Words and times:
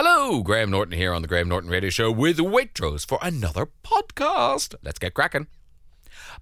Hello, 0.00 0.44
Graham 0.44 0.70
Norton 0.70 0.96
here 0.96 1.12
on 1.12 1.22
the 1.22 1.26
Graham 1.26 1.48
Norton 1.48 1.70
Radio 1.70 1.90
Show 1.90 2.12
with 2.12 2.38
Waitrose 2.38 3.04
for 3.04 3.18
another 3.20 3.66
podcast. 3.82 4.76
Let's 4.80 5.00
get 5.00 5.12
cracking. 5.12 5.48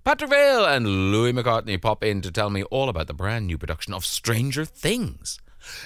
Patrick 0.05 0.31
Vaill 0.31 0.69
and 0.69 1.11
Louis 1.11 1.33
McCartney 1.33 1.81
pop 1.81 2.05
in 2.05 2.21
to 2.21 2.31
tell 2.31 2.51
me 2.51 2.65
all 2.65 2.91
about 2.91 3.07
the 3.07 3.15
brand 3.15 3.47
new 3.47 3.57
production 3.57 3.95
of 3.95 4.05
Stranger 4.05 4.67
Things. 4.67 5.39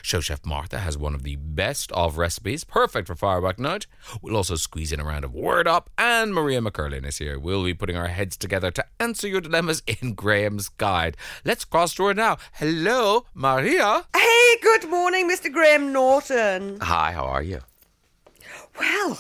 Show 0.02 0.20
chef 0.20 0.44
Martha 0.44 0.78
has 0.78 0.96
one 0.96 1.14
of 1.14 1.22
the 1.22 1.36
best 1.36 1.92
of 1.92 2.18
recipes, 2.18 2.64
perfect 2.64 3.06
for 3.06 3.14
firework 3.14 3.58
night. 3.58 3.86
We'll 4.22 4.36
also 4.36 4.56
squeeze 4.56 4.92
in 4.92 5.00
a 5.00 5.04
round 5.04 5.24
of 5.24 5.34
Word 5.34 5.66
Up, 5.66 5.90
and 5.98 6.34
Maria 6.34 6.60
McErlane 6.60 7.06
is 7.06 7.18
here. 7.18 7.38
We'll 7.38 7.64
be 7.64 7.74
putting 7.74 7.96
our 7.96 8.08
heads 8.08 8.36
together 8.36 8.70
to 8.72 8.84
answer 8.98 9.28
your 9.28 9.40
dilemmas 9.40 9.82
in 9.86 10.14
Graham's 10.14 10.68
Guide. 10.68 11.16
Let's 11.44 11.64
cross 11.64 11.94
to 11.94 12.06
her 12.06 12.14
now. 12.14 12.38
Hello, 12.54 13.26
Maria. 13.34 14.04
Hey, 14.14 14.56
good 14.62 14.88
morning, 14.88 15.28
Mr. 15.30 15.52
Graham 15.52 15.92
Norton. 15.92 16.78
Hi, 16.80 17.12
how 17.12 17.24
are 17.24 17.42
you? 17.42 17.60
Well, 18.78 19.18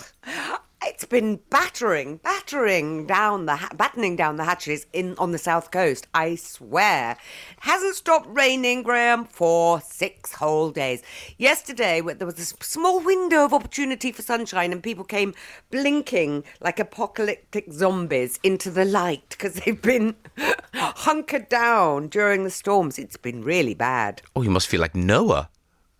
it's 0.82 1.04
been 1.04 1.40
battering, 1.50 2.16
battering 2.18 3.06
down 3.06 3.46
the 3.46 3.56
ha- 3.56 3.70
battening 3.74 4.16
down 4.16 4.36
the 4.36 4.44
hatches 4.44 4.86
in 4.92 5.14
on 5.18 5.32
the 5.32 5.38
south 5.38 5.70
coast. 5.70 6.06
I 6.14 6.36
swear, 6.36 7.12
it 7.12 7.18
hasn't 7.60 7.96
stopped 7.96 8.28
raining, 8.30 8.82
Graham, 8.82 9.24
for 9.26 9.80
six 9.80 10.32
whole 10.32 10.70
days. 10.70 11.02
Yesterday, 11.38 12.00
there 12.00 12.26
was 12.26 12.38
a 12.38 12.64
small 12.64 13.00
window 13.00 13.44
of 13.44 13.52
opportunity 13.52 14.10
for 14.12 14.22
sunshine, 14.22 14.72
and 14.72 14.82
people 14.82 15.04
came 15.04 15.34
blinking 15.70 16.44
like 16.60 16.78
apocalyptic 16.78 17.72
zombies 17.72 18.38
into 18.42 18.70
the 18.70 18.84
light 18.84 19.28
because 19.30 19.54
they've 19.54 19.82
been 19.82 20.16
hunkered 20.74 21.48
down 21.48 22.08
during 22.08 22.44
the 22.44 22.50
storms. 22.50 22.98
It's 22.98 23.16
been 23.16 23.44
really 23.44 23.74
bad. 23.74 24.22
Oh, 24.34 24.42
you 24.42 24.50
must 24.50 24.68
feel 24.68 24.80
like 24.80 24.94
Noah. 24.94 25.50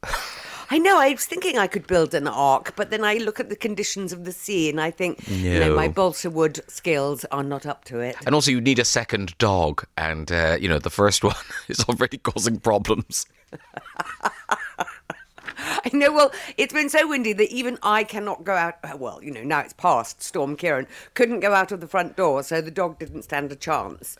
I 0.71 0.79
know. 0.79 0.99
I 0.99 1.11
was 1.11 1.27
thinking 1.27 1.59
I 1.59 1.67
could 1.67 1.87
build 1.87 2.15
an 2.15 2.29
ark, 2.29 2.75
but 2.77 2.91
then 2.91 3.05
I 3.05 3.15
look 3.15 3.41
at 3.41 3.49
the 3.49 3.57
conditions 3.57 4.13
of 4.13 4.25
the 4.25 4.33
sea 4.33 4.71
and 4.71 4.81
I 4.81 4.91
think, 4.91 5.27
you 5.29 5.59
know, 5.59 5.75
my 5.75 5.89
balsa 5.89 6.31
wood 6.31 6.61
skills 6.69 7.25
are 7.27 7.43
not 7.43 7.67
up 7.67 7.85
to 7.87 7.99
it. 7.99 8.17
And 8.25 8.35
also, 8.35 8.51
you 8.53 8.61
need 8.61 8.79
a 8.79 8.85
second 8.85 9.37
dog, 9.39 9.85
and 9.97 10.31
uh, 10.31 10.57
you 10.61 10.69
know 10.69 10.79
the 10.79 10.91
first 10.91 11.25
one 11.33 11.35
is 11.69 11.81
already 11.89 12.19
causing 12.19 12.61
problems. 12.61 13.27
I 15.85 15.91
know. 15.93 16.13
Well, 16.13 16.33
it's 16.57 16.73
been 16.73 16.89
so 16.89 17.07
windy 17.09 17.33
that 17.35 17.51
even 17.51 17.79
I 17.83 18.05
cannot 18.05 18.45
go 18.45 18.55
out. 18.55 18.77
Well, 18.99 19.23
you 19.23 19.31
know, 19.31 19.43
now 19.43 19.61
it's 19.61 19.73
past 19.73 20.23
Storm 20.23 20.57
Ciarán. 20.57 20.87
Couldn't 21.15 21.41
go 21.41 21.53
out 21.55 21.73
of 21.73 21.81
the 21.81 21.87
front 21.89 22.17
door, 22.17 22.43
so 22.43 22.61
the 22.61 22.71
dog 22.71 22.99
didn't 22.99 23.23
stand 23.23 23.53
a 23.53 23.57
chance. 23.57 24.17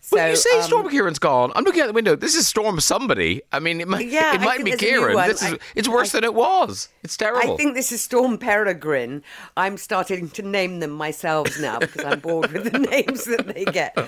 So, 0.00 0.16
Well, 0.16 0.30
you 0.30 0.36
say 0.36 0.56
um, 0.58 0.62
Storm 0.62 0.88
Ciarán's 0.88 1.18
gone. 1.18 1.52
I'm 1.56 1.64
looking 1.64 1.82
out 1.82 1.88
the 1.88 1.92
window. 1.92 2.14
This 2.16 2.34
is 2.36 2.46
Storm 2.46 2.78
somebody. 2.80 3.42
I 3.52 3.58
mean, 3.58 3.80
it 3.80 3.88
might, 3.88 4.06
Yeah, 4.06 4.34
it 4.34 4.40
might 4.40 4.64
be 4.64 4.70
Ciarán. 4.72 5.26
This 5.26 5.42
is, 5.42 5.54
I- 5.54 5.58
it's 5.74 5.88
worse 5.88 6.12
than 6.12 6.24
it 6.24 6.34
was. 6.34 6.88
It's 7.02 7.16
terrible. 7.16 7.52
I 7.54 7.56
think 7.56 7.74
this 7.74 7.90
is 7.92 8.00
Storm 8.00 8.38
Peregrine. 8.38 9.22
I'm 9.56 9.76
starting 9.76 10.30
to 10.30 10.42
name 10.42 10.80
them 10.80 10.92
myself 10.92 11.58
now 11.60 11.80
because 11.80 12.04
I'm 12.04 12.20
bored 12.20 12.52
with 12.52 12.72
the 12.72 12.78
names 12.90 13.24
that 13.24 13.48
they 13.48 13.64
get. 13.64 13.98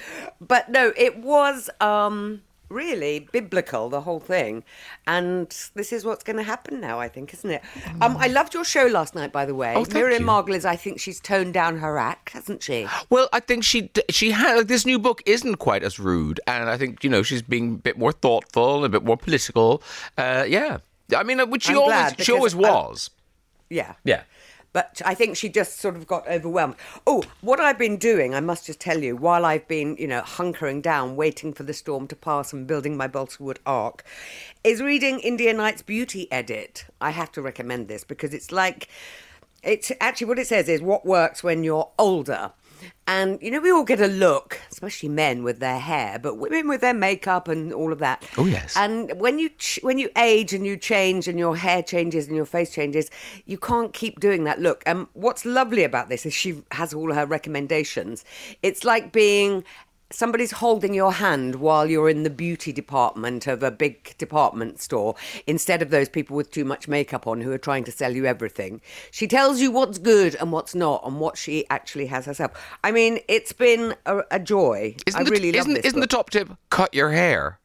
But 0.40 0.68
no, 0.70 0.92
it 0.96 1.18
was 1.18 1.68
um, 1.80 2.42
really 2.70 3.28
biblical, 3.32 3.88
the 3.88 4.00
whole 4.00 4.20
thing. 4.20 4.64
And 5.06 5.48
this 5.74 5.92
is 5.92 6.04
what's 6.04 6.24
going 6.24 6.36
to 6.36 6.42
happen 6.42 6.80
now, 6.80 6.98
I 6.98 7.08
think, 7.08 7.34
isn't 7.34 7.50
it? 7.50 7.62
Um, 8.00 8.16
I 8.16 8.28
loved 8.28 8.54
your 8.54 8.64
show 8.64 8.86
last 8.86 9.14
night, 9.14 9.32
by 9.32 9.44
the 9.44 9.54
way. 9.54 9.74
Oh, 9.76 9.84
thank 9.84 9.94
Miriam. 9.94 10.24
Margolyes, 10.24 10.64
I 10.64 10.76
think 10.76 11.00
she's 11.00 11.20
toned 11.20 11.52
down 11.52 11.78
her 11.78 11.98
act, 11.98 12.30
hasn't 12.30 12.62
she? 12.62 12.86
Well, 13.10 13.28
I 13.32 13.40
think 13.40 13.64
she 13.64 13.90
she 14.08 14.30
had 14.30 14.56
like, 14.56 14.66
this 14.68 14.86
new 14.86 14.98
book 14.98 15.22
isn't 15.26 15.56
quite 15.56 15.82
as 15.82 15.98
rude, 15.98 16.40
and 16.46 16.70
I 16.70 16.78
think 16.78 17.04
you 17.04 17.10
know 17.10 17.22
she's 17.22 17.42
being 17.42 17.74
a 17.74 17.78
bit 17.78 17.98
more 17.98 18.12
thoughtful, 18.12 18.84
a 18.84 18.88
bit 18.88 19.04
more 19.04 19.16
political. 19.16 19.82
Uh, 20.16 20.44
yeah, 20.48 20.78
I 21.16 21.22
mean, 21.24 21.40
uh, 21.40 21.46
which 21.46 21.64
she 21.64 21.72
I'm 21.72 21.78
always 21.78 21.94
glad, 21.94 22.24
she 22.24 22.32
always 22.32 22.54
uh, 22.54 22.58
was. 22.58 23.10
Yeah. 23.68 23.94
Yeah. 24.04 24.22
But 24.72 25.02
I 25.04 25.14
think 25.14 25.36
she 25.36 25.48
just 25.48 25.80
sort 25.80 25.96
of 25.96 26.06
got 26.06 26.28
overwhelmed. 26.28 26.76
Oh, 27.06 27.24
what 27.40 27.58
I've 27.58 27.78
been 27.78 27.96
doing, 27.96 28.34
I 28.34 28.40
must 28.40 28.66
just 28.66 28.78
tell 28.78 29.02
you, 29.02 29.16
while 29.16 29.44
I've 29.44 29.66
been, 29.66 29.96
you 29.98 30.06
know, 30.06 30.22
hunkering 30.22 30.80
down, 30.80 31.16
waiting 31.16 31.52
for 31.52 31.64
the 31.64 31.74
storm 31.74 32.06
to 32.06 32.16
pass 32.16 32.52
and 32.52 32.66
building 32.68 32.96
my 32.96 33.08
balsa 33.08 33.42
wood 33.42 33.58
ark, 33.66 34.04
is 34.62 34.80
reading 34.80 35.18
India 35.20 35.52
Knight's 35.52 35.82
Beauty 35.82 36.30
Edit. 36.30 36.84
I 37.00 37.10
have 37.10 37.32
to 37.32 37.42
recommend 37.42 37.88
this 37.88 38.04
because 38.04 38.32
it's 38.32 38.52
like, 38.52 38.88
it's 39.62 39.90
actually 40.00 40.28
what 40.28 40.38
it 40.38 40.46
says 40.46 40.68
is 40.68 40.80
what 40.80 41.04
works 41.04 41.42
when 41.42 41.64
you're 41.64 41.90
older. 41.98 42.52
And 43.06 43.42
you 43.42 43.50
know, 43.50 43.60
we 43.60 43.70
all 43.70 43.84
get 43.84 44.00
a 44.00 44.06
look, 44.06 44.60
especially 44.70 45.08
men 45.08 45.42
with 45.42 45.58
their 45.58 45.78
hair, 45.78 46.18
but 46.18 46.36
women 46.36 46.68
with 46.68 46.80
their 46.80 46.94
makeup 46.94 47.48
and 47.48 47.72
all 47.72 47.92
of 47.92 47.98
that. 47.98 48.24
Oh, 48.38 48.46
yes. 48.46 48.76
And 48.76 49.18
when 49.20 49.38
you 49.38 49.48
ch- 49.50 49.80
when 49.82 49.98
you 49.98 50.10
age 50.16 50.52
and 50.52 50.64
you 50.64 50.76
change 50.76 51.26
and 51.26 51.38
your 51.38 51.56
hair 51.56 51.82
changes 51.82 52.26
and 52.26 52.36
your 52.36 52.46
face 52.46 52.72
changes, 52.72 53.10
you 53.46 53.58
can't 53.58 53.92
keep 53.92 54.20
doing 54.20 54.44
that 54.44 54.60
look. 54.60 54.82
And 54.86 55.06
what's 55.14 55.44
lovely 55.44 55.84
about 55.84 56.08
this 56.08 56.24
is 56.24 56.32
she 56.32 56.62
has 56.70 56.94
all 56.94 57.12
her 57.12 57.26
recommendations. 57.26 58.24
It's 58.62 58.84
like 58.84 59.12
being 59.12 59.64
somebody's 60.12 60.50
holding 60.52 60.92
your 60.94 61.12
hand 61.12 61.56
while 61.56 61.86
you're 61.88 62.08
in 62.08 62.24
the 62.24 62.30
beauty 62.30 62.72
department 62.72 63.46
of 63.46 63.62
a 63.62 63.70
big 63.70 64.16
department 64.18 64.80
store 64.80 65.14
instead 65.46 65.82
of 65.82 65.90
those 65.90 66.08
people 66.08 66.36
with 66.36 66.50
too 66.50 66.64
much 66.64 66.88
makeup 66.88 67.26
on 67.26 67.40
who 67.40 67.52
are 67.52 67.58
trying 67.58 67.84
to 67.84 67.92
sell 67.92 68.14
you 68.14 68.26
everything. 68.26 68.80
She 69.10 69.26
tells 69.28 69.60
you 69.60 69.70
what's 69.70 69.98
good 69.98 70.34
and 70.36 70.50
what's 70.52 70.74
not 70.74 71.02
and 71.06 71.20
what 71.20 71.38
she 71.38 71.64
actually 71.70 72.06
has 72.06 72.26
herself. 72.26 72.50
I 72.82 72.90
mean, 72.90 73.20
it's 73.28 73.52
been 73.52 73.94
a, 74.06 74.22
a 74.32 74.38
joy. 74.40 74.96
Isn't 75.06 75.20
I 75.20 75.24
the, 75.24 75.30
really 75.30 75.52
love 75.52 75.60
isn't, 75.60 75.74
this 75.74 75.86
isn't 75.86 76.00
the 76.00 76.06
top 76.06 76.30
tip 76.30 76.50
cut 76.70 76.92
your 76.94 77.10
hair? 77.12 77.58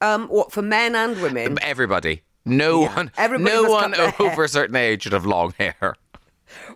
um 0.00 0.28
what 0.28 0.52
for 0.52 0.62
men 0.62 0.94
and 0.94 1.20
women? 1.22 1.56
Everybody. 1.62 2.22
No 2.44 2.82
Yeah. 2.82 2.96
one, 2.96 3.10
Everybody 3.16 3.54
no 3.56 3.70
one 3.70 3.92
hair. 3.92 4.14
over 4.20 4.44
a 4.44 4.48
certain 4.48 4.76
age 4.76 5.04
should 5.04 5.12
have 5.12 5.24
long 5.24 5.54
hair. 5.58 5.94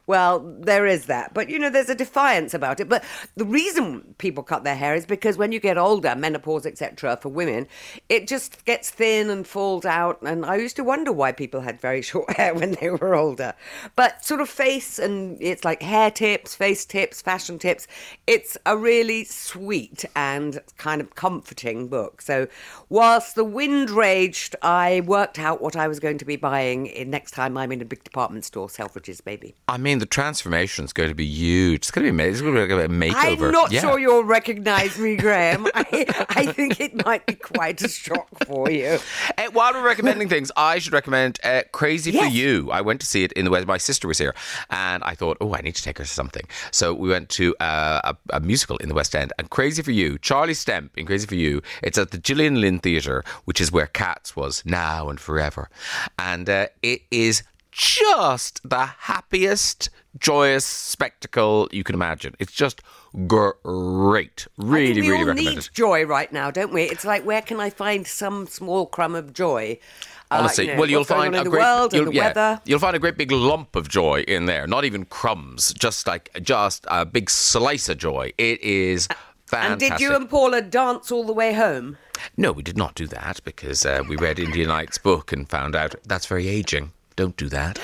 Well, 0.06 0.41
there 0.61 0.87
is 0.87 1.06
that. 1.06 1.34
But, 1.34 1.50
you 1.50 1.59
know, 1.59 1.71
there's 1.71 1.89
a 1.89 1.94
defiance 1.94 2.55
about 2.55 2.78
it. 2.78 2.89
But 2.89 3.05
the 3.34 3.44
reason 3.44 4.15
people 4.19 4.44
cut 4.44 4.62
their 4.62 4.77
hair 4.77 4.94
is 4.94 5.05
because 5.05 5.37
when 5.37 5.50
you 5.50 5.59
get 5.59 5.77
older, 5.77 6.15
menopause, 6.15 6.65
etc., 6.65 7.19
for 7.21 7.28
women, 7.28 7.67
it 8.09 8.28
just 8.28 8.65
gets 8.65 8.91
thin 8.91 9.31
and 9.31 9.47
falls 9.47 9.84
out. 9.84 10.22
And 10.22 10.47
I 10.47 10.56
used 10.56 10.77
to 10.77 10.84
wonder 10.84 11.12
why 11.12 11.33
people 11.33 11.61
had 11.61 11.81
very 11.81 12.03
short 12.06 12.37
hair 12.37 12.55
when 12.55 12.72
they 12.72 12.91
were 12.91 13.15
older. 13.15 13.55
But 13.97 14.25
sort 14.25 14.41
of 14.41 14.49
face 14.49 14.99
and 14.99 15.37
it's 15.41 15.65
like 15.65 15.83
hair 15.83 16.11
tips, 16.11 16.55
face 16.55 16.84
tips, 16.84 17.21
fashion 17.21 17.59
tips. 17.59 17.89
It's 18.27 18.56
a 18.65 18.77
really 18.77 19.25
sweet 19.25 20.05
and 20.15 20.61
kind 20.77 21.00
of 21.00 21.15
comforting 21.15 21.89
book. 21.89 22.22
So, 22.22 22.47
whilst 22.89 23.34
the 23.34 23.45
wind 23.45 23.91
raged, 23.91 24.55
I 24.62 25.03
worked 25.06 25.39
out 25.39 25.61
what 25.61 25.77
I 25.77 25.89
was 25.89 25.99
going 25.99 26.19
to 26.19 26.25
be 26.25 26.37
buying 26.37 26.93
next 27.11 27.33
time 27.33 27.56
I'm 27.56 27.72
in 27.72 27.81
a 27.81 27.84
big 27.84 28.05
department 28.05 28.45
store, 28.45 28.69
Selfridges, 28.69 29.21
maybe. 29.27 29.55
I 29.69 29.78
mean, 29.78 29.96
the 29.99 30.07
transformation 30.07 30.84
is 30.84 30.93
going 30.93 31.09
to 31.09 31.15
be 31.15 31.27
huge. 31.27 31.77
It's 31.79 31.91
going 31.91 32.05
to 32.07 32.11
be 32.12 32.15
amazing. 32.15 32.33
It's 32.33 32.41
going 32.43 32.55
to 32.55 32.67
be 32.67 32.75
like 32.75 32.91
a 32.91 32.93
makeover. 32.93 33.47
I'm 33.47 33.53
not 33.53 33.73
Yeah. 33.73 33.81
sure 33.81 33.99
you'll 33.99 34.25
recognise 34.25 34.99
me, 34.99 35.17
Graham. 35.17 35.67
I, 35.75 36.27
I 36.31 36.47
think 36.53 36.81
it 36.81 37.05
might 37.05 37.27
be 37.27 37.34
quite 37.34 37.81
a 37.83 37.89
shock 37.89 38.29
for 38.47 38.71
you. 38.71 38.99
Uh, 39.39 39.45
while 39.53 39.73
we're 39.73 39.84
recommending 39.84 40.29
things, 40.29 40.51
I 40.57 40.79
should 40.79 40.93
recommend 40.93 41.39
uh, 41.45 41.62
Crazy 41.73 42.12
for 42.12 42.25
You. 42.27 42.71
I 42.71 42.81
went 42.81 43.01
to 43.01 43.07
see 43.07 43.25
it 43.25 43.33
in 43.33 43.45
the 43.45 43.51
West. 43.51 43.67
My 43.67 43.79
sister 43.79 44.09
was 44.09 44.19
here, 44.19 44.34
and 44.71 45.03
I 45.05 45.15
thought, 45.15 45.37
oh, 45.41 45.55
I 45.55 45.61
need 45.61 45.75
to 45.77 45.83
take 45.83 45.99
her 45.99 46.05
to 46.05 46.11
something. 46.11 46.45
So 46.71 46.95
we 46.95 47.09
went 47.09 47.28
to 47.31 47.55
uh, 47.61 48.13
a, 48.31 48.37
a 48.37 48.41
musical 48.41 48.77
in 48.78 48.89
the 48.89 48.95
West 48.95 49.15
End, 49.15 49.33
and 49.39 49.51
Crazy 49.51 49.83
for 49.83 49.93
You, 49.93 50.19
Charlie 50.19 50.55
Stemp 50.55 50.91
in 50.97 51.07
Crazy 51.07 51.27
for 51.27 51.34
You. 51.34 51.63
It's 51.83 51.99
at 51.99 52.11
the 52.11 52.19
Gillian 52.19 52.61
Lynne 52.61 52.78
Theatre, 52.78 53.25
which 53.45 53.61
is 53.61 53.73
where 53.73 53.87
Cats 53.87 54.37
was 54.37 54.63
now 54.65 55.09
and 55.09 55.19
forever, 55.21 55.69
and 56.19 56.49
uh, 56.49 56.67
it 56.83 57.03
is 57.11 57.43
just 57.76 58.66
the 58.69 58.87
happiest, 58.87 59.91
joyous 60.19 60.64
spectacle 60.64 61.69
you 61.70 61.84
can 61.84 61.94
imagine. 61.94 62.34
It's 62.38 62.53
just 62.53 62.81
great. 63.26 64.47
Really, 64.56 65.03
we 65.03 65.09
really 65.09 65.12
all 65.12 65.26
recommend 65.26 65.56
need 65.56 65.59
it. 65.59 65.70
joy 65.75 66.06
right 66.06 66.32
now, 66.32 66.50
don't 66.50 66.72
we? 66.72 66.84
It's 66.84 67.04
like, 67.04 67.26
where 67.26 67.42
can 67.42 67.60
I 67.60 67.69
find 67.69 68.06
some 68.06 68.47
small 68.47 68.86
crumb 68.86 69.15
of 69.15 69.34
joy? 69.34 69.78
Uh, 70.31 70.38
Honestly, 70.41 70.66
you 70.69 70.72
know, 70.72 70.81
well, 70.81 70.91
you'll 70.91 71.04
find 71.04 71.36
a 71.36 71.44
great, 71.44 71.60
world 71.60 71.92
you'll, 71.92 72.04
and 72.04 72.12
the 72.12 72.16
yeah, 72.16 72.28
weather. 72.28 72.60
you'll 72.65 72.78
find 72.78 72.97
a 72.97 72.98
great 72.98 73.19
big 73.19 73.31
lump 73.31 73.77
of 73.77 73.89
joy 73.89 74.22
in 74.22 74.47
there. 74.47 74.66
Not 74.66 74.86
even 74.86 75.04
crumbs, 75.04 75.74
just 75.74 76.06
like 76.06 76.30
just 76.42 76.86
a 76.89 77.04
big 77.04 77.28
slice 77.28 77.91
of 77.91 77.98
joy. 77.98 78.33
It 78.39 78.60
is 78.62 79.06
Fantastic. 79.47 79.91
And 79.91 79.98
did 79.98 80.01
you 80.01 80.16
and 80.16 80.28
Paula 80.28 80.62
dance 80.62 81.12
all 81.12 81.24
the 81.24 81.33
way 81.33 81.53
home? 81.53 81.98
No, 82.36 82.51
we 82.51 82.62
did 82.62 82.77
not 82.77 82.95
do 82.97 83.06
that 83.09 83.41
because 83.45 83.86
uh, 83.86 84.03
we 84.09 84.16
read 84.16 84.41
India 84.41 84.66
Knight's 84.66 84.98
book 84.98 85.33
and 85.33 85.48
found 85.48 85.77
out 85.77 85.95
that's 86.04 86.27
very 86.27 86.48
aging. 86.48 86.91
Don't 87.16 87.36
do 87.36 87.48
that. 87.48 87.78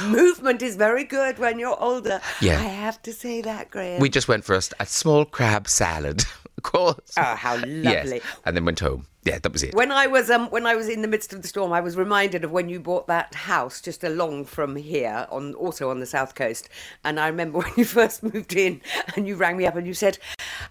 Movement 0.06 0.62
is 0.62 0.76
very 0.76 1.04
good 1.04 1.38
when 1.38 1.58
you're 1.58 1.80
older. 1.80 2.20
Yeah. 2.40 2.58
I 2.60 2.64
have 2.64 3.02
to 3.02 3.12
say 3.12 3.40
that, 3.42 3.70
Graham. 3.70 4.00
we 4.00 4.08
just 4.08 4.28
went 4.28 4.44
for 4.44 4.54
a 4.54 4.86
small 4.86 5.24
crab 5.24 5.68
salad, 5.68 6.24
of 6.58 6.62
course. 6.62 7.12
Oh, 7.16 7.34
how 7.34 7.54
lovely. 7.54 7.82
Yes, 7.82 8.22
and 8.44 8.56
then 8.56 8.64
went 8.64 8.80
home. 8.80 9.06
Yeah, 9.24 9.38
that 9.38 9.52
was 9.52 9.62
it. 9.62 9.74
When 9.74 9.90
I 9.90 10.06
was 10.06 10.28
um 10.30 10.48
when 10.50 10.66
I 10.66 10.74
was 10.74 10.88
in 10.88 11.00
the 11.00 11.08
midst 11.08 11.32
of 11.32 11.40
the 11.40 11.48
storm, 11.48 11.72
I 11.72 11.80
was 11.80 11.96
reminded 11.96 12.44
of 12.44 12.50
when 12.50 12.68
you 12.68 12.78
bought 12.78 13.06
that 13.06 13.34
house 13.34 13.80
just 13.80 14.04
along 14.04 14.44
from 14.44 14.76
here, 14.76 15.26
on 15.30 15.54
also 15.54 15.88
on 15.90 16.00
the 16.00 16.06
south 16.06 16.34
coast. 16.34 16.68
And 17.04 17.18
I 17.18 17.28
remember 17.28 17.58
when 17.62 17.72
you 17.76 17.86
first 17.86 18.22
moved 18.22 18.54
in, 18.54 18.82
and 19.16 19.26
you 19.26 19.36
rang 19.36 19.56
me 19.56 19.66
up 19.66 19.76
and 19.76 19.86
you 19.86 19.94
said, 19.94 20.18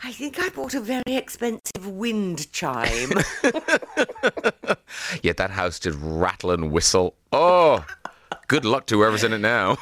"I 0.03 0.12
think 0.12 0.39
I 0.39 0.50
bought 0.50 0.75
a 0.75 0.81
very 0.81 1.15
expensive 1.15 1.88
wind 1.88 2.51
chime." 2.51 3.12
Yet 5.24 5.38
that 5.38 5.50
house 5.51 5.79
did 5.79 5.95
rattle 5.95 6.51
and 6.51 6.71
whistle. 6.71 7.15
Oh, 7.31 7.83
good 8.53 8.65
luck 8.65 8.85
to 8.85 8.97
whoever's 8.97 9.23
in 9.23 9.33
it 9.33 9.39
now. 9.39 9.77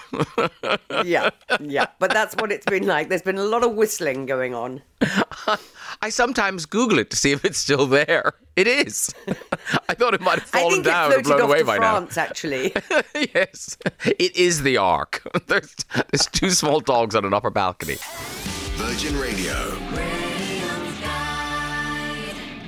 yeah, 1.03 1.29
yeah. 1.59 1.88
But 2.00 2.13
that's 2.13 2.33
what 2.35 2.53
it's 2.53 2.65
been 2.65 2.88
like. 2.88 3.09
There's 3.09 3.21
been 3.21 3.38
a 3.38 3.44
lot 3.44 3.65
of 3.65 3.73
whistling 3.75 4.25
going 4.25 4.56
on. 4.56 4.81
I 6.01 6.07
sometimes 6.07 6.65
Google 6.65 6.97
it 7.00 7.09
to 7.09 7.18
see 7.18 7.33
if 7.33 7.44
it's 7.44 7.57
still 7.57 7.85
there. 7.85 8.31
It 8.56 8.68
is. 8.68 9.13
I 9.89 9.94
thought 9.94 10.13
it 10.13 10.21
might 10.21 10.39
have 10.39 10.50
I 10.53 10.59
fallen 10.59 10.75
think 10.75 10.85
down 10.85 11.12
it 11.12 11.18
and 11.18 11.25
floated 11.25 11.39
blown 11.39 11.41
off 11.41 11.50
away 11.50 11.59
to 11.59 11.65
by 11.65 11.77
France, 11.79 12.18
actually. 12.18 12.73
yes, 13.35 13.77
it 14.06 14.38
is 14.38 14.63
the 14.63 14.77
Ark. 14.77 15.21
There's, 15.47 15.75
there's 15.94 16.27
two 16.27 16.51
small 16.51 16.79
dogs 16.79 17.13
on 17.13 17.25
an 17.25 17.33
upper 17.33 17.50
balcony. 17.50 17.97
Virgin 18.75 19.19
Radio. 19.19 19.77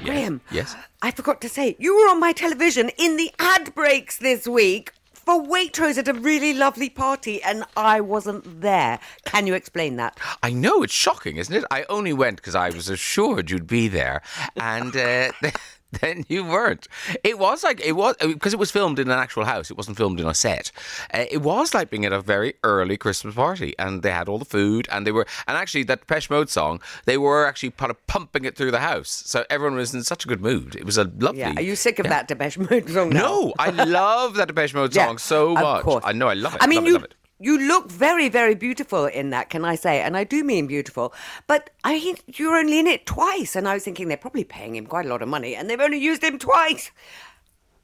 Graham. 0.03 0.41
Yes. 0.51 0.75
I 1.01 1.11
forgot 1.11 1.39
to 1.41 1.47
say, 1.47 1.77
you 1.79 1.95
were 1.95 2.09
on 2.09 2.19
my 2.19 2.33
television 2.33 2.89
in 2.97 3.15
the 3.15 3.31
ad 3.39 3.73
breaks 3.73 4.17
this 4.17 4.45
week 4.45 4.91
for 5.25 5.41
Waitrose 5.41 5.97
at 5.97 6.07
a 6.07 6.13
really 6.13 6.53
lovely 6.53 6.89
party, 6.89 7.41
and 7.43 7.63
I 7.77 8.01
wasn't 8.01 8.61
there. 8.61 8.99
Can 9.25 9.47
you 9.47 9.53
explain 9.53 9.95
that? 9.97 10.19
I 10.41 10.51
know 10.51 10.83
it's 10.83 10.93
shocking, 10.93 11.37
isn't 11.37 11.55
it? 11.55 11.63
I 11.71 11.85
only 11.89 12.13
went 12.13 12.37
because 12.37 12.55
I 12.55 12.69
was 12.69 12.89
assured 12.89 13.49
you'd 13.49 13.67
be 13.67 13.87
there, 13.87 14.21
and 14.57 14.95
uh, 14.95 15.31
then 16.01 16.25
you 16.27 16.43
weren't. 16.43 16.87
It 17.23 17.39
was 17.39 17.63
like 17.63 17.79
it 17.81 17.93
was 17.93 18.15
because 18.19 18.53
it 18.53 18.59
was 18.59 18.71
filmed 18.71 18.99
in 18.99 19.09
an 19.09 19.19
actual 19.19 19.45
house. 19.45 19.69
It 19.71 19.77
wasn't 19.77 19.97
filmed 19.97 20.19
in 20.19 20.27
a 20.27 20.33
set. 20.33 20.71
Uh, 21.13 21.25
it 21.29 21.41
was 21.41 21.73
like 21.73 21.89
being 21.89 22.05
at 22.05 22.13
a 22.13 22.21
very 22.21 22.55
early 22.63 22.97
Christmas 22.97 23.35
party, 23.35 23.75
and 23.77 24.03
they 24.03 24.11
had 24.11 24.29
all 24.29 24.37
the 24.39 24.45
food, 24.45 24.87
and 24.91 25.05
they 25.05 25.11
were, 25.11 25.25
and 25.47 25.57
actually 25.57 25.83
that 25.83 26.01
Depeche 26.01 26.29
Mode 26.29 26.49
song, 26.49 26.81
they 27.05 27.17
were 27.17 27.45
actually 27.45 27.71
kind 27.71 27.91
of 27.91 28.07
pumping 28.07 28.45
it 28.45 28.55
through 28.55 28.71
the 28.71 28.79
house, 28.79 29.09
so 29.25 29.45
everyone 29.49 29.77
was 29.77 29.93
in 29.93 30.03
such 30.03 30.25
a 30.25 30.27
good 30.27 30.41
mood. 30.41 30.75
It 30.75 30.85
was 30.85 30.97
a 30.97 31.05
lovely. 31.19 31.39
Yeah. 31.39 31.53
Are 31.55 31.61
you 31.61 31.75
sick 31.75 31.99
of 31.99 32.07
that 32.07 32.27
Depeche 32.27 32.57
Mode 32.57 32.89
song 32.89 33.09
now? 33.09 33.19
No, 33.19 33.53
I 33.59 33.69
love 33.69 34.35
that 34.35 34.47
Depeche 34.47 34.73
Mode 34.73 34.95
Yeah, 34.95 35.07
song 35.07 35.17
so 35.17 35.57
of 35.57 35.85
much. 35.85 36.03
I 36.05 36.11
know, 36.13 36.27
I 36.27 36.33
love 36.33 36.55
it. 36.55 36.63
I 36.63 36.67
mean, 36.67 36.83
love 36.83 36.87
you 36.87 36.95
it. 36.97 37.15
You 37.43 37.59
look 37.59 37.91
very, 37.91 38.29
very 38.29 38.55
beautiful 38.55 39.05
in 39.05 39.29
that. 39.31 39.49
Can 39.49 39.65
I 39.65 39.75
say? 39.75 40.01
And 40.01 40.15
I 40.15 40.23
do 40.23 40.43
mean 40.43 40.65
beautiful. 40.67 41.13
But 41.45 41.69
I 41.83 41.93
mean, 41.99 42.15
you're 42.27 42.55
only 42.55 42.79
in 42.79 42.87
it 42.87 43.05
twice, 43.05 43.55
and 43.55 43.67
I 43.67 43.73
was 43.73 43.83
thinking 43.83 44.07
they're 44.07 44.17
probably 44.17 44.43
paying 44.43 44.75
him 44.75 44.85
quite 44.85 45.05
a 45.05 45.09
lot 45.09 45.21
of 45.21 45.27
money, 45.27 45.55
and 45.55 45.69
they've 45.69 45.79
only 45.79 45.99
used 45.99 46.23
him 46.23 46.39
twice. 46.39 46.91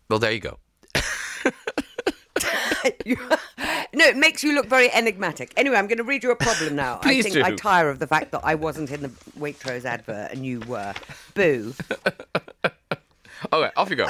Well, 0.09 0.19
there 0.19 0.31
you 0.31 0.39
go. 0.39 0.57
You- 3.05 3.17
no, 3.93 4.05
it 4.05 4.15
makes 4.17 4.43
you 4.43 4.53
look 4.53 4.67
very 4.67 4.89
enigmatic. 4.91 5.53
Anyway, 5.57 5.75
I'm 5.75 5.87
going 5.87 5.97
to 5.97 6.03
read 6.03 6.23
you 6.23 6.31
a 6.31 6.35
problem 6.35 6.75
now. 6.75 6.95
Please 6.97 7.25
I 7.25 7.29
think 7.29 7.45
I 7.45 7.55
tire 7.55 7.89
of 7.89 7.99
the 7.99 8.07
fact 8.07 8.31
that 8.31 8.41
I 8.43 8.55
wasn't 8.55 8.91
in 8.91 9.01
the 9.01 9.09
Waitrose 9.37 9.83
advert 9.85 10.31
and 10.31 10.45
you 10.45 10.61
were. 10.61 10.93
Boo. 11.35 11.73
Okay, 13.53 13.71
off 13.77 13.89
you 13.89 13.95
go. 13.95 14.09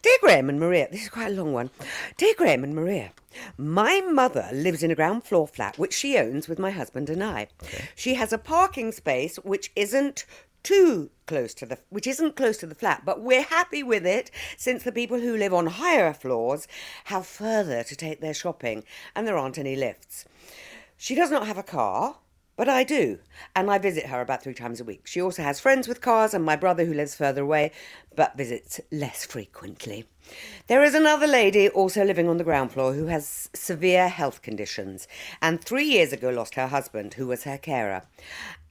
Dear 0.00 0.16
Graham 0.20 0.48
and 0.48 0.60
Maria, 0.60 0.86
this 0.90 1.02
is 1.02 1.08
quite 1.08 1.32
a 1.32 1.34
long 1.34 1.52
one. 1.52 1.68
Dear 2.16 2.32
Graham 2.36 2.62
and 2.62 2.72
Maria, 2.72 3.10
my 3.56 4.00
mother 4.00 4.48
lives 4.52 4.82
in 4.82 4.90
a 4.90 4.94
ground 4.94 5.24
floor 5.24 5.46
flat 5.46 5.78
which 5.78 5.94
she 5.94 6.18
owns 6.18 6.48
with 6.48 6.58
my 6.58 6.70
husband 6.70 7.10
and 7.10 7.22
I. 7.22 7.48
She 7.94 8.14
has 8.14 8.32
a 8.32 8.38
parking 8.38 8.92
space 8.92 9.36
which 9.36 9.72
isn't 9.76 10.24
too 10.62 11.10
close 11.26 11.54
to 11.54 11.66
the 11.66 11.78
which 11.90 12.06
isn't 12.06 12.36
close 12.36 12.56
to 12.58 12.66
the 12.66 12.74
flat, 12.74 13.02
but 13.04 13.20
we're 13.20 13.42
happy 13.42 13.82
with 13.82 14.06
it 14.06 14.30
since 14.56 14.82
the 14.82 14.92
people 14.92 15.20
who 15.20 15.36
live 15.36 15.54
on 15.54 15.66
higher 15.66 16.12
floors 16.12 16.66
have 17.04 17.26
further 17.26 17.84
to 17.84 17.94
take 17.94 18.20
their 18.20 18.34
shopping 18.34 18.82
and 19.14 19.26
there 19.26 19.38
aren't 19.38 19.58
any 19.58 19.76
lifts. 19.76 20.24
She 20.96 21.14
does 21.14 21.30
not 21.30 21.46
have 21.46 21.58
a 21.58 21.62
car, 21.62 22.16
but 22.56 22.68
I 22.68 22.84
do, 22.84 23.18
and 23.56 23.70
I 23.70 23.78
visit 23.78 24.06
her 24.06 24.20
about 24.20 24.42
three 24.42 24.54
times 24.54 24.80
a 24.80 24.84
week. 24.84 25.06
She 25.06 25.20
also 25.20 25.42
has 25.42 25.58
friends 25.58 25.88
with 25.88 26.00
cars 26.00 26.34
and 26.34 26.44
my 26.44 26.56
brother 26.56 26.84
who 26.84 26.94
lives 26.94 27.14
further 27.14 27.42
away, 27.42 27.72
but 28.14 28.36
visits 28.36 28.80
less 28.92 29.24
frequently. 29.24 30.06
There 30.68 30.82
is 30.82 30.94
another 30.94 31.26
lady 31.26 31.68
also 31.68 32.04
living 32.04 32.28
on 32.28 32.38
the 32.38 32.44
ground 32.44 32.72
floor 32.72 32.94
who 32.94 33.06
has 33.06 33.50
severe 33.52 34.08
health 34.08 34.40
conditions 34.40 35.06
and 35.42 35.62
three 35.62 35.84
years 35.84 36.12
ago 36.12 36.30
lost 36.30 36.54
her 36.54 36.68
husband, 36.68 37.14
who 37.14 37.26
was 37.26 37.44
her 37.44 37.58
carer. 37.58 38.02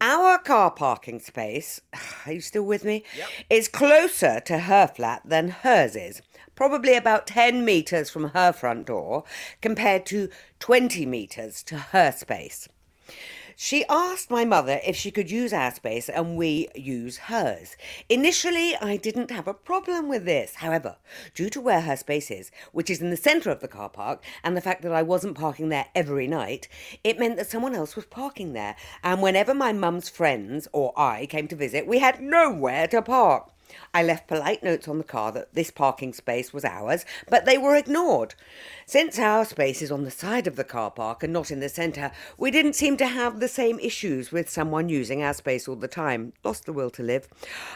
Our 0.01 0.37
car 0.39 0.71
parking 0.71 1.19
space, 1.19 1.81
are 2.25 2.33
you 2.33 2.41
still 2.41 2.63
with 2.63 2.83
me? 2.83 3.03
Is 3.49 3.67
closer 3.67 4.39
to 4.41 4.59
her 4.59 4.87
flat 4.87 5.21
than 5.25 5.49
hers 5.49 5.95
is 5.95 6.21
probably 6.55 6.95
about 6.95 7.27
10 7.27 7.65
metres 7.65 8.09
from 8.09 8.29
her 8.29 8.53
front 8.53 8.87
door 8.87 9.23
compared 9.61 10.05
to 10.07 10.29
20 10.59 11.05
metres 11.05 11.63
to 11.63 11.77
her 11.77 12.11
space. 12.11 12.67
She 13.65 13.85
asked 13.87 14.29
my 14.29 14.43
mother 14.43 14.81
if 14.85 14.97
she 14.97 15.09
could 15.09 15.31
use 15.31 15.53
our 15.53 15.73
space 15.73 16.09
and 16.09 16.35
we 16.35 16.67
use 16.75 17.15
hers. 17.15 17.77
Initially, 18.09 18.75
I 18.75 18.97
didn't 18.97 19.31
have 19.31 19.47
a 19.47 19.53
problem 19.53 20.09
with 20.09 20.25
this. 20.25 20.55
However, 20.55 20.97
due 21.33 21.49
to 21.51 21.61
where 21.61 21.79
her 21.79 21.95
space 21.95 22.29
is, 22.29 22.51
which 22.73 22.89
is 22.89 23.01
in 23.01 23.09
the 23.09 23.15
centre 23.15 23.51
of 23.51 23.61
the 23.61 23.69
car 23.69 23.87
park, 23.87 24.21
and 24.43 24.57
the 24.57 24.61
fact 24.61 24.81
that 24.81 24.91
I 24.91 25.01
wasn't 25.01 25.37
parking 25.37 25.69
there 25.69 25.85
every 25.95 26.27
night, 26.27 26.67
it 27.05 27.17
meant 27.17 27.37
that 27.37 27.47
someone 27.47 27.73
else 27.73 27.95
was 27.95 28.03
parking 28.03 28.51
there. 28.51 28.75
And 29.01 29.21
whenever 29.21 29.53
my 29.53 29.71
mum's 29.71 30.09
friends 30.09 30.67
or 30.73 30.91
I 30.99 31.25
came 31.25 31.47
to 31.47 31.55
visit, 31.55 31.87
we 31.87 31.99
had 31.99 32.19
nowhere 32.19 32.87
to 32.87 33.01
park. 33.01 33.49
I 33.93 34.01
left 34.01 34.27
polite 34.27 34.63
notes 34.63 34.87
on 34.87 34.97
the 34.97 35.03
car 35.03 35.31
that 35.33 35.53
this 35.53 35.69
parking 35.69 36.13
space 36.13 36.51
was 36.51 36.65
ours, 36.65 37.05
but 37.29 37.45
they 37.45 37.59
were 37.59 37.75
ignored. 37.75 38.33
Since 38.87 39.19
our 39.19 39.45
space 39.45 39.83
is 39.83 39.91
on 39.91 40.03
the 40.03 40.11
side 40.11 40.47
of 40.47 40.55
the 40.55 40.63
car 40.63 40.89
park 40.89 41.21
and 41.21 41.31
not 41.31 41.51
in 41.51 41.59
the 41.59 41.69
centre, 41.69 42.11
we 42.37 42.49
didn't 42.49 42.73
seem 42.73 42.97
to 42.97 43.05
have 43.05 43.39
the 43.39 43.47
same 43.47 43.79
issues 43.79 44.31
with 44.31 44.49
someone 44.49 44.89
using 44.89 45.21
our 45.21 45.33
space 45.33 45.67
all 45.67 45.75
the 45.75 45.87
time. 45.87 46.33
Lost 46.43 46.65
the 46.65 46.73
will 46.73 46.89
to 46.89 47.03
live. 47.03 47.27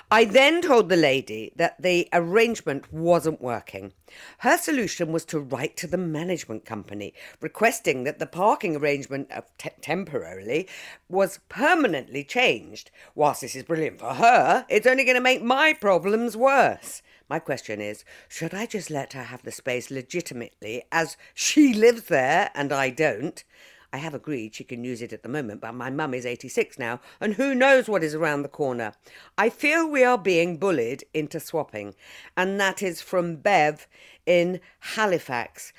I 0.09 0.25
then 0.25 0.61
told 0.61 0.89
the 0.89 0.97
lady 0.97 1.51
that 1.55 1.79
the 1.79 2.09
arrangement 2.11 2.91
wasn't 2.91 3.39
working. 3.39 3.93
Her 4.39 4.57
solution 4.57 5.11
was 5.11 5.25
to 5.25 5.39
write 5.39 5.77
to 5.77 5.87
the 5.87 5.97
management 5.97 6.65
company, 6.65 7.13
requesting 7.41 8.05
that 8.05 8.19
the 8.19 8.25
parking 8.25 8.75
arrangement 8.75 9.29
te- 9.57 9.69
temporarily 9.81 10.67
was 11.09 11.39
permanently 11.49 12.23
changed. 12.23 12.89
Whilst 13.15 13.41
this 13.41 13.55
is 13.55 13.63
brilliant 13.63 13.99
for 13.99 14.13
her, 14.13 14.65
it's 14.69 14.87
only 14.87 15.03
going 15.03 15.15
to 15.15 15.21
make 15.21 15.43
my 15.43 15.73
problems 16.07 16.37
worse. 16.37 17.01
My 17.27 17.37
question 17.37 17.81
is 17.81 18.05
should 18.29 18.53
I 18.53 18.65
just 18.65 18.89
let 18.89 19.11
her 19.11 19.23
have 19.23 19.43
the 19.43 19.51
space 19.51 19.91
legitimately 19.91 20.83
as 20.89 21.17
she 21.33 21.73
lives 21.73 22.03
there 22.03 22.49
and 22.55 22.71
I 22.71 22.91
don't? 22.91 23.43
I 23.91 23.97
have 23.97 24.13
agreed 24.13 24.55
she 24.55 24.63
can 24.63 24.85
use 24.85 25.01
it 25.01 25.11
at 25.11 25.21
the 25.21 25.27
moment, 25.27 25.59
but 25.59 25.73
my 25.73 25.89
mum 25.89 26.13
is 26.13 26.25
86 26.25 26.79
now, 26.79 27.01
and 27.19 27.33
who 27.33 27.53
knows 27.53 27.89
what 27.89 28.05
is 28.05 28.15
around 28.15 28.43
the 28.43 28.47
corner. 28.47 28.93
I 29.37 29.49
feel 29.49 29.85
we 29.85 30.05
are 30.05 30.17
being 30.17 30.55
bullied 30.55 31.03
into 31.13 31.41
swapping, 31.41 31.93
and 32.37 32.57
that 32.57 32.81
is 32.81 33.01
from 33.01 33.35
Bev 33.35 33.85
in 34.25 34.61
Halifax. 34.95 35.73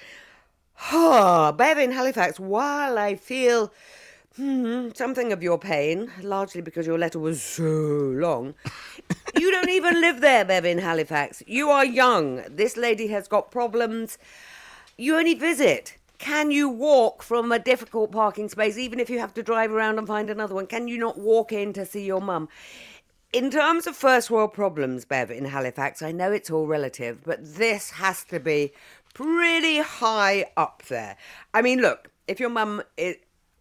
Ah, 0.92 1.52
Bev 1.52 1.78
in 1.78 1.92
Halifax, 1.92 2.38
while 2.38 2.98
I 2.98 3.14
feel 3.14 3.72
hmm, 4.38 4.90
something 4.94 5.32
of 5.32 5.42
your 5.42 5.58
pain, 5.58 6.12
largely 6.22 6.60
because 6.60 6.86
your 6.86 6.98
letter 6.98 7.18
was 7.18 7.42
so 7.42 7.64
long, 7.64 8.54
you 9.38 9.50
don't 9.50 9.70
even 9.70 10.00
live 10.00 10.20
there, 10.20 10.44
Bev 10.44 10.64
in 10.64 10.78
Halifax. 10.78 11.42
You 11.46 11.70
are 11.70 11.84
young. 11.84 12.42
This 12.48 12.76
lady 12.76 13.08
has 13.08 13.28
got 13.28 13.50
problems. 13.50 14.18
You 14.96 15.16
only 15.16 15.34
visit. 15.34 15.96
Can 16.18 16.50
you 16.50 16.68
walk 16.68 17.22
from 17.22 17.52
a 17.52 17.58
difficult 17.58 18.10
parking 18.10 18.48
space, 18.48 18.76
even 18.76 18.98
if 18.98 19.08
you 19.08 19.20
have 19.20 19.34
to 19.34 19.42
drive 19.42 19.70
around 19.70 19.98
and 19.98 20.06
find 20.06 20.28
another 20.28 20.54
one? 20.54 20.66
Can 20.66 20.88
you 20.88 20.98
not 20.98 21.18
walk 21.18 21.52
in 21.52 21.72
to 21.74 21.86
see 21.86 22.04
your 22.04 22.20
mum? 22.20 22.48
In 23.32 23.50
terms 23.50 23.86
of 23.86 23.94
first 23.94 24.30
world 24.30 24.52
problems, 24.52 25.04
Bev, 25.04 25.30
in 25.30 25.44
Halifax, 25.44 26.02
I 26.02 26.12
know 26.12 26.32
it's 26.32 26.50
all 26.50 26.66
relative, 26.66 27.22
but 27.24 27.38
this 27.56 27.90
has 27.90 28.24
to 28.24 28.40
be 28.40 28.72
pretty 29.14 29.78
high 29.80 30.46
up 30.56 30.82
there. 30.88 31.16
I 31.52 31.62
mean, 31.62 31.80
look, 31.80 32.10
if 32.26 32.40
your 32.40 32.50
mum 32.50 32.82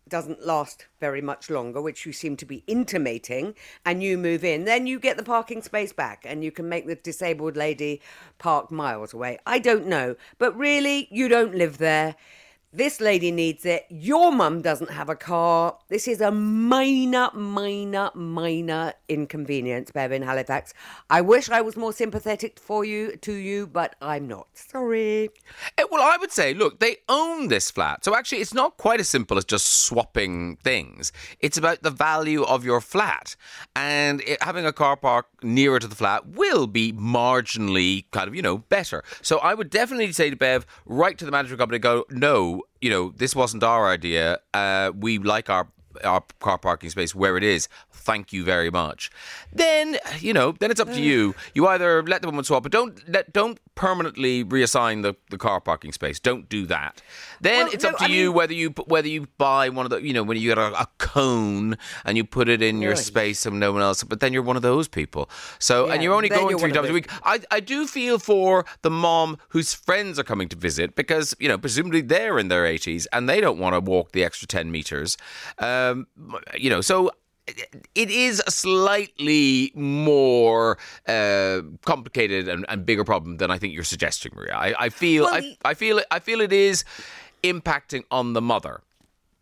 doesn't 0.09 0.45
last 0.45 0.85
very 0.99 1.21
much 1.21 1.49
longer, 1.49 1.81
which 1.81 2.05
you 2.05 2.13
seem 2.13 2.37
to 2.37 2.45
be 2.45 2.63
intimating, 2.67 3.55
and 3.85 4.03
you 4.03 4.17
move 4.17 4.43
in, 4.43 4.65
then 4.65 4.87
you 4.87 4.99
get 4.99 5.17
the 5.17 5.23
parking 5.23 5.61
space 5.61 5.93
back 5.93 6.23
and 6.25 6.43
you 6.43 6.51
can 6.51 6.67
make 6.69 6.87
the 6.87 6.95
disabled 6.95 7.55
lady 7.55 8.01
park 8.37 8.71
miles 8.71 9.13
away. 9.13 9.37
I 9.45 9.59
don't 9.59 9.87
know, 9.87 10.15
but 10.37 10.57
really, 10.57 11.07
you 11.11 11.27
don't 11.27 11.55
live 11.55 11.77
there. 11.77 12.15
This 12.73 12.99
lady 12.99 13.31
needs 13.31 13.65
it. 13.65 13.85
Your 13.89 14.29
mum 14.29 14.61
doesn't 14.61 14.91
have 14.91 15.07
a 15.07 15.15
car. 15.15 15.77
This 15.87 16.05
is 16.05 16.19
a 16.19 16.31
minor, 16.31 17.29
minor, 17.33 18.11
minor 18.13 18.93
inconvenience, 19.07 19.89
Bev 19.89 20.11
in 20.11 20.21
Halifax. 20.21 20.73
I 21.09 21.21
wish 21.21 21.49
I 21.49 21.61
was 21.61 21.77
more 21.77 21.93
sympathetic 21.93 22.59
for 22.59 22.83
you 22.83 23.15
to 23.21 23.31
you, 23.31 23.67
but 23.67 23.95
I'm 24.01 24.27
not. 24.27 24.47
Sorry. 24.53 25.29
Eh, 25.77 25.85
Well, 25.89 26.03
I 26.03 26.17
would 26.17 26.33
say, 26.33 26.53
look, 26.53 26.79
they 26.81 26.97
own 27.07 27.47
this 27.47 27.71
flat. 27.71 28.03
So 28.03 28.13
actually, 28.13 28.39
it's 28.39 28.53
not 28.53 28.75
quite 28.75 28.99
as 28.99 29.07
simple 29.07 29.37
as 29.37 29.45
just 29.45 29.85
swapping 29.85 30.57
things. 30.57 31.13
It's 31.39 31.57
about 31.57 31.83
the 31.83 31.89
value 31.89 32.43
of 32.43 32.65
your 32.65 32.81
flat. 32.81 33.37
And 33.77 34.19
it, 34.27 34.43
having 34.43 34.65
a 34.65 34.73
car 34.73 34.97
park 34.97 35.27
nearer 35.41 35.79
to 35.79 35.87
the 35.87 35.95
flat 35.95 36.27
will 36.27 36.67
be 36.67 36.91
marginally 36.91 38.03
kind 38.11 38.27
of, 38.27 38.35
you 38.35 38.41
know, 38.41 38.57
better. 38.57 39.05
So 39.21 39.37
I 39.37 39.53
would 39.53 39.69
definitely 39.69 40.11
say 40.11 40.29
to 40.29 40.35
Bev, 40.35 40.65
write 40.85 41.17
to 41.19 41.25
the 41.25 41.31
management 41.31 41.59
company, 41.59 41.79
go, 41.79 42.03
no, 42.09 42.56
you 42.81 42.89
know, 42.89 43.13
this 43.15 43.35
wasn't 43.35 43.63
our 43.63 43.87
idea. 43.87 44.39
Uh, 44.53 44.91
we 44.97 45.17
like 45.19 45.49
our 45.49 45.67
our 46.03 46.23
car 46.39 46.57
parking 46.57 46.89
space 46.89 47.15
where 47.15 47.37
it 47.37 47.43
is. 47.43 47.67
Thank 47.91 48.31
you 48.31 48.43
very 48.43 48.69
much. 48.69 49.09
Then 49.51 49.97
you 50.19 50.33
know, 50.33 50.53
then 50.53 50.71
it's 50.71 50.79
up 50.79 50.89
to 50.89 51.01
you. 51.01 51.35
You 51.53 51.67
either 51.67 52.03
let 52.03 52.21
the 52.21 52.27
woman 52.27 52.43
swap, 52.43 52.63
but 52.63 52.71
don't 52.71 53.07
let 53.09 53.33
don't 53.33 53.59
permanently 53.77 54.43
reassign 54.43 55.03
the, 55.03 55.15
the 55.29 55.37
car 55.37 55.61
parking 55.61 55.93
space. 55.93 56.19
Don't 56.19 56.49
do 56.49 56.65
that. 56.65 57.01
Then 57.39 57.65
Well, 57.67 57.73
it's 57.73 57.83
no, 57.83 57.91
up 57.91 57.97
to 57.99 58.03
I 58.03 58.07
you 58.07 58.25
mean- 58.27 58.33
whether 58.35 58.53
you 58.53 58.69
whether 58.87 59.07
you 59.07 59.27
buy 59.37 59.69
one 59.69 59.85
of 59.85 59.91
the 59.91 60.01
you 60.01 60.11
know 60.13 60.23
when 60.23 60.37
you 60.37 60.49
get 60.49 60.57
a, 60.57 60.81
a 60.81 60.87
cone 60.97 61.77
and 62.03 62.17
you 62.17 62.23
put 62.25 62.49
it 62.49 62.61
in 62.61 62.81
your 62.81 62.95
space 62.95 63.45
and 63.45 63.59
no 63.59 63.71
one 63.71 63.81
else. 63.81 64.03
But 64.03 64.19
then 64.19 64.33
you're 64.33 64.41
one 64.43 64.55
of 64.57 64.61
those 64.63 64.87
people. 64.89 65.29
So 65.59 65.89
and 65.89 66.03
you're 66.03 66.13
only 66.13 66.27
going 66.29 66.57
three 66.57 66.71
times 66.73 66.89
a 66.89 66.93
week. 66.93 67.09
I 67.23 67.39
I 67.51 67.59
do 67.61 67.87
feel 67.87 68.19
for 68.19 68.65
the 68.81 68.89
mom 68.89 69.37
whose 69.49 69.73
friends 69.73 70.19
are 70.19 70.23
coming 70.23 70.49
to 70.49 70.55
visit 70.57 70.95
because 70.95 71.35
you 71.39 71.47
know 71.47 71.57
presumably 71.57 72.01
they're 72.01 72.37
in 72.39 72.47
their 72.49 72.65
80s 72.65 73.05
and 73.13 73.29
they 73.29 73.39
don't 73.39 73.59
want 73.59 73.73
to 73.75 73.79
walk 73.79 74.11
the 74.11 74.23
extra 74.23 74.47
10 74.47 74.71
meters. 74.71 75.17
Um, 75.59 76.07
you 76.57 76.69
know 76.69 76.81
so. 76.81 77.11
It 77.95 78.09
is 78.11 78.41
a 78.45 78.51
slightly 78.51 79.71
more 79.75 80.77
uh, 81.07 81.61
complicated 81.85 82.47
and, 82.47 82.65
and 82.67 82.85
bigger 82.85 83.03
problem 83.03 83.37
than 83.37 83.51
I 83.51 83.57
think 83.57 83.73
you're 83.73 83.83
suggesting, 83.83 84.33
Maria. 84.35 84.55
I, 84.55 84.73
I 84.77 84.89
feel, 84.89 85.23
Well, 85.23 85.35
I, 85.35 85.57
I 85.63 85.73
feel, 85.73 86.01
I 86.11 86.19
feel 86.19 86.41
it 86.41 86.53
is 86.53 86.83
impacting 87.43 88.03
on 88.11 88.33
the 88.33 88.41
mother 88.41 88.81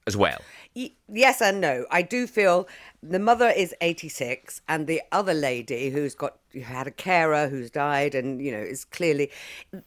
as 0.07 0.15
well. 0.15 0.41
Y- 0.75 0.91
Yes 1.07 1.41
and 1.41 1.61
no. 1.61 1.85
I 1.91 2.01
do 2.01 2.27
feel 2.27 2.67
the 3.01 3.19
mother 3.19 3.49
is 3.49 3.73
86 3.81 4.61
and 4.67 4.87
the 4.87 5.01
other 5.11 5.33
lady 5.33 5.89
who's 5.89 6.15
got 6.15 6.37
who 6.51 6.61
had 6.61 6.87
a 6.87 6.91
carer 6.91 7.47
who's 7.47 7.69
died 7.69 8.15
and 8.15 8.41
you 8.41 8.51
know 8.51 8.57
is 8.59 8.85
clearly 8.85 9.29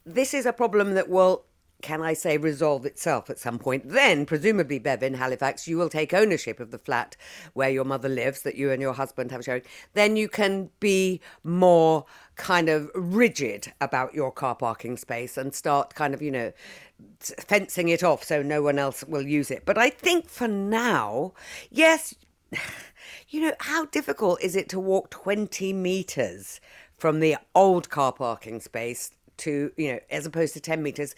this 0.06 0.32
is 0.32 0.46
a 0.46 0.52
problem 0.52 0.94
that 0.94 1.08
will 1.08 1.44
can 1.82 2.02
I 2.02 2.14
say 2.14 2.36
resolve 2.36 2.84
itself 2.86 3.30
at 3.30 3.38
some 3.38 3.58
point 3.58 3.88
then 3.88 4.26
presumably 4.26 4.78
Bev 4.78 5.02
in 5.02 5.14
Halifax 5.14 5.68
you 5.68 5.78
will 5.78 5.88
take 5.88 6.12
ownership 6.12 6.60
of 6.60 6.70
the 6.70 6.78
flat 6.78 7.16
where 7.54 7.70
your 7.70 7.84
mother 7.84 8.08
lives 8.08 8.42
that 8.42 8.56
you 8.56 8.70
and 8.70 8.82
your 8.82 8.94
husband 8.94 9.30
have 9.30 9.44
shared 9.44 9.64
then 9.94 10.16
you 10.16 10.28
can 10.28 10.70
be 10.80 11.20
more 11.44 12.04
kind 12.36 12.68
of 12.68 12.90
rigid 12.94 13.72
about 13.80 14.14
your 14.14 14.32
car 14.32 14.54
parking 14.54 14.96
space 14.96 15.36
and 15.36 15.54
start 15.54 15.94
kind 15.94 16.14
of 16.14 16.22
you 16.22 16.30
know 16.30 16.52
fencing 17.20 17.88
it 17.88 18.02
off 18.02 18.24
so 18.24 18.42
no 18.42 18.62
one 18.62 18.78
else 18.78 19.04
will 19.04 19.26
use 19.26 19.50
it. 19.50 19.64
But 19.64 19.78
I 19.78 19.90
think 19.90 20.28
for 20.28 20.48
now, 20.48 21.32
yes, 21.70 22.14
you 23.28 23.40
know, 23.40 23.52
how 23.60 23.86
difficult 23.86 24.42
is 24.42 24.56
it 24.56 24.68
to 24.70 24.80
walk 24.80 25.10
20 25.10 25.72
meters 25.72 26.60
from 26.96 27.20
the 27.20 27.36
old 27.54 27.90
car 27.90 28.12
parking 28.12 28.60
space 28.60 29.12
to, 29.38 29.72
you 29.76 29.92
know, 29.92 30.00
as 30.10 30.26
opposed 30.26 30.54
to 30.54 30.60
10 30.60 30.82
meters? 30.82 31.14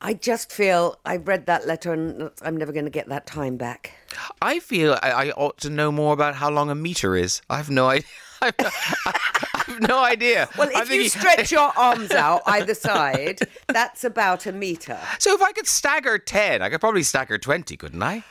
I 0.00 0.14
just 0.14 0.52
feel 0.52 0.98
I've 1.04 1.26
read 1.26 1.46
that 1.46 1.66
letter 1.66 1.92
and 1.92 2.30
I'm 2.42 2.56
never 2.56 2.72
going 2.72 2.84
to 2.84 2.90
get 2.90 3.08
that 3.08 3.26
time 3.26 3.56
back. 3.56 3.92
I 4.40 4.60
feel 4.60 4.98
I, 5.02 5.10
I 5.10 5.30
ought 5.32 5.58
to 5.58 5.70
know 5.70 5.92
more 5.92 6.12
about 6.12 6.34
how 6.36 6.50
long 6.50 6.70
a 6.70 6.74
meter 6.74 7.16
is. 7.16 7.42
I 7.50 7.56
have 7.56 7.70
no 7.70 7.88
idea. 7.88 8.08
I 8.42 8.52
have 9.66 9.80
no, 9.80 9.98
I 9.98 10.10
idea. 10.10 10.48
Well, 10.56 10.68
if 10.72 10.90
you 10.90 11.08
stretch 11.08 11.50
your 11.50 11.72
arms 11.76 12.10
out 12.10 12.42
either 12.46 12.74
side, 12.74 13.40
that's 13.68 14.04
about 14.04 14.46
a 14.46 14.52
meter. 14.52 14.98
so 15.18 15.34
if 15.34 15.42
I 15.42 15.52
could 15.52 15.66
stagger 15.66 16.18
ten, 16.18 16.62
I 16.62 16.68
could 16.68 16.80
probably 16.80 17.02
stagger 17.02 17.38
twenty, 17.38 17.76
couldn't 17.76 18.02
I? 18.02 18.24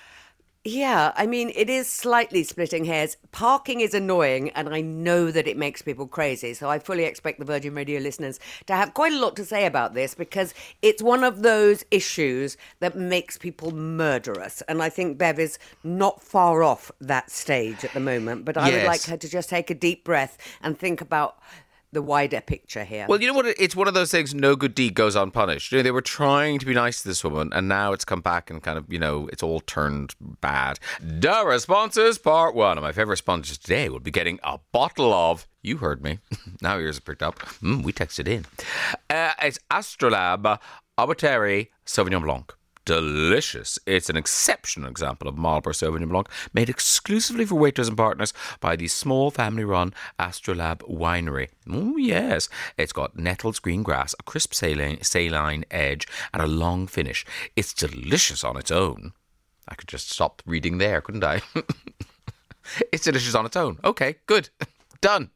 Yeah, 0.67 1.13
I 1.15 1.27
mean, 1.27 1.51
it 1.55 1.69
is 1.69 1.87
slightly 1.87 2.43
splitting 2.43 2.85
hairs. 2.85 3.17
Parking 3.31 3.81
is 3.81 3.93
annoying, 3.93 4.49
and 4.49 4.67
I 4.67 4.81
know 4.81 5.29
that 5.29 5.47
it 5.47 5.57
makes 5.57 5.83
people 5.83 6.07
crazy. 6.07 6.55
So 6.55 6.71
I 6.71 6.79
fully 6.79 7.03
expect 7.03 7.37
the 7.37 7.45
Virgin 7.45 7.75
Radio 7.75 7.99
listeners 7.99 8.39
to 8.65 8.73
have 8.73 8.95
quite 8.95 9.13
a 9.13 9.19
lot 9.19 9.35
to 9.35 9.45
say 9.45 9.67
about 9.67 9.93
this 9.93 10.15
because 10.15 10.55
it's 10.81 11.03
one 11.03 11.23
of 11.23 11.43
those 11.43 11.85
issues 11.91 12.57
that 12.79 12.97
makes 12.97 13.37
people 13.37 13.69
murderous. 13.75 14.63
And 14.63 14.81
I 14.81 14.89
think 14.89 15.19
Bev 15.19 15.37
is 15.37 15.59
not 15.83 16.23
far 16.23 16.63
off 16.63 16.91
that 16.99 17.29
stage 17.29 17.85
at 17.85 17.93
the 17.93 17.99
moment. 17.99 18.43
But 18.43 18.57
I 18.57 18.71
would 18.71 18.85
like 18.85 19.03
her 19.03 19.17
to 19.17 19.29
just 19.29 19.49
take 19.49 19.69
a 19.69 19.75
deep 19.75 20.03
breath 20.03 20.35
and 20.63 20.79
think 20.79 20.99
about 20.99 21.37
the 21.95 22.01
wider 22.01 22.41
picture 22.41 22.83
here. 22.83 23.07
Well, 23.09 23.19
you 23.19 23.27
know 23.27 23.33
what? 23.33 23.47
It's 23.47 23.75
one 23.75 23.87
of 23.87 23.95
those 23.95 24.11
things. 24.11 24.35
No 24.35 24.55
good 24.55 24.75
deed 24.75 24.93
goes 24.93 25.15
unpunished. 25.15 25.71
You 25.71 25.79
know, 25.79 25.83
they 25.83 25.91
were 25.91 26.01
trying 26.01 26.59
to 26.59 26.65
be 26.65 26.73
nice 26.75 27.01
to 27.01 27.07
this 27.07 27.23
woman, 27.23 27.51
and 27.53 27.67
now 27.67 27.93
it's 27.93 28.05
come 28.05 28.21
back 28.21 28.51
and 28.51 28.61
kind 28.61 28.77
of, 28.77 28.85
you 28.91 28.99
know, 28.99 29.27
it's 29.31 29.41
all 29.41 29.61
turned 29.61 30.13
bad. 30.19 30.77
The 31.01 31.43
responses, 31.45 32.17
part 32.19 32.53
one. 32.53 32.77
And 32.77 32.83
my 32.83 32.91
favorite 32.91 33.17
sponsors 33.17 33.57
today 33.57 33.89
will 33.89 33.99
be 33.99 34.11
getting 34.11 34.39
a 34.43 34.59
bottle 34.71 35.13
of. 35.13 35.47
You 35.63 35.77
heard 35.77 36.03
me. 36.03 36.19
now 36.61 36.77
yours 36.77 36.99
are 36.99 37.01
picked 37.01 37.23
up. 37.23 37.39
Mm, 37.39 37.83
we 37.83 37.91
texted 37.91 38.27
in. 38.27 38.45
Uh, 39.09 39.33
it's 39.41 39.57
Astrolabe 39.71 40.59
Awatere 40.99 41.69
Sauvignon 41.85 42.21
Blanc. 42.21 42.53
Delicious. 42.85 43.79
It's 43.87 44.11
an 44.11 44.15
exceptional 44.15 44.89
example 44.89 45.27
of 45.27 45.37
Marlborough 45.37 45.73
Sauvignon 45.73 46.09
Blanc, 46.09 46.29
made 46.53 46.69
exclusively 46.69 47.43
for 47.43 47.55
Waitrose 47.55 47.87
and 47.87 47.97
partners 47.97 48.31
by 48.59 48.75
the 48.75 48.87
small 48.87 49.31
family 49.31 49.63
run 49.63 49.91
Astrolabe 50.19 50.83
Winery. 50.83 51.49
Oh, 51.67 51.97
yes. 51.97 52.47
It's 52.77 52.93
got 52.93 53.17
nettles, 53.17 53.57
green 53.57 53.81
grass, 53.81 54.13
a 54.19 54.23
crisp 54.23 54.53
saline, 54.53 55.01
saline 55.01 55.65
edge, 55.71 56.07
and 56.31 56.43
a 56.43 56.47
long 56.47 56.85
finish. 56.85 57.25
It's 57.55 57.73
delicious 57.73 58.43
on 58.43 58.55
its 58.55 58.69
own. 58.69 59.13
I 59.67 59.73
could 59.73 59.87
just 59.87 60.11
stop 60.11 60.43
reading 60.45 60.77
there, 60.77 61.01
couldn't 61.01 61.23
I? 61.23 61.41
it's 62.91 63.05
delicious 63.05 63.33
on 63.33 63.47
its 63.47 63.55
own. 63.55 63.79
Okay, 63.83 64.17
good. 64.27 64.49
Done. 65.01 65.31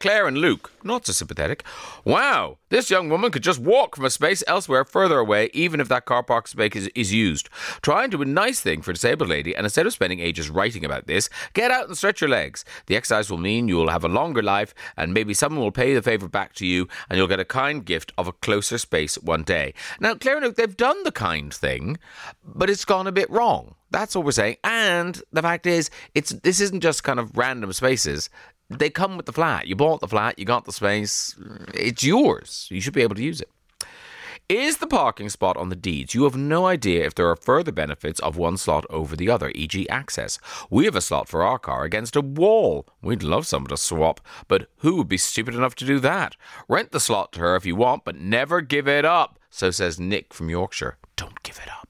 Claire 0.00 0.28
and 0.28 0.38
Luke, 0.38 0.70
not 0.84 1.06
so 1.06 1.12
sympathetic. 1.12 1.64
Wow, 2.04 2.58
this 2.68 2.90
young 2.90 3.08
woman 3.08 3.32
could 3.32 3.42
just 3.42 3.58
walk 3.58 3.96
from 3.96 4.04
a 4.04 4.10
space 4.10 4.44
elsewhere 4.46 4.84
further 4.84 5.18
away, 5.18 5.50
even 5.52 5.80
if 5.80 5.88
that 5.88 6.04
car 6.04 6.22
park 6.22 6.46
space 6.46 6.76
is, 6.76 6.88
is 6.94 7.12
used. 7.12 7.48
Try 7.82 8.04
and 8.04 8.12
do 8.12 8.22
a 8.22 8.24
nice 8.24 8.60
thing 8.60 8.80
for 8.80 8.92
a 8.92 8.94
disabled 8.94 9.28
lady, 9.28 9.56
and 9.56 9.66
instead 9.66 9.86
of 9.86 9.92
spending 9.92 10.20
ages 10.20 10.50
writing 10.50 10.84
about 10.84 11.08
this, 11.08 11.28
get 11.52 11.72
out 11.72 11.88
and 11.88 11.96
stretch 11.96 12.20
your 12.20 12.30
legs. 12.30 12.64
The 12.86 12.96
exercise 12.96 13.28
will 13.28 13.38
mean 13.38 13.66
you 13.66 13.76
will 13.76 13.90
have 13.90 14.04
a 14.04 14.08
longer 14.08 14.42
life, 14.42 14.72
and 14.96 15.12
maybe 15.12 15.34
someone 15.34 15.64
will 15.64 15.72
pay 15.72 15.94
the 15.94 16.02
favour 16.02 16.28
back 16.28 16.54
to 16.54 16.66
you, 16.66 16.86
and 17.10 17.18
you'll 17.18 17.26
get 17.26 17.40
a 17.40 17.44
kind 17.44 17.84
gift 17.84 18.12
of 18.16 18.28
a 18.28 18.32
closer 18.32 18.78
space 18.78 19.16
one 19.16 19.42
day. 19.42 19.74
Now, 19.98 20.14
Claire 20.14 20.36
and 20.36 20.46
Luke, 20.46 20.56
they've 20.56 20.76
done 20.76 21.02
the 21.02 21.12
kind 21.12 21.52
thing, 21.52 21.98
but 22.44 22.70
it's 22.70 22.84
gone 22.84 23.08
a 23.08 23.12
bit 23.12 23.28
wrong. 23.30 23.74
That's 23.90 24.14
what 24.14 24.24
we're 24.24 24.32
saying. 24.32 24.56
And 24.62 25.20
the 25.32 25.42
fact 25.42 25.66
is, 25.66 25.90
it's 26.14 26.30
this 26.30 26.60
isn't 26.60 26.80
just 26.80 27.04
kind 27.04 27.18
of 27.18 27.36
random 27.36 27.72
spaces. 27.72 28.28
They 28.70 28.90
come 28.90 29.16
with 29.16 29.26
the 29.26 29.32
flat. 29.32 29.66
You 29.66 29.76
bought 29.76 30.00
the 30.00 30.08
flat, 30.08 30.38
you 30.38 30.44
got 30.44 30.64
the 30.64 30.72
space. 30.72 31.34
It's 31.74 32.04
yours. 32.04 32.68
You 32.70 32.80
should 32.80 32.94
be 32.94 33.02
able 33.02 33.16
to 33.16 33.22
use 33.22 33.40
it. 33.40 33.50
Is 34.48 34.78
the 34.78 34.86
parking 34.86 35.28
spot 35.28 35.58
on 35.58 35.68
the 35.68 35.76
deeds? 35.76 36.14
You 36.14 36.24
have 36.24 36.36
no 36.36 36.64
idea 36.64 37.04
if 37.04 37.14
there 37.14 37.28
are 37.28 37.36
further 37.36 37.70
benefits 37.70 38.18
of 38.20 38.38
one 38.38 38.56
slot 38.56 38.86
over 38.88 39.14
the 39.14 39.28
other, 39.28 39.52
e.g., 39.54 39.86
access. 39.90 40.38
We 40.70 40.86
have 40.86 40.96
a 40.96 41.02
slot 41.02 41.28
for 41.28 41.42
our 41.42 41.58
car 41.58 41.84
against 41.84 42.16
a 42.16 42.22
wall. 42.22 42.86
We'd 43.02 43.22
love 43.22 43.46
someone 43.46 43.68
to 43.68 43.76
swap, 43.76 44.22
but 44.48 44.68
who 44.78 44.96
would 44.96 45.08
be 45.08 45.18
stupid 45.18 45.54
enough 45.54 45.74
to 45.76 45.84
do 45.84 45.98
that? 46.00 46.34
Rent 46.66 46.92
the 46.92 47.00
slot 47.00 47.32
to 47.32 47.40
her 47.40 47.56
if 47.56 47.66
you 47.66 47.76
want, 47.76 48.06
but 48.06 48.16
never 48.16 48.62
give 48.62 48.88
it 48.88 49.04
up. 49.04 49.38
So 49.50 49.70
says 49.70 50.00
Nick 50.00 50.32
from 50.32 50.48
Yorkshire. 50.48 50.96
Don't 51.16 51.42
give 51.42 51.58
it 51.58 51.70
up. 51.70 51.87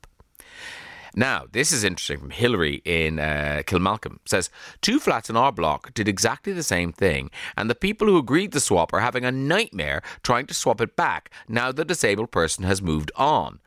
Now, 1.14 1.44
this 1.50 1.72
is 1.72 1.84
interesting 1.84 2.18
from 2.20 2.30
Hillary 2.30 2.82
in 2.84 3.18
uh, 3.18 3.62
Kilmacolm. 3.66 4.18
Says, 4.26 4.50
two 4.80 4.98
flats 4.98 5.30
in 5.30 5.36
our 5.36 5.52
block 5.52 5.94
did 5.94 6.08
exactly 6.08 6.52
the 6.52 6.62
same 6.62 6.92
thing, 6.92 7.30
and 7.56 7.68
the 7.68 7.74
people 7.74 8.06
who 8.06 8.18
agreed 8.18 8.52
to 8.52 8.60
swap 8.60 8.92
are 8.92 9.00
having 9.00 9.24
a 9.24 9.32
nightmare 9.32 10.02
trying 10.22 10.46
to 10.46 10.54
swap 10.54 10.80
it 10.80 10.96
back 10.96 11.30
now 11.48 11.72
the 11.72 11.84
disabled 11.84 12.30
person 12.30 12.64
has 12.64 12.82
moved 12.82 13.10
on. 13.16 13.60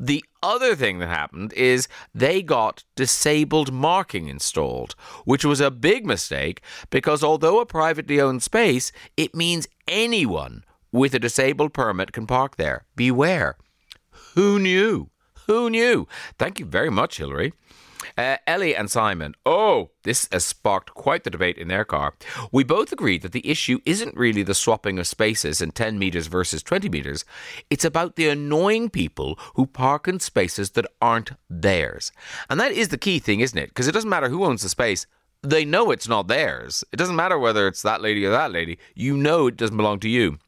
The 0.00 0.24
other 0.42 0.76
thing 0.76 0.98
that 0.98 1.08
happened 1.08 1.52
is 1.54 1.88
they 2.14 2.40
got 2.40 2.84
disabled 2.94 3.72
marking 3.72 4.28
installed, 4.28 4.94
which 5.24 5.44
was 5.44 5.60
a 5.60 5.72
big 5.72 6.06
mistake 6.06 6.62
because 6.90 7.24
although 7.24 7.60
a 7.60 7.66
privately 7.66 8.20
owned 8.20 8.42
space, 8.42 8.92
it 9.16 9.34
means 9.34 9.66
anyone 9.88 10.64
with 10.92 11.14
a 11.14 11.18
disabled 11.18 11.74
permit 11.74 12.12
can 12.12 12.26
park 12.26 12.56
there. 12.56 12.84
Beware. 12.94 13.56
Who 14.34 14.60
knew? 14.60 15.10
Who 15.48 15.70
knew? 15.70 16.06
Thank 16.38 16.60
you 16.60 16.66
very 16.66 16.90
much, 16.90 17.16
Hillary. 17.16 17.54
Uh, 18.18 18.36
Ellie 18.46 18.76
and 18.76 18.90
Simon. 18.90 19.34
Oh, 19.46 19.90
this 20.02 20.28
has 20.30 20.44
sparked 20.44 20.92
quite 20.92 21.24
the 21.24 21.30
debate 21.30 21.56
in 21.56 21.68
their 21.68 21.86
car. 21.86 22.14
We 22.52 22.64
both 22.64 22.92
agreed 22.92 23.22
that 23.22 23.32
the 23.32 23.48
issue 23.48 23.80
isn't 23.86 24.16
really 24.16 24.42
the 24.42 24.54
swapping 24.54 24.98
of 24.98 25.06
spaces 25.06 25.62
in 25.62 25.70
10 25.70 25.98
metres 25.98 26.26
versus 26.26 26.62
20 26.62 26.90
metres. 26.90 27.24
It's 27.70 27.84
about 27.84 28.16
the 28.16 28.28
annoying 28.28 28.90
people 28.90 29.38
who 29.54 29.66
park 29.66 30.06
in 30.06 30.20
spaces 30.20 30.70
that 30.72 30.86
aren't 31.00 31.32
theirs. 31.48 32.12
And 32.50 32.60
that 32.60 32.72
is 32.72 32.88
the 32.88 32.98
key 32.98 33.18
thing, 33.18 33.40
isn't 33.40 33.58
it? 33.58 33.70
Because 33.70 33.88
it 33.88 33.92
doesn't 33.92 34.10
matter 34.10 34.28
who 34.28 34.44
owns 34.44 34.62
the 34.62 34.68
space. 34.68 35.06
They 35.42 35.64
know 35.64 35.90
it's 35.90 36.08
not 36.08 36.28
theirs. 36.28 36.84
It 36.92 36.96
doesn't 36.96 37.16
matter 37.16 37.38
whether 37.38 37.66
it's 37.66 37.82
that 37.82 38.02
lady 38.02 38.24
or 38.26 38.30
that 38.30 38.52
lady. 38.52 38.78
You 38.94 39.16
know 39.16 39.46
it 39.46 39.56
doesn't 39.56 39.76
belong 39.76 40.00
to 40.00 40.08
you. 40.10 40.38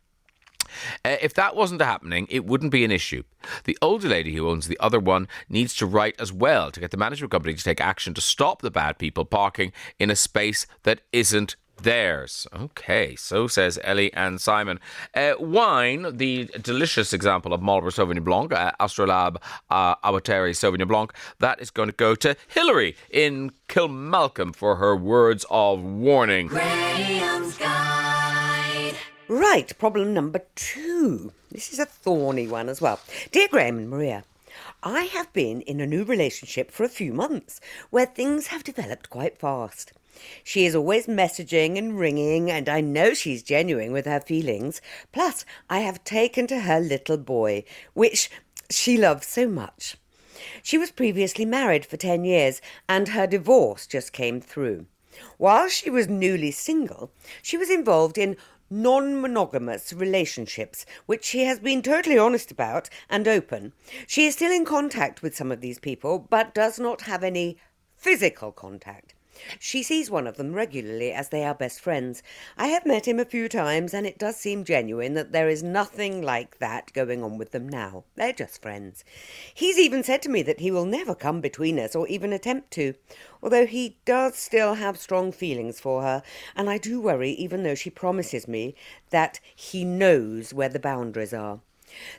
Uh, 1.04 1.16
if 1.20 1.34
that 1.34 1.56
wasn't 1.56 1.80
happening, 1.80 2.26
it 2.30 2.44
wouldn't 2.44 2.72
be 2.72 2.84
an 2.84 2.90
issue. 2.90 3.22
The 3.64 3.78
older 3.80 4.08
lady 4.08 4.34
who 4.34 4.48
owns 4.48 4.68
the 4.68 4.78
other 4.80 5.00
one 5.00 5.28
needs 5.48 5.74
to 5.76 5.86
write 5.86 6.20
as 6.20 6.32
well 6.32 6.70
to 6.70 6.80
get 6.80 6.90
the 6.90 6.96
management 6.96 7.30
company 7.30 7.54
to 7.54 7.64
take 7.64 7.80
action 7.80 8.14
to 8.14 8.20
stop 8.20 8.62
the 8.62 8.70
bad 8.70 8.98
people 8.98 9.24
parking 9.24 9.72
in 9.98 10.10
a 10.10 10.16
space 10.16 10.66
that 10.82 11.00
isn't 11.12 11.56
theirs. 11.82 12.46
Okay, 12.54 13.16
so 13.16 13.46
says 13.46 13.78
Ellie 13.82 14.12
and 14.12 14.40
Simon. 14.40 14.78
Uh, 15.14 15.34
wine, 15.38 16.16
the 16.16 16.50
delicious 16.60 17.12
example 17.12 17.52
of 17.52 17.62
Marlborough 17.62 17.90
Sauvignon 17.90 18.24
Blanc, 18.24 18.52
uh, 18.52 18.72
Astrolabe 18.80 19.38
uh, 19.70 19.94
Awatere 19.96 20.50
Sauvignon 20.50 20.88
Blanc, 20.88 21.12
that 21.38 21.60
is 21.60 21.70
going 21.70 21.88
to 21.88 21.94
go 21.94 22.14
to 22.14 22.36
Hillary 22.48 22.96
in 23.10 23.52
Kilmacolm 23.68 24.54
for 24.54 24.76
her 24.76 24.96
words 24.96 25.44
of 25.50 25.82
warning. 25.82 26.48
Graham's 26.48 27.56
Guide. 27.56 28.00
Right, 29.30 29.78
problem 29.78 30.12
number 30.12 30.40
two. 30.56 31.32
This 31.52 31.72
is 31.72 31.78
a 31.78 31.87
thorny 31.87 32.49
one 32.49 32.68
as 32.68 32.80
well. 32.80 32.99
Dear 33.30 33.46
Graham 33.46 33.78
and 33.78 33.88
Maria, 33.88 34.25
I 34.82 35.02
have 35.02 35.32
been 35.32 35.60
in 35.60 35.80
a 35.80 35.87
new 35.87 36.02
relationship 36.02 36.72
for 36.72 36.82
a 36.82 36.88
few 36.88 37.12
months 37.12 37.60
where 37.90 38.06
things 38.06 38.49
have 38.49 38.64
developed 38.64 39.08
quite 39.08 39.38
fast. 39.38 39.92
She 40.42 40.66
is 40.66 40.75
always 40.75 41.06
messaging 41.06 41.78
and 41.78 41.96
ringing, 41.96 42.50
and 42.50 42.68
I 42.68 42.80
know 42.80 43.14
she's 43.14 43.44
genuine 43.44 43.92
with 43.92 44.04
her 44.04 44.18
feelings. 44.18 44.80
Plus, 45.12 45.44
I 45.68 45.78
have 45.78 46.02
taken 46.02 46.49
to 46.49 46.62
her 46.62 46.80
little 46.80 47.16
boy, 47.16 47.62
which 47.94 48.32
she 48.68 48.96
loves 48.96 49.28
so 49.28 49.46
much. 49.46 49.96
She 50.60 50.76
was 50.76 50.90
previously 50.90 51.44
married 51.44 51.87
for 51.87 51.96
10 51.96 52.25
years, 52.25 52.60
and 52.88 53.06
her 53.06 53.28
divorce 53.28 53.87
just 53.87 54.12
came 54.12 54.40
through. 54.40 54.87
While 55.38 55.68
she 55.68 55.88
was 55.88 56.08
newly 56.08 56.50
single, 56.50 57.12
she 57.42 57.56
was 57.56 57.70
involved 57.70 58.18
in 58.18 58.37
non 58.70 59.20
monogamous 59.20 59.92
relationships, 59.92 60.86
which 61.06 61.24
she 61.24 61.44
has 61.44 61.58
been 61.58 61.82
totally 61.82 62.16
honest 62.16 62.50
about 62.50 62.88
and 63.08 63.26
open. 63.26 63.72
She 64.06 64.26
is 64.26 64.34
still 64.34 64.52
in 64.52 64.64
contact 64.64 65.22
with 65.22 65.36
some 65.36 65.50
of 65.50 65.60
these 65.60 65.78
people, 65.78 66.26
but 66.30 66.54
does 66.54 66.78
not 66.78 67.02
have 67.02 67.24
any 67.24 67.58
physical 67.96 68.52
contact. 68.52 69.14
She 69.59 69.82
sees 69.82 70.11
one 70.11 70.26
of 70.26 70.37
them 70.37 70.52
regularly 70.52 71.12
as 71.12 71.28
they 71.28 71.44
are 71.44 71.54
best 71.54 71.80
friends. 71.80 72.23
I 72.56 72.68
have 72.68 72.87
met 72.87 73.06
him 73.06 73.18
a 73.18 73.25
few 73.25 73.49
times, 73.49 73.94
and 73.94 74.06
it 74.06 74.18
does 74.18 74.37
seem 74.37 74.64
genuine 74.64 75.14
that 75.14 75.32
there 75.32 75.49
is 75.49 75.62
nothing 75.62 76.23
like 76.23 76.59
that 76.59 76.92
going 76.92 77.23
on 77.23 77.38
with 77.38 77.52
them 77.52 77.68
now. 77.68 78.04
They're 78.16 78.32
just 78.32 78.62
friends. 78.62 79.04
He's 79.54 79.78
even 79.78 80.02
said 80.02 80.23
to 80.23 80.28
me 80.28 80.42
that 80.42 80.61
he 80.61 80.70
will 80.70 80.85
never 80.85 81.14
come 81.14 81.40
between 81.40 81.78
us 81.78 81.94
or 81.94 82.06
even 82.09 82.32
attempt 82.32 82.70
to, 82.73 82.94
although 83.42 83.66
he 83.66 83.99
does 84.04 84.37
still 84.37 84.75
have 84.75 84.99
strong 84.99 85.32
feelings 85.32 85.80
for 85.80 86.02
her, 86.02 86.23
and 86.54 86.68
I 86.68 86.78
do 86.78 87.00
worry, 87.00 87.30
even 87.32 87.62
though 87.62 87.75
she 87.75 87.90
promises 87.90 88.47
me 88.47 88.75
that 89.11 89.40
he 89.54 89.85
knows 89.85 90.52
where 90.52 90.68
the 90.68 90.78
boundaries 90.78 91.32
are. 91.32 91.61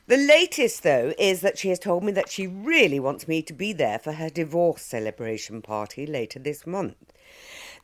The 0.08 0.18
latest, 0.18 0.84
though, 0.84 1.13
is 1.18 1.42
that 1.42 1.58
she 1.58 1.70
has 1.70 1.80
told 1.80 2.04
me 2.04 2.12
that 2.13 2.30
she 2.30 2.48
really 2.48 3.00
wants 3.00 3.28
me 3.28 3.42
to 3.44 3.54
be 3.54 3.74
there 3.74 4.00
for 4.00 4.13
her 4.13 4.30
divorce 4.30 4.82
celebration 4.82 5.62
party 5.62 6.06
later 6.06 6.40
this 6.40 6.68
month. 6.68 7.13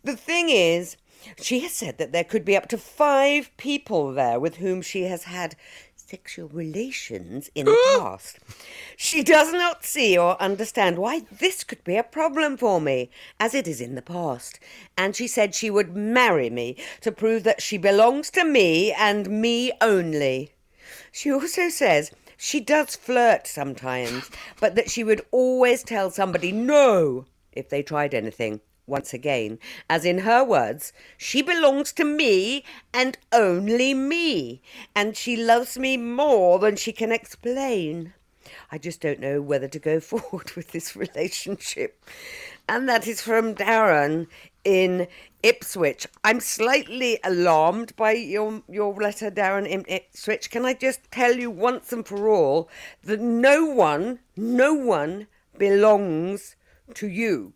The 0.04 0.16
thing 0.16 0.50
is, 0.50 0.98
she 1.42 1.60
has 1.62 1.74
said 1.74 1.98
that 1.98 2.12
there 2.12 2.24
could 2.24 2.46
be 2.46 2.56
up 2.56 2.68
to 2.70 2.78
five 2.78 3.50
people 3.58 4.14
there 4.14 4.40
with 4.40 4.58
whom 4.58 4.82
she 4.82 5.04
has 5.04 5.24
had 5.24 5.56
sexual 5.96 6.48
relations 6.48 7.50
in 7.54 7.66
the 7.66 7.78
past. 8.00 8.40
She 8.96 9.24
does 9.24 9.52
not 9.52 9.84
see 9.84 10.18
or 10.18 10.42
understand 10.42 10.98
why 10.98 11.24
this 11.32 11.64
could 11.64 11.84
be 11.84 11.98
a 11.98 12.04
problem 12.04 12.56
for 12.58 12.80
me, 12.80 13.10
as 13.40 13.54
it 13.54 13.68
is 13.68 13.82
in 13.82 13.96
the 13.96 14.02
past. 14.02 14.60
And 14.98 15.16
she 15.16 15.28
said 15.28 15.54
she 15.54 15.70
would 15.70 15.96
marry 15.96 16.50
me 16.50 16.78
to 17.02 17.12
prove 17.12 17.44
that 17.44 17.62
she 17.62 17.78
belongs 17.78 18.30
to 18.32 18.46
me 18.46 18.94
and 18.94 19.30
me 19.30 19.72
only. 19.82 20.54
She 21.18 21.32
also 21.32 21.70
says 21.70 22.12
she 22.38 22.60
does 22.60 22.96
flirt 22.96 23.48
sometimes, 23.48 24.30
but 24.60 24.76
that 24.76 24.92
she 24.92 25.04
would 25.04 25.26
always 25.32 25.82
tell 25.82 26.12
somebody 26.12 26.52
no 26.52 27.26
if 27.52 27.70
they 27.70 27.82
tried 27.82 28.14
anything. 28.14 28.62
Once 28.86 29.16
again, 29.16 29.58
as 29.90 30.06
in 30.06 30.20
her 30.20 30.44
words, 30.44 30.94
she 31.18 31.42
belongs 31.42 31.92
to 31.94 32.04
me 32.04 32.64
and 32.94 33.18
only 33.32 33.96
me, 33.96 34.62
and 34.96 35.18
she 35.18 35.36
loves 35.36 35.80
me 35.80 35.98
more 35.98 36.60
than 36.60 36.76
she 36.76 36.92
can 36.92 37.12
explain. 37.12 38.14
I 38.72 38.78
just 38.78 39.02
don't 39.02 39.20
know 39.20 39.42
whether 39.42 39.68
to 39.68 39.80
go 39.80 40.00
forward 40.12 40.52
with 40.52 40.72
this 40.72 40.96
relationship. 40.96 42.00
And 42.70 42.88
that 42.90 43.08
is 43.08 43.22
from 43.24 43.56
Darren 43.56 44.28
in 44.64 45.08
Ipswich. 45.48 46.06
I'm 46.26 46.42
slightly 46.42 47.20
alarmed 47.24 47.96
by 47.96 48.12
your 48.12 48.64
your 48.68 48.94
letter, 48.94 49.32
Darren 49.32 49.66
in 49.66 49.86
Ipswich. 49.88 50.52
Can 50.52 50.66
I 50.66 50.74
just 50.74 51.10
tell 51.10 51.38
you 51.38 51.50
once 51.50 51.94
and 51.94 52.06
for 52.06 52.28
all 52.28 52.70
that 53.06 53.22
no 53.22 53.64
one, 53.64 54.20
no 54.36 54.74
one 54.74 55.28
belongs 55.58 56.58
to 56.96 57.08
you 57.08 57.54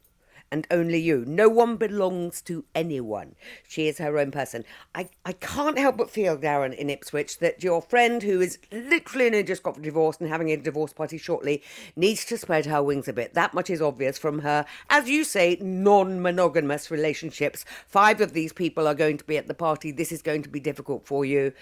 and 0.51 0.67
only 0.69 0.99
you. 0.99 1.23
No 1.25 1.47
one 1.47 1.77
belongs 1.77 2.41
to 2.43 2.65
anyone. 2.75 3.35
She 3.67 3.87
is 3.87 3.99
her 3.99 4.17
own 4.17 4.31
person. 4.31 4.65
I, 4.93 5.09
I 5.25 5.31
can't 5.33 5.77
help 5.77 5.97
but 5.97 6.09
feel, 6.09 6.37
Darren, 6.37 6.75
in 6.75 6.89
Ipswich, 6.89 7.39
that 7.39 7.63
your 7.63 7.81
friend 7.81 8.21
who 8.21 8.41
is 8.41 8.59
literally 8.71 9.27
only 9.27 9.43
just 9.43 9.63
got 9.63 9.81
divorced 9.81 10.19
and 10.19 10.29
having 10.29 10.51
a 10.51 10.57
divorce 10.57 10.91
party 10.91 11.17
shortly 11.17 11.63
needs 11.95 12.25
to 12.25 12.37
spread 12.37 12.65
her 12.65 12.83
wings 12.83 13.07
a 13.07 13.13
bit. 13.13 13.33
That 13.33 13.53
much 13.53 13.69
is 13.69 13.81
obvious 13.81 14.17
from 14.17 14.39
her, 14.39 14.65
as 14.89 15.09
you 15.09 15.23
say, 15.23 15.57
non 15.61 16.21
monogamous 16.21 16.91
relationships. 16.91 17.63
Five 17.87 18.19
of 18.19 18.33
these 18.33 18.51
people 18.51 18.87
are 18.87 18.95
going 18.95 19.17
to 19.17 19.23
be 19.23 19.37
at 19.37 19.47
the 19.47 19.53
party. 19.53 19.91
This 19.91 20.11
is 20.11 20.21
going 20.21 20.43
to 20.43 20.49
be 20.49 20.59
difficult 20.59 21.05
for 21.05 21.23
you. 21.23 21.53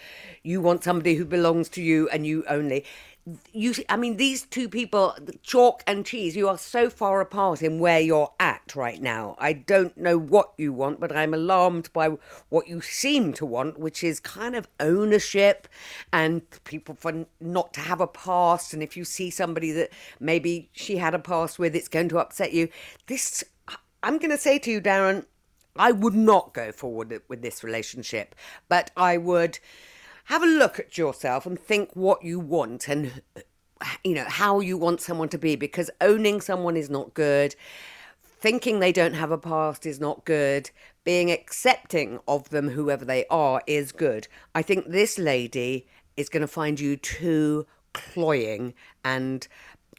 You 0.43 0.61
want 0.61 0.83
somebody 0.83 1.15
who 1.15 1.25
belongs 1.25 1.69
to 1.69 1.81
you 1.81 2.09
and 2.09 2.25
you 2.25 2.43
only 2.49 2.85
you 3.51 3.73
i 3.89 3.95
mean 3.95 4.17
these 4.17 4.43
two 4.43 4.67
people 4.67 5.15
chalk 5.43 5.83
and 5.85 6.05
cheese 6.05 6.35
you 6.35 6.47
are 6.47 6.57
so 6.57 6.89
far 6.89 7.21
apart 7.21 7.61
in 7.61 7.79
where 7.79 7.99
you're 7.99 8.31
at 8.39 8.75
right 8.75 9.01
now. 9.01 9.35
I 9.39 9.53
don't 9.53 9.95
know 9.97 10.17
what 10.17 10.53
you 10.57 10.73
want 10.73 10.99
but 10.99 11.15
i'm 11.15 11.33
alarmed 11.33 11.91
by 11.93 12.09
what 12.49 12.67
you 12.67 12.81
seem 12.81 13.33
to 13.33 13.45
want 13.45 13.79
which 13.79 14.03
is 14.03 14.19
kind 14.19 14.55
of 14.55 14.67
ownership 14.79 15.67
and 16.11 16.41
people 16.63 16.95
for 16.95 17.25
not 17.39 17.73
to 17.73 17.81
have 17.81 18.01
a 18.01 18.07
past. 18.07 18.73
And 18.73 18.81
if 18.81 18.97
you 18.97 19.03
see 19.03 19.29
somebody 19.29 19.71
that 19.73 19.91
maybe 20.19 20.69
she 20.73 20.97
had 20.97 21.13
a 21.13 21.19
past 21.19 21.59
with 21.59 21.75
it's 21.75 21.87
going 21.87 22.09
to 22.09 22.19
upset 22.19 22.53
you. 22.53 22.69
This 23.07 23.43
i'm 24.01 24.17
going 24.17 24.31
to 24.31 24.37
say 24.37 24.57
to 24.59 24.71
you 24.71 24.81
darren 24.81 25.25
i 25.75 25.91
would 25.91 26.15
not 26.15 26.53
go 26.53 26.71
forward 26.71 27.21
with 27.27 27.41
this 27.41 27.63
relationship 27.63 28.33
but 28.69 28.91
i 28.95 29.17
would 29.17 29.59
have 30.29 30.43
a 30.43 30.47
look 30.47 30.79
at 30.79 30.95
yourself 30.95 31.47
and 31.47 31.59
think 31.59 31.95
what 31.95 32.23
you 32.23 32.39
want 32.39 32.87
and 32.87 33.23
you 34.03 34.13
know 34.13 34.25
how 34.27 34.59
you 34.59 34.77
want 34.77 35.01
someone 35.01 35.27
to 35.29 35.39
be 35.39 35.55
because 35.55 35.89
owning 36.01 36.39
someone 36.39 36.77
is 36.77 36.87
not 36.87 37.15
good. 37.15 37.55
Thinking 38.23 38.79
they 38.79 38.91
don't 38.91 39.15
have 39.15 39.31
a 39.31 39.39
past 39.39 39.87
is 39.87 39.99
not 39.99 40.25
good. 40.25 40.69
Being 41.03 41.31
accepting 41.31 42.19
of 42.27 42.49
them 42.49 42.69
whoever 42.69 43.03
they 43.03 43.25
are 43.31 43.63
is 43.65 43.91
good. 43.91 44.27
I 44.53 44.61
think 44.61 44.87
this 44.87 45.17
lady 45.17 45.87
is 46.15 46.29
going 46.29 46.41
to 46.41 46.47
find 46.47 46.79
you 46.79 46.95
too 46.95 47.65
cloying 47.93 48.75
and 49.03 49.47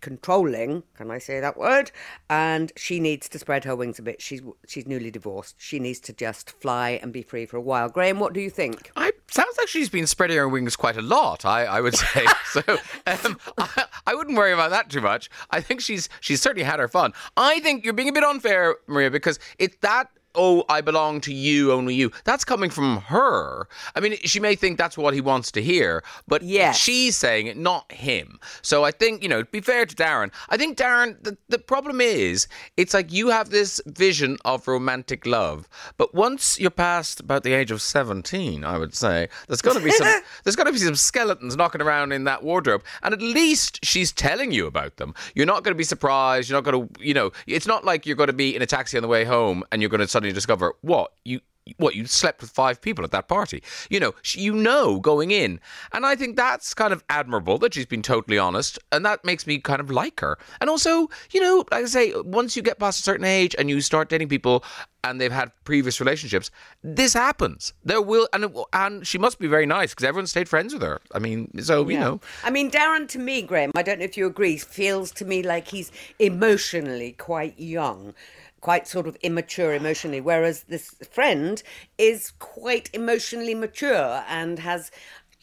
controlling 0.00 0.82
can 0.94 1.10
i 1.10 1.18
say 1.18 1.40
that 1.40 1.56
word? 1.56 1.90
And 2.30 2.72
she 2.76 3.00
needs 3.00 3.28
to 3.30 3.38
spread 3.38 3.64
her 3.64 3.76
wings 3.76 3.98
a 3.98 4.02
bit. 4.02 4.22
She's 4.22 4.42
she's 4.66 4.86
newly 4.86 5.10
divorced. 5.10 5.56
She 5.58 5.78
needs 5.78 6.00
to 6.00 6.12
just 6.12 6.50
fly 6.50 7.00
and 7.02 7.12
be 7.12 7.22
free 7.22 7.46
for 7.46 7.56
a 7.56 7.60
while. 7.60 7.88
Graham 7.88 8.20
what 8.20 8.32
do 8.32 8.40
you 8.40 8.50
think? 8.50 8.92
I 8.96 9.10
sounds 9.30 9.56
like 9.58 9.68
she's 9.68 9.88
been 9.88 10.06
spreading 10.06 10.36
her 10.36 10.48
wings 10.48 10.76
quite 10.76 10.96
a 10.96 11.02
lot. 11.02 11.44
I, 11.44 11.64
I 11.64 11.80
would 11.80 11.94
say 11.96 12.26
so. 12.52 12.62
Um, 13.06 13.38
I, 13.58 13.84
I 14.06 14.14
wouldn't 14.14 14.36
worry 14.36 14.52
about 14.52 14.70
that 14.70 14.90
too 14.90 15.00
much. 15.00 15.30
I 15.50 15.60
think 15.60 15.80
she's 15.80 16.08
she's 16.20 16.40
certainly 16.40 16.64
had 16.64 16.80
her 16.80 16.88
fun. 16.88 17.12
I 17.36 17.60
think 17.60 17.84
you're 17.84 17.94
being 17.94 18.08
a 18.08 18.12
bit 18.12 18.24
unfair, 18.24 18.76
Maria, 18.86 19.10
because 19.10 19.38
it's 19.58 19.76
that 19.82 20.08
oh, 20.34 20.64
I 20.68 20.80
belong 20.80 21.20
to 21.22 21.32
you, 21.34 21.72
only 21.72 21.94
you. 21.94 22.10
That's 22.24 22.44
coming 22.44 22.70
from 22.70 22.98
her. 23.02 23.66
I 23.94 24.00
mean, 24.00 24.16
she 24.24 24.40
may 24.40 24.54
think 24.54 24.78
that's 24.78 24.96
what 24.96 25.14
he 25.14 25.20
wants 25.20 25.50
to 25.52 25.62
hear, 25.62 26.02
but 26.28 26.42
Yes. 26.42 26.76
she's 26.78 27.16
saying 27.16 27.46
it, 27.46 27.56
not 27.56 27.90
him. 27.92 28.38
So 28.62 28.84
I 28.84 28.90
think, 28.90 29.22
you 29.22 29.28
know, 29.28 29.42
to 29.42 29.50
be 29.50 29.60
fair 29.60 29.86
to 29.86 29.94
Darren, 29.96 30.32
I 30.48 30.56
think, 30.56 30.76
Darren, 30.78 31.22
the, 31.22 31.36
the 31.48 31.58
problem 31.58 32.00
is, 32.00 32.48
it's 32.76 32.94
like 32.94 33.12
you 33.12 33.28
have 33.28 33.50
this 33.50 33.80
vision 33.86 34.36
of 34.44 34.66
romantic 34.68 35.26
love, 35.26 35.68
but 35.96 36.14
once 36.14 36.58
you're 36.60 36.70
past 36.70 37.20
about 37.20 37.42
the 37.42 37.52
age 37.52 37.70
of 37.70 37.82
17, 37.82 38.64
I 38.64 38.78
would 38.78 38.94
say, 38.94 39.28
there's 39.48 39.62
going 39.62 39.78
to 39.78 39.84
be 39.84 39.90
some, 39.90 40.08
there's 40.44 40.56
got 40.56 40.64
to 40.64 40.72
be 40.72 40.78
some 40.78 40.94
skeletons 40.96 41.56
knocking 41.56 41.82
around 41.82 42.12
in 42.12 42.24
that 42.24 42.42
wardrobe, 42.42 42.82
and 43.02 43.12
at 43.14 43.22
least 43.22 43.84
she's 43.84 44.12
telling 44.12 44.52
you 44.52 44.66
about 44.66 44.96
them. 44.96 45.14
You're 45.34 45.46
not 45.46 45.64
going 45.64 45.74
to 45.74 45.78
be 45.78 45.84
surprised. 45.84 46.48
You're 46.48 46.60
not 46.60 46.70
going 46.70 46.88
to, 46.88 47.04
you 47.04 47.14
know, 47.14 47.32
it's 47.46 47.66
not 47.66 47.84
like 47.84 48.06
you're 48.06 48.16
going 48.16 48.28
to 48.28 48.32
be 48.32 48.54
in 48.54 48.62
a 48.62 48.66
taxi 48.66 48.96
on 48.96 49.02
the 49.02 49.08
way 49.08 49.24
home 49.24 49.64
and 49.72 49.82
you're 49.82 49.88
going 49.88 50.00
to 50.00 50.06
suddenly 50.20 50.34
discover 50.34 50.74
what 50.82 51.12
you 51.24 51.40
what 51.76 51.94
you 51.94 52.04
slept 52.04 52.40
with 52.40 52.50
five 52.50 52.80
people 52.80 53.04
at 53.04 53.12
that 53.12 53.28
party. 53.28 53.62
You 53.88 54.00
know 54.00 54.14
you 54.34 54.52
know 54.52 55.00
going 55.00 55.30
in. 55.30 55.60
And 55.92 56.04
i 56.04 56.14
think 56.16 56.36
that's 56.36 56.74
kind 56.74 56.92
of 56.92 57.02
admirable 57.08 57.58
that 57.58 57.74
she's 57.74 57.86
been 57.86 58.02
totally 58.02 58.38
honest 58.38 58.78
and 58.92 59.04
that 59.06 59.24
makes 59.24 59.46
me 59.46 59.58
kind 59.58 59.80
of 59.80 59.90
like 59.90 60.20
her. 60.20 60.36
And 60.60 60.68
also 60.68 61.08
you 61.30 61.40
know 61.40 61.64
like 61.70 61.84
i 61.84 61.86
say 61.86 62.12
once 62.22 62.56
you 62.56 62.62
get 62.62 62.78
past 62.78 63.00
a 63.00 63.02
certain 63.02 63.24
age 63.24 63.54
and 63.58 63.70
you 63.70 63.80
start 63.80 64.08
dating 64.08 64.28
people 64.28 64.64
and 65.04 65.18
they've 65.18 65.32
had 65.32 65.50
previous 65.64 66.00
relationships 66.00 66.50
this 66.82 67.14
happens. 67.14 67.72
There 67.84 68.02
will 68.02 68.28
and 68.32 68.44
it, 68.44 68.52
and 68.72 69.06
she 69.06 69.16
must 69.16 69.38
be 69.38 69.46
very 69.46 69.66
nice 69.66 69.90
because 69.92 70.04
everyone 70.04 70.26
stayed 70.26 70.48
friends 70.48 70.74
with 70.74 70.82
her. 70.82 71.00
I 71.14 71.18
mean 71.18 71.62
so 71.62 71.88
you 71.88 72.00
know. 72.00 72.20
I 72.44 72.50
mean, 72.50 72.70
Darren, 72.70 73.08
to 73.08 73.18
me, 73.18 73.42
Graham, 73.42 73.70
I 73.76 73.82
don't 73.82 73.98
know 74.00 74.04
if 74.04 74.16
you 74.16 74.26
agree, 74.26 74.58
feels 74.58 75.12
to 75.12 75.24
me 75.24 75.42
like 75.42 75.68
he's 75.68 75.92
emotionally 76.18 77.12
quite 77.12 77.58
young. 77.58 78.14
Quite 78.60 78.86
sort 78.86 79.06
of 79.06 79.16
immature 79.22 79.74
emotionally, 79.74 80.20
whereas 80.20 80.64
this 80.64 80.90
friend 81.10 81.62
is 81.98 82.32
quite 82.38 82.90
emotionally 82.92 83.54
mature 83.54 84.24
and 84.28 84.58
has. 84.58 84.90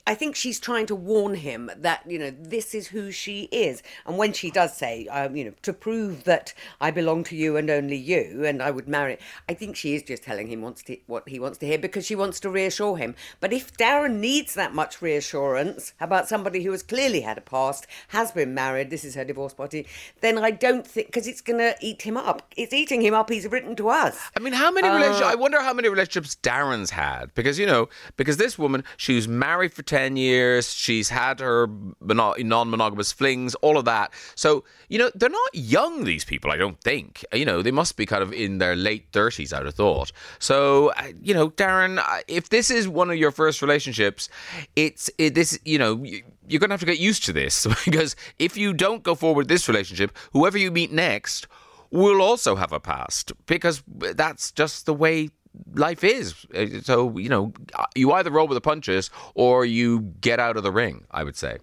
I 0.08 0.15
think 0.15 0.38
she's 0.38 0.58
trying 0.58 0.86
to 0.86 0.96
warn 0.96 1.36
him 1.36 1.70
that 1.76 2.02
you 2.08 2.17
know 2.17 2.32
this 2.32 2.74
is 2.74 2.88
who 2.88 3.12
she 3.12 3.50
is, 3.52 3.84
and 4.06 4.17
when 4.17 4.32
she 4.32 4.50
does 4.50 4.76
say, 4.76 5.06
um, 5.08 5.36
you 5.36 5.43
know, 5.43 5.54
to 5.63 5.74
prove 5.74 6.24
that 6.24 6.54
I 6.80 6.91
belong 6.91 7.26
to 7.26 7.36
you 7.36 7.58
and 7.58 7.70
only 7.70 7.98
you, 7.98 8.46
and 8.46 8.63
I 8.63 8.72
would 8.72 8.88
marry, 8.88 9.17
I 9.50 9.54
think 9.54 9.76
she 9.76 9.96
is 9.96 10.04
just 10.04 10.24
telling 10.24 10.48
him 10.48 10.62
wants 10.62 10.82
to, 10.84 10.98
what 11.08 11.28
he 11.28 11.41
wants 11.41 11.58
to 11.58 11.65
hear 11.65 11.78
because 11.78 12.06
she 12.06 12.15
wants 12.15 12.39
to 12.39 12.50
reassure 12.50 12.96
him. 12.96 13.15
But 13.41 13.52
if 13.52 13.76
Darren 13.76 14.20
needs 14.20 14.54
that 14.54 14.74
much 14.74 15.02
reassurance 15.02 15.91
about 16.00 16.30
somebody 16.30 16.63
who 16.63 16.72
has 16.72 16.84
clearly 16.84 17.20
had 17.20 17.38
a 17.38 17.41
past, 17.41 17.86
has 18.08 18.32
been 18.32 18.54
married, 18.54 18.89
this 18.89 19.04
is 19.04 19.15
her 19.15 19.26
divorce 19.26 19.54
party, 19.54 19.88
then 20.22 20.38
I 20.38 20.52
don't 20.52 20.88
think 20.88 21.08
because 21.08 21.28
it's 21.28 21.41
going 21.41 21.60
to 21.60 21.76
eat 21.82 22.04
him 22.04 22.15
up. 22.15 22.54
It's 22.56 22.72
eating 22.72 23.02
him 23.02 23.13
up. 23.13 23.30
He's 23.30 23.46
written 23.46 23.76
to 23.76 23.89
us. 23.89 24.17
I 24.38 24.39
mean, 24.39 24.54
how 24.54 24.72
many 24.72 24.88
relationships? 24.88 25.28
I 25.28 25.36
wonder 25.36 25.62
how 25.62 25.74
many 25.74 25.89
relationships 25.89 26.38
Darren's 26.41 26.91
had 26.91 27.36
because 27.36 27.60
you 27.60 27.65
know, 27.65 27.89
because 28.15 28.38
this 28.38 28.58
woman, 28.58 28.86
she 28.96 29.13
was 29.13 29.28
married 29.28 29.74
for 29.74 29.84
ten 29.84 29.97
years. 30.18 30.74
She's 30.74 31.10
had 31.10 31.40
her 31.40 31.68
non-monogamous 32.02 33.12
flings, 33.12 33.56
all 33.56 33.78
of 33.78 33.86
that. 33.86 34.12
So 34.36 34.64
you 34.90 34.98
know, 35.00 35.12
they're 35.16 35.30
not 35.30 35.54
young. 35.54 36.04
These 36.04 36.26
people, 36.26 36.52
I 36.52 36.58
don't 36.58 36.80
think. 36.82 37.26
You 37.34 37.46
know, 37.46 37.62
they 37.62 37.72
must 37.72 37.98
be 37.98 38.06
kind 38.06 38.24
of 38.24 38.32
in 38.34 38.60
their 38.60 38.76
late 38.76 39.08
thirties. 39.12 39.54
I'd 39.54 39.66
have 39.66 39.76
thought. 39.76 40.12
So 40.40 40.92
uh, 40.98 41.12
you 41.22 41.34
know, 41.34 41.50
Darren, 41.50 42.00
uh, 42.00 42.22
if 42.28 42.50
this 42.50 42.70
is 42.70 42.88
one 42.88 43.10
of 43.10 43.18
your 43.18 43.32
first 43.32 43.62
relationships, 43.62 44.30
it's 44.76 45.10
it, 45.18 45.36
this. 45.36 45.60
You 45.66 45.80
know. 45.80 46.04
You, 46.04 46.24
you're 46.50 46.62
going 46.62 46.70
to 46.70 46.74
have 46.76 46.80
to 46.80 46.86
get 46.86 46.98
used 46.98 47.26
to 47.26 47.34
this 47.34 47.68
because 47.86 48.16
if 48.40 48.56
you 48.56 48.74
don't 48.74 49.04
go 49.04 49.16
forward 49.16 49.50
this 49.50 49.68
relationship, 49.68 50.18
whoever 50.32 50.58
you 50.58 50.72
meet 50.72 50.94
next 50.94 51.46
will 51.92 52.22
also 52.22 52.56
have 52.56 52.72
a 52.72 52.80
past 52.80 53.32
because 53.46 53.84
that's 53.88 54.52
just 54.52 54.86
the 54.86 54.94
way 54.94 55.30
life 55.74 56.04
is. 56.04 56.46
Uh, 56.56 56.82
So, 56.82 57.17
you 57.17 57.30
know, 57.30 57.54
you 57.96 58.12
either 58.12 58.32
roll 58.32 58.48
with 58.48 58.56
the 58.56 58.62
punches 58.62 59.10
or 59.36 59.65
you 59.65 60.13
get 60.22 60.39
out 60.39 60.58
of 60.58 60.63
the 60.63 60.72
ring, 60.72 61.06
I 61.12 61.24
would 61.24 61.36
say. 61.36 61.58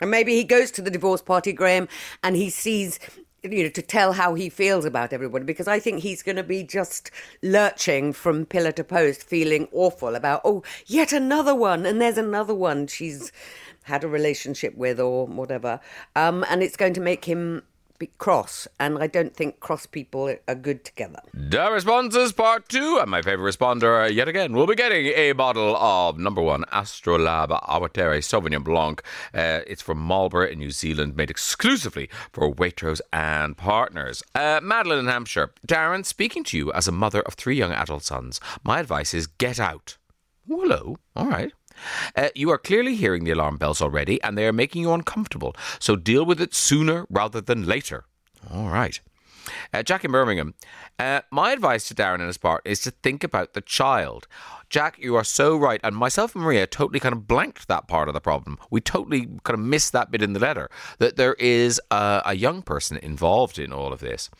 And 0.00 0.10
maybe 0.10 0.34
he 0.34 0.44
goes 0.44 0.70
to 0.72 0.82
the 0.82 0.90
divorce 0.90 1.22
party, 1.22 1.52
Graham, 1.52 1.86
and 2.22 2.34
he 2.34 2.50
sees, 2.50 2.98
you 3.42 3.62
know, 3.62 3.68
to 3.68 3.82
tell 3.82 4.12
how 4.12 4.34
he 4.34 4.48
feels 4.48 4.84
about 4.84 5.12
everybody, 5.12 5.44
because 5.44 5.68
I 5.68 5.78
think 5.78 6.00
he's 6.00 6.22
going 6.22 6.36
to 6.36 6.42
be 6.42 6.64
just 6.64 7.10
lurching 7.42 8.12
from 8.12 8.46
pillar 8.46 8.72
to 8.72 8.84
post, 8.84 9.22
feeling 9.22 9.68
awful 9.72 10.14
about, 10.16 10.40
oh, 10.44 10.62
yet 10.86 11.12
another 11.12 11.54
one, 11.54 11.86
and 11.86 12.00
there's 12.00 12.18
another 12.18 12.54
one 12.54 12.88
she's 12.88 13.30
had 13.84 14.04
a 14.04 14.08
relationship 14.08 14.76
with 14.76 14.98
or 15.00 15.26
whatever. 15.26 15.80
Um, 16.16 16.44
and 16.48 16.62
it's 16.62 16.76
going 16.76 16.94
to 16.94 17.00
make 17.00 17.24
him 17.24 17.62
be 18.02 18.10
cross, 18.18 18.66
and 18.80 18.98
I 18.98 19.06
don't 19.06 19.34
think 19.34 19.60
cross 19.60 19.86
people 19.86 20.34
are 20.48 20.54
good 20.56 20.84
together. 20.84 21.20
The 21.32 21.70
responses 21.70 22.32
part 22.32 22.68
two, 22.68 22.98
and 23.00 23.08
my 23.08 23.22
favorite 23.22 23.54
responder 23.54 24.12
yet 24.12 24.26
again 24.26 24.54
will 24.54 24.66
be 24.66 24.74
getting 24.74 25.06
a 25.06 25.30
bottle 25.32 25.76
of 25.76 26.18
number 26.18 26.42
one 26.42 26.64
Astrolabe 26.72 27.50
Awatere 27.50 28.18
Sauvignon 28.18 28.64
Blanc. 28.64 29.02
Uh, 29.32 29.60
it's 29.68 29.82
from 29.82 29.98
Marlborough 29.98 30.48
in 30.48 30.58
New 30.58 30.72
Zealand, 30.72 31.16
made 31.16 31.30
exclusively 31.30 32.10
for 32.32 32.52
Waitrose 32.52 33.00
and 33.12 33.56
partners. 33.56 34.20
Uh, 34.34 34.58
Madeline 34.60 34.98
in 34.98 35.06
Hampshire, 35.06 35.52
Darren, 35.66 36.04
speaking 36.04 36.42
to 36.44 36.56
you 36.56 36.72
as 36.72 36.88
a 36.88 36.92
mother 36.92 37.20
of 37.20 37.34
three 37.34 37.56
young 37.56 37.72
adult 37.72 38.02
sons, 38.02 38.40
my 38.64 38.80
advice 38.80 39.14
is 39.14 39.28
get 39.28 39.60
out. 39.60 39.96
Hello, 40.48 40.96
all 41.14 41.28
right. 41.28 41.52
Uh, 42.16 42.28
you 42.34 42.50
are 42.50 42.58
clearly 42.58 42.94
hearing 42.94 43.24
the 43.24 43.30
alarm 43.30 43.56
bells 43.56 43.82
already, 43.82 44.22
and 44.22 44.36
they 44.36 44.46
are 44.46 44.52
making 44.52 44.82
you 44.82 44.92
uncomfortable. 44.92 45.54
So 45.78 45.96
deal 45.96 46.24
with 46.24 46.40
it 46.40 46.54
sooner 46.54 47.06
rather 47.10 47.40
than 47.40 47.66
later. 47.66 48.04
All 48.52 48.68
right. 48.68 49.00
Uh, 49.72 49.82
Jack 49.82 50.04
in 50.04 50.12
Birmingham. 50.12 50.54
Uh, 50.98 51.22
my 51.30 51.52
advice 51.52 51.88
to 51.88 51.94
Darren 51.94 52.16
and 52.16 52.26
his 52.26 52.38
part 52.38 52.62
is 52.64 52.80
to 52.82 52.90
think 52.90 53.24
about 53.24 53.54
the 53.54 53.60
child. 53.60 54.28
Jack, 54.72 54.98
you 54.98 55.16
are 55.16 55.22
so 55.22 55.54
right. 55.54 55.82
And 55.84 55.94
myself 55.94 56.34
and 56.34 56.42
Maria 56.42 56.66
totally 56.66 56.98
kind 56.98 57.12
of 57.12 57.28
blanked 57.28 57.68
that 57.68 57.88
part 57.88 58.08
of 58.08 58.14
the 58.14 58.22
problem. 58.22 58.58
We 58.70 58.80
totally 58.80 59.28
kind 59.44 59.52
of 59.52 59.60
missed 59.60 59.92
that 59.92 60.10
bit 60.10 60.22
in 60.22 60.32
the 60.32 60.40
letter 60.40 60.70
that 60.98 61.16
there 61.16 61.34
is 61.34 61.78
a, 61.90 62.22
a 62.24 62.34
young 62.34 62.62
person 62.62 62.96
involved 62.96 63.58
in 63.58 63.70
all 63.70 63.92
of 63.92 64.00
this. 64.00 64.30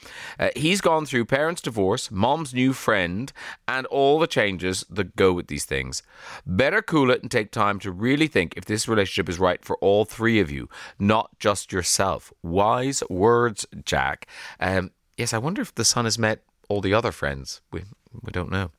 Uh, 0.41 0.49
he's 0.57 0.81
gone 0.81 1.05
through 1.05 1.27
parents' 1.27 1.61
divorce, 1.61 2.11
mom's 2.11 2.55
new 2.55 2.73
friend, 2.73 3.31
and 3.69 3.85
all 3.89 4.19
the 4.19 4.27
changes 4.27 4.87
that 4.89 5.17
go 5.17 5.35
with 5.35 5.49
these 5.49 5.67
things. 5.67 6.03
Better 6.47 6.81
cool 6.81 7.11
it 7.11 7.21
and 7.21 7.31
take 7.31 7.51
time 7.51 7.79
to 7.81 7.93
really 7.93 8.27
think 8.27 8.55
if 8.57 8.65
this 8.65 8.89
relationship 8.89 9.29
is 9.29 9.39
right 9.39 9.63
for 9.63 9.77
all 9.83 10.07
three 10.07 10.41
of 10.41 10.51
you, 10.51 10.67
not 10.99 11.39
just 11.41 11.73
yourself. 11.73 12.33
Wise 12.43 13.03
words, 13.11 13.67
Jack. 13.85 14.27
Um, 14.59 14.93
yes, 15.19 15.35
I 15.35 15.39
wonder 15.39 15.61
if 15.61 15.75
the 15.75 15.85
son 15.85 16.07
has 16.07 16.19
met 16.19 16.43
all 16.71 16.81
the 16.81 16.95
other 16.95 17.13
friends. 17.13 17.61
We 17.71 17.83
we 18.23 18.33
don't 18.33 18.51
know. 18.51 18.71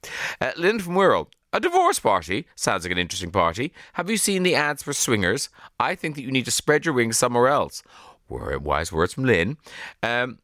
Uh, 0.42 0.52
Lynn 0.58 0.80
from 0.80 0.96
Wirral. 0.96 1.28
A 1.54 1.60
divorce 1.60 2.00
party 2.00 2.48
sounds 2.56 2.84
like 2.84 2.92
an 2.92 2.98
interesting 2.98 3.30
party. 3.30 3.72
Have 3.94 4.10
you 4.10 4.18
seen 4.18 4.42
the 4.42 4.56
ads 4.56 4.82
for 4.82 4.92
swingers? 4.92 5.50
I 5.80 5.94
think 5.94 6.16
that 6.16 6.24
you 6.24 6.32
need 6.32 6.46
to 6.46 6.52
spread 6.52 6.84
your 6.84 6.96
wings 6.96 7.18
somewhere 7.18 7.48
else. 7.48 7.84
Wise 8.28 8.92
words 8.92 9.14
from 9.14 9.26
Lynn. 9.26 9.58
Um, 10.02 10.40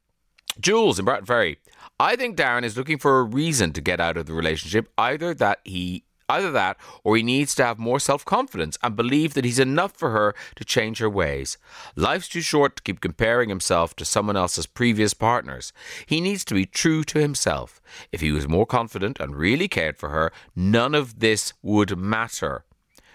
Jules 0.59 0.99
in 0.99 1.05
Bratton 1.05 1.25
Ferry. 1.25 1.57
I 1.99 2.15
think 2.15 2.37
Darren 2.37 2.63
is 2.63 2.77
looking 2.77 2.99
for 2.99 3.19
a 3.19 3.23
reason 3.23 3.73
to 3.73 3.81
get 3.81 3.99
out 3.99 4.17
of 4.17 4.27
the 4.27 4.33
relationship. 4.33 4.91
Either 4.99 5.33
that 5.33 5.59
he 5.63 6.03
either 6.29 6.51
that 6.51 6.77
or 7.03 7.17
he 7.17 7.23
needs 7.23 7.55
to 7.55 7.65
have 7.65 7.79
more 7.79 7.99
self-confidence 7.99 8.77
and 8.81 8.95
believe 8.95 9.33
that 9.33 9.43
he's 9.43 9.59
enough 9.59 9.93
for 9.93 10.11
her 10.11 10.35
to 10.55 10.63
change 10.63 10.99
her 10.99 11.09
ways. 11.09 11.57
Life's 11.95 12.29
too 12.29 12.41
short 12.41 12.75
to 12.77 12.83
keep 12.83 13.01
comparing 13.01 13.49
himself 13.49 13.95
to 13.95 14.05
someone 14.05 14.37
else's 14.37 14.67
previous 14.67 15.13
partners. 15.13 15.73
He 16.05 16.21
needs 16.21 16.45
to 16.45 16.53
be 16.53 16.65
true 16.65 17.03
to 17.05 17.19
himself. 17.19 17.81
If 18.11 18.21
he 18.21 18.31
was 18.31 18.47
more 18.47 18.65
confident 18.65 19.19
and 19.19 19.35
really 19.35 19.67
cared 19.67 19.97
for 19.97 20.09
her, 20.09 20.31
none 20.55 20.95
of 20.95 21.19
this 21.19 21.53
would 21.61 21.97
matter. 21.97 22.63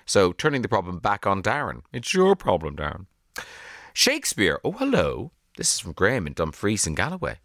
So 0.04 0.32
turning 0.32 0.62
the 0.62 0.68
problem 0.68 0.98
back 0.98 1.26
on 1.26 1.42
Darren. 1.42 1.82
It's 1.92 2.12
your 2.12 2.36
problem, 2.36 2.76
Darren. 2.76 3.06
Shakespeare. 3.92 4.60
Oh, 4.64 4.72
hello. 4.72 5.30
This 5.56 5.74
is 5.74 5.80
from 5.80 5.92
Graham 5.92 6.26
in 6.26 6.32
Dumfries 6.32 6.86
and 6.86 6.96
Galloway. 6.96 7.38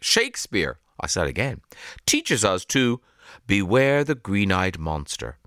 Shakespeare, 0.00 0.78
I 0.98 1.06
said 1.06 1.26
again, 1.26 1.60
teaches 2.06 2.42
us 2.44 2.64
to 2.66 3.00
beware 3.46 4.04
the 4.04 4.14
green 4.14 4.52
eyed 4.52 4.78
monster. 4.78 5.38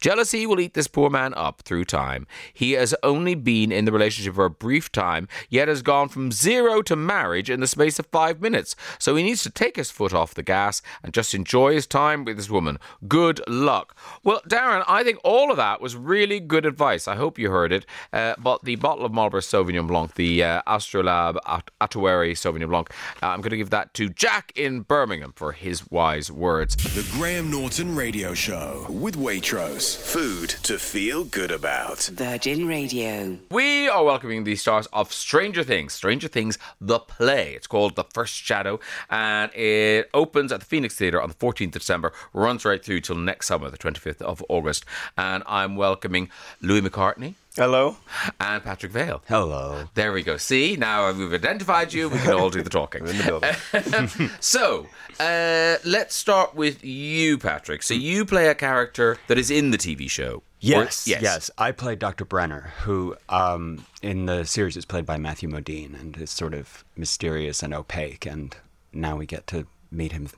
Jealousy 0.00 0.46
will 0.46 0.60
eat 0.60 0.74
this 0.74 0.88
poor 0.88 1.10
man 1.10 1.34
up 1.34 1.62
through 1.62 1.84
time. 1.84 2.26
He 2.52 2.72
has 2.72 2.94
only 3.02 3.34
been 3.34 3.72
in 3.72 3.84
the 3.84 3.92
relationship 3.92 4.34
for 4.34 4.44
a 4.44 4.50
brief 4.50 4.90
time, 4.92 5.28
yet 5.48 5.68
has 5.68 5.82
gone 5.82 6.08
from 6.08 6.32
zero 6.32 6.82
to 6.82 6.96
marriage 6.96 7.50
in 7.50 7.60
the 7.60 7.66
space 7.66 7.98
of 7.98 8.06
five 8.06 8.40
minutes. 8.40 8.76
So 8.98 9.16
he 9.16 9.22
needs 9.22 9.42
to 9.42 9.50
take 9.50 9.76
his 9.76 9.90
foot 9.90 10.12
off 10.14 10.34
the 10.34 10.42
gas 10.42 10.82
and 11.02 11.12
just 11.12 11.34
enjoy 11.34 11.74
his 11.74 11.86
time 11.86 12.24
with 12.24 12.36
this 12.36 12.50
woman. 12.50 12.78
Good 13.08 13.40
luck. 13.48 13.96
Well, 14.22 14.40
Darren, 14.48 14.84
I 14.86 15.04
think 15.04 15.18
all 15.24 15.50
of 15.50 15.56
that 15.56 15.80
was 15.80 15.96
really 15.96 16.40
good 16.40 16.66
advice. 16.66 17.06
I 17.08 17.16
hope 17.16 17.38
you 17.38 17.50
heard 17.50 17.72
it. 17.72 17.86
Uh, 18.12 18.34
but 18.38 18.64
the 18.64 18.76
bottle 18.76 19.04
of 19.04 19.12
Marlborough 19.12 19.40
Sauvignon 19.40 19.86
Blanc, 19.86 20.14
the 20.14 20.42
uh, 20.44 20.62
Astrolabe 20.66 21.36
At- 21.46 21.70
Awatere 21.80 22.32
Sauvignon 22.32 22.68
Blanc, 22.68 22.90
uh, 23.22 23.26
I'm 23.26 23.40
going 23.40 23.50
to 23.50 23.56
give 23.56 23.70
that 23.70 23.94
to 23.94 24.08
Jack 24.08 24.52
in 24.56 24.80
Birmingham 24.82 25.32
for 25.34 25.52
his 25.52 25.90
wise 25.90 26.30
words. 26.30 26.76
The 26.76 27.06
Graham 27.12 27.50
Norton 27.50 27.94
Radio 27.94 28.34
Show 28.34 28.86
with 28.88 29.16
Waitrose. 29.16 29.59
Food 29.60 30.48
to 30.62 30.78
feel 30.78 31.22
good 31.22 31.50
about. 31.50 32.08
Virgin 32.14 32.66
Radio. 32.66 33.36
We 33.50 33.90
are 33.90 34.02
welcoming 34.02 34.44
the 34.44 34.56
stars 34.56 34.86
of 34.90 35.12
Stranger 35.12 35.62
Things. 35.62 35.92
Stranger 35.92 36.28
Things, 36.28 36.56
the 36.80 36.98
play. 36.98 37.52
It's 37.56 37.66
called 37.66 37.94
The 37.94 38.04
First 38.04 38.34
Shadow, 38.34 38.80
and 39.10 39.54
it 39.54 40.08
opens 40.14 40.50
at 40.50 40.60
the 40.60 40.66
Phoenix 40.66 40.94
Theatre 40.94 41.20
on 41.20 41.28
the 41.28 41.34
14th 41.34 41.66
of 41.66 41.72
December, 41.72 42.14
runs 42.32 42.64
right 42.64 42.82
through 42.82 43.02
till 43.02 43.16
next 43.16 43.48
summer, 43.48 43.68
the 43.68 43.76
25th 43.76 44.22
of 44.22 44.42
August. 44.48 44.86
And 45.18 45.42
I'm 45.46 45.76
welcoming 45.76 46.30
Louis 46.62 46.80
McCartney 46.80 47.34
Hello. 47.56 47.96
and 48.38 48.62
Patrick 48.62 48.92
Vaill. 48.92 49.22
Hello. 49.28 49.88
There 49.94 50.12
we 50.12 50.22
go. 50.22 50.36
See, 50.36 50.76
now 50.76 51.10
we've 51.12 51.32
identified 51.32 51.92
you. 51.92 52.08
We 52.08 52.18
can 52.18 52.32
all 52.34 52.48
do 52.50 52.62
the 52.62 52.70
talking. 52.70 53.06
In 53.08 53.18
the 53.18 53.24
building. 53.24 54.30
So, 54.40 54.86
uh, 55.18 55.76
let's 55.84 56.14
start 56.14 56.54
with 56.54 56.84
you, 56.84 57.38
Patrick. 57.38 57.82
So, 57.82 57.94
you 57.94 58.24
play 58.24 58.46
a 58.48 58.54
character 58.54 59.18
that 59.26 59.36
is 59.36 59.50
in 59.50 59.70
the 59.72 59.78
TV 59.78 60.08
show. 60.08 60.34
Or- 60.36 60.42
Yes, 60.62 61.06
yes. 61.08 61.22
yes, 61.22 61.50
I 61.56 61.72
play 61.72 61.96
Dr. 61.96 62.24
Brenner, 62.26 62.72
who 62.82 63.16
um, 63.30 63.84
in 64.02 64.26
the 64.26 64.44
series 64.44 64.76
is 64.76 64.84
played 64.84 65.06
by 65.06 65.16
Matthew 65.16 65.48
Modine 65.48 65.98
and 65.98 66.16
is 66.18 66.30
sort 66.30 66.52
of 66.52 66.84
mysterious 66.96 67.62
and 67.62 67.72
opaque. 67.74 68.26
And 68.26 68.54
now 68.92 69.16
we 69.16 69.24
get 69.24 69.46
to 69.48 69.66
meet 69.90 70.12
him 70.12 70.28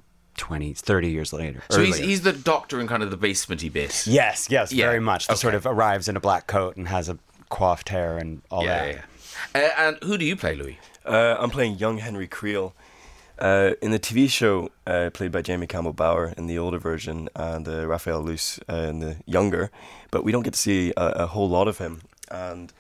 20, 0.42 0.72
30 0.74 1.08
years 1.08 1.32
later. 1.32 1.62
So, 1.70 1.80
he's, 1.80 1.98
he's 1.98 2.22
the 2.22 2.32
doctor 2.32 2.80
in 2.80 2.88
kind 2.88 3.00
of 3.04 3.12
the 3.12 3.16
basementy 3.16 3.72
bit. 3.72 4.04
Yes, 4.08 4.48
yes, 4.50 4.72
Yeah, 4.72 4.86
very 4.86 4.98
much. 4.98 5.28
The 5.28 5.36
sort 5.36 5.54
of 5.54 5.66
arrives 5.66 6.08
in 6.08 6.16
a 6.16 6.20
black 6.20 6.48
coat 6.48 6.76
and 6.76 6.88
has 6.88 7.08
a 7.08 7.16
coiffed 7.48 7.90
hair 7.90 8.18
and 8.18 8.42
all 8.50 8.64
Yeah, 8.64 8.84
that. 8.84 8.94
yeah, 8.94 9.00
yeah. 9.54 9.68
Uh, 9.78 9.88
and 9.88 9.98
who 10.02 10.18
do 10.18 10.24
you 10.24 10.34
play, 10.34 10.56
Louis? 10.56 10.78
Uh, 11.06 11.36
I'm 11.38 11.50
playing 11.50 11.78
young 11.78 11.98
Henry 11.98 12.26
Creel. 12.26 12.74
Uh, 13.38 13.74
in 13.80 13.92
the 13.92 14.00
TV 14.00 14.28
show, 14.28 14.70
uh, 14.84 15.10
played 15.14 15.30
by 15.30 15.42
Jamie 15.42 15.68
Campbell 15.68 15.92
Bower 15.92 16.34
in 16.36 16.48
the 16.48 16.58
older 16.58 16.78
version, 16.78 17.28
and 17.36 17.68
uh, 17.68 17.86
Raphael 17.86 18.20
Luce 18.20 18.58
uh, 18.68 18.74
in 18.90 18.98
the 18.98 19.16
younger, 19.26 19.70
but 20.10 20.24
we 20.24 20.32
don't 20.32 20.42
get 20.42 20.54
to 20.54 20.58
see 20.58 20.92
a, 20.96 21.06
a 21.24 21.26
whole 21.28 21.48
lot 21.48 21.68
of 21.68 21.78
him. 21.78 22.02
And 22.32 22.72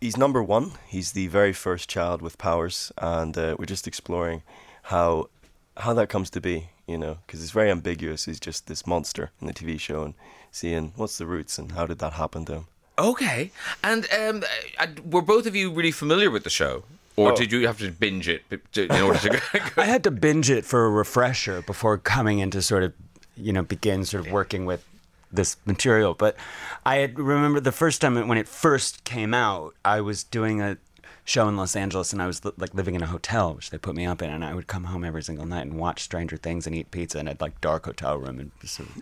he's 0.00 0.16
number 0.16 0.42
one. 0.42 0.72
He's 0.88 1.12
the 1.12 1.26
very 1.26 1.52
first 1.52 1.90
child 1.90 2.22
with 2.22 2.38
powers, 2.38 2.90
and 2.96 3.36
uh, 3.36 3.56
we're 3.58 3.66
just 3.66 3.86
exploring 3.86 4.42
how 4.84 5.28
how 5.76 5.92
that 5.94 6.08
comes 6.08 6.30
to 6.30 6.40
be, 6.40 6.68
you 6.86 6.98
know, 6.98 7.18
because 7.26 7.42
it's 7.42 7.52
very 7.52 7.70
ambiguous. 7.70 8.24
He's 8.24 8.40
just 8.40 8.66
this 8.66 8.86
monster 8.86 9.30
in 9.40 9.46
the 9.46 9.52
TV 9.54 9.78
show, 9.78 10.02
and 10.02 10.14
seeing 10.50 10.92
what's 10.96 11.18
the 11.18 11.26
roots 11.26 11.58
and 11.58 11.72
how 11.72 11.86
did 11.86 11.98
that 12.00 12.14
happen 12.14 12.44
to 12.46 12.52
him. 12.54 12.66
Okay. 12.98 13.50
And 13.82 14.06
um, 14.12 14.44
uh, 14.78 14.86
were 15.04 15.22
both 15.22 15.46
of 15.46 15.56
you 15.56 15.70
really 15.72 15.92
familiar 15.92 16.30
with 16.30 16.44
the 16.44 16.50
show? 16.50 16.84
Or 17.16 17.32
Oh. 17.32 17.36
did 17.36 17.50
you 17.52 17.66
have 17.66 17.78
to 17.78 17.90
binge 17.90 18.28
it 18.28 18.42
to- 18.72 18.84
in 18.84 19.02
order 19.02 19.18
to 19.20 19.28
go? 19.30 19.38
I 19.82 19.86
had 19.86 20.04
to 20.04 20.10
binge 20.10 20.50
it 20.50 20.64
for 20.64 20.84
a 20.86 20.90
refresher 20.90 21.62
before 21.62 21.96
coming 21.98 22.38
into 22.40 22.60
sort 22.62 22.82
of, 22.82 22.92
you 23.36 23.52
know, 23.52 23.62
begin 23.62 24.04
sort 24.04 24.26
of 24.26 24.32
working 24.32 24.66
with 24.66 24.84
this 25.32 25.56
material. 25.64 26.14
But 26.14 26.36
I 26.84 26.96
had 26.96 27.18
remember 27.18 27.60
the 27.60 27.72
first 27.72 28.00
time 28.00 28.16
it- 28.18 28.26
when 28.26 28.36
it 28.38 28.48
first 28.48 29.04
came 29.04 29.32
out, 29.32 29.74
I 29.84 30.00
was 30.02 30.24
doing 30.24 30.60
a 30.60 30.76
show 31.24 31.48
in 31.48 31.56
Los 31.56 31.76
Angeles 31.76 32.12
and 32.12 32.20
I 32.22 32.26
was 32.26 32.44
like 32.44 32.74
living 32.74 32.94
in 32.94 33.02
a 33.02 33.06
hotel, 33.06 33.54
which 33.54 33.70
they 33.70 33.78
put 33.78 33.94
me 33.94 34.06
up 34.06 34.22
in, 34.22 34.30
and 34.30 34.44
I 34.44 34.54
would 34.54 34.66
come 34.66 34.84
home 34.84 35.04
every 35.04 35.22
single 35.22 35.46
night 35.46 35.62
and 35.62 35.74
watch 35.78 36.02
Stranger 36.02 36.36
Things 36.36 36.66
and 36.66 36.74
eat 36.74 36.90
pizza 36.90 37.18
in 37.18 37.28
a 37.28 37.36
like 37.40 37.60
dark 37.60 37.86
hotel 37.86 38.16
room 38.18 38.40
and 38.40 38.50
just 38.60 38.74
sort 38.74 38.88
of, 38.88 38.96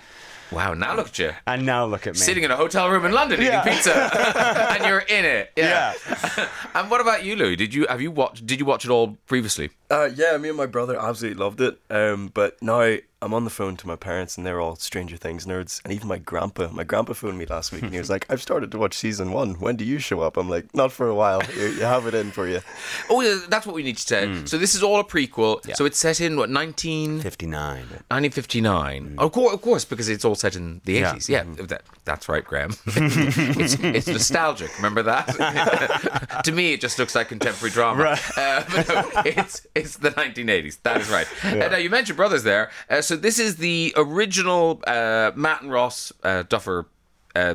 wow, 0.52 0.74
now 0.74 0.94
look 0.96 1.08
at 1.08 1.18
you. 1.18 1.30
and 1.46 1.64
now 1.64 1.84
look 1.86 2.06
at 2.06 2.14
me. 2.14 2.18
Sitting 2.20 2.44
in 2.44 2.50
a 2.50 2.56
hotel 2.56 2.88
room 2.90 3.04
in 3.04 3.12
London 3.12 3.40
Yeah. 3.40 3.62
eating 3.62 3.72
pizza, 3.74 3.94
and 4.74 4.84
you're 4.84 4.98
in 5.00 5.24
it. 5.24 5.52
Yeah. 5.56 5.94
and 6.74 6.90
what 6.90 7.00
about 7.00 7.24
you, 7.24 7.34
Louis? 7.36 7.56
Did 7.56 7.74
you 7.74 7.86
have 7.88 8.00
you 8.00 8.10
watched? 8.10 8.46
Did 8.46 8.58
you 8.60 8.64
watch 8.66 8.84
it 8.84 8.90
all 8.90 9.16
previously? 9.26 9.70
Uh, 9.90 10.08
yeah, 10.14 10.36
me 10.36 10.48
and 10.48 10.56
my 10.58 10.66
brother 10.66 10.98
absolutely 11.00 11.42
loved 11.42 11.60
it. 11.60 11.78
Um, 11.90 12.30
but 12.34 12.60
now 12.62 12.96
I'm 13.20 13.34
on 13.34 13.42
the 13.42 13.50
phone 13.50 13.76
to 13.78 13.86
my 13.88 13.96
parents, 13.96 14.36
and 14.36 14.46
they're 14.46 14.60
all 14.60 14.76
Stranger 14.76 15.16
Things 15.16 15.44
nerds. 15.44 15.80
And 15.82 15.92
even 15.92 16.06
my 16.06 16.18
grandpa, 16.18 16.68
my 16.70 16.84
grandpa 16.84 17.14
phoned 17.14 17.36
me 17.36 17.46
last 17.46 17.72
week, 17.72 17.82
and 17.82 17.92
he 17.92 17.98
was 17.98 18.08
like, 18.08 18.24
"I've 18.30 18.40
started 18.40 18.70
to 18.70 18.78
watch 18.78 18.94
season 18.94 19.32
one. 19.32 19.54
When 19.54 19.74
do 19.74 19.84
you 19.84 19.98
show 19.98 20.20
up?" 20.20 20.36
I'm 20.36 20.48
like, 20.48 20.72
"Not 20.72 20.92
for 20.92 21.08
a 21.08 21.14
while. 21.16 21.42
You, 21.56 21.66
you 21.66 21.80
have 21.82 22.06
it 22.06 22.14
in 22.14 22.30
for 22.30 22.46
you." 22.46 22.60
Oh, 23.10 23.20
yeah, 23.22 23.38
that's 23.48 23.66
what 23.66 23.74
we 23.74 23.82
need 23.82 23.96
to 23.96 24.02
say. 24.02 24.44
So 24.44 24.58
this 24.58 24.74
is 24.74 24.82
all 24.82 25.00
a 25.00 25.04
prequel. 25.04 25.64
So 25.76 25.84
it's 25.86 25.98
set 25.98 26.20
in 26.20 26.36
what 26.36 26.50
19, 26.50 27.20
59. 27.20 27.76
1959. 27.78 29.14
Of, 29.18 29.32
course, 29.32 29.54
of 29.54 29.62
course, 29.62 29.84
because 29.84 30.08
it's 30.08 30.24
all 30.24 30.34
set 30.34 30.54
in 30.56 30.80
the 30.84 30.92
Yeah. 30.94 31.14
80s. 31.14 31.28
Yeah, 31.28 31.44
that, 31.66 31.82
that's 32.04 32.28
right, 32.28 32.44
Graham. 32.44 32.70
it's, 32.86 33.74
it's 33.80 34.06
nostalgic. 34.06 34.74
Remember 34.76 35.02
that? 35.04 36.40
to 36.44 36.52
me, 36.52 36.74
it 36.74 36.80
just 36.80 36.98
looks 36.98 37.14
like 37.14 37.28
contemporary 37.28 37.70
drama. 37.72 38.02
Right. 38.02 38.38
Uh, 38.38 38.64
but 38.74 38.88
no, 38.88 39.10
it's 39.24 39.66
it's 39.74 39.96
the 39.96 40.10
1980s. 40.10 40.78
That 40.82 41.00
is 41.00 41.08
right. 41.08 41.26
Uh, 41.44 41.68
now 41.68 41.76
you 41.78 41.88
mentioned 41.90 42.16
brothers 42.16 42.42
there. 42.42 42.70
Uh, 42.90 43.00
so 43.08 43.16
this 43.16 43.38
is 43.38 43.56
the 43.56 43.94
original 43.96 44.82
uh, 44.86 45.32
Matt 45.34 45.62
and 45.62 45.72
Ross 45.72 46.12
uh, 46.22 46.42
Duffer. 46.42 46.86
Uh, 47.34 47.54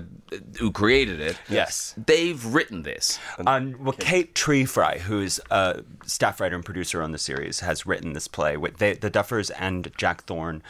who 0.60 0.72
created 0.72 1.20
it? 1.20 1.38
Yes. 1.50 1.94
they've 1.98 2.46
written 2.46 2.84
this. 2.84 3.20
Um, 3.46 3.76
well, 3.84 3.92
Kate 3.92 4.34
Trefry, 4.34 5.00
who's 5.00 5.42
a 5.52 5.84
staff 6.06 6.40
writer 6.40 6.56
and 6.56 6.64
producer 6.64 7.02
on 7.02 7.12
the 7.12 7.18
series, 7.18 7.60
has 7.60 7.86
written 7.86 8.14
this 8.14 8.30
play. 8.30 8.56
With 8.56 8.78
they, 8.78 8.94
the 8.94 9.12
Duffers 9.12 9.52
and 9.60 9.92
Jack 9.98 10.24
Thorne 10.24 10.64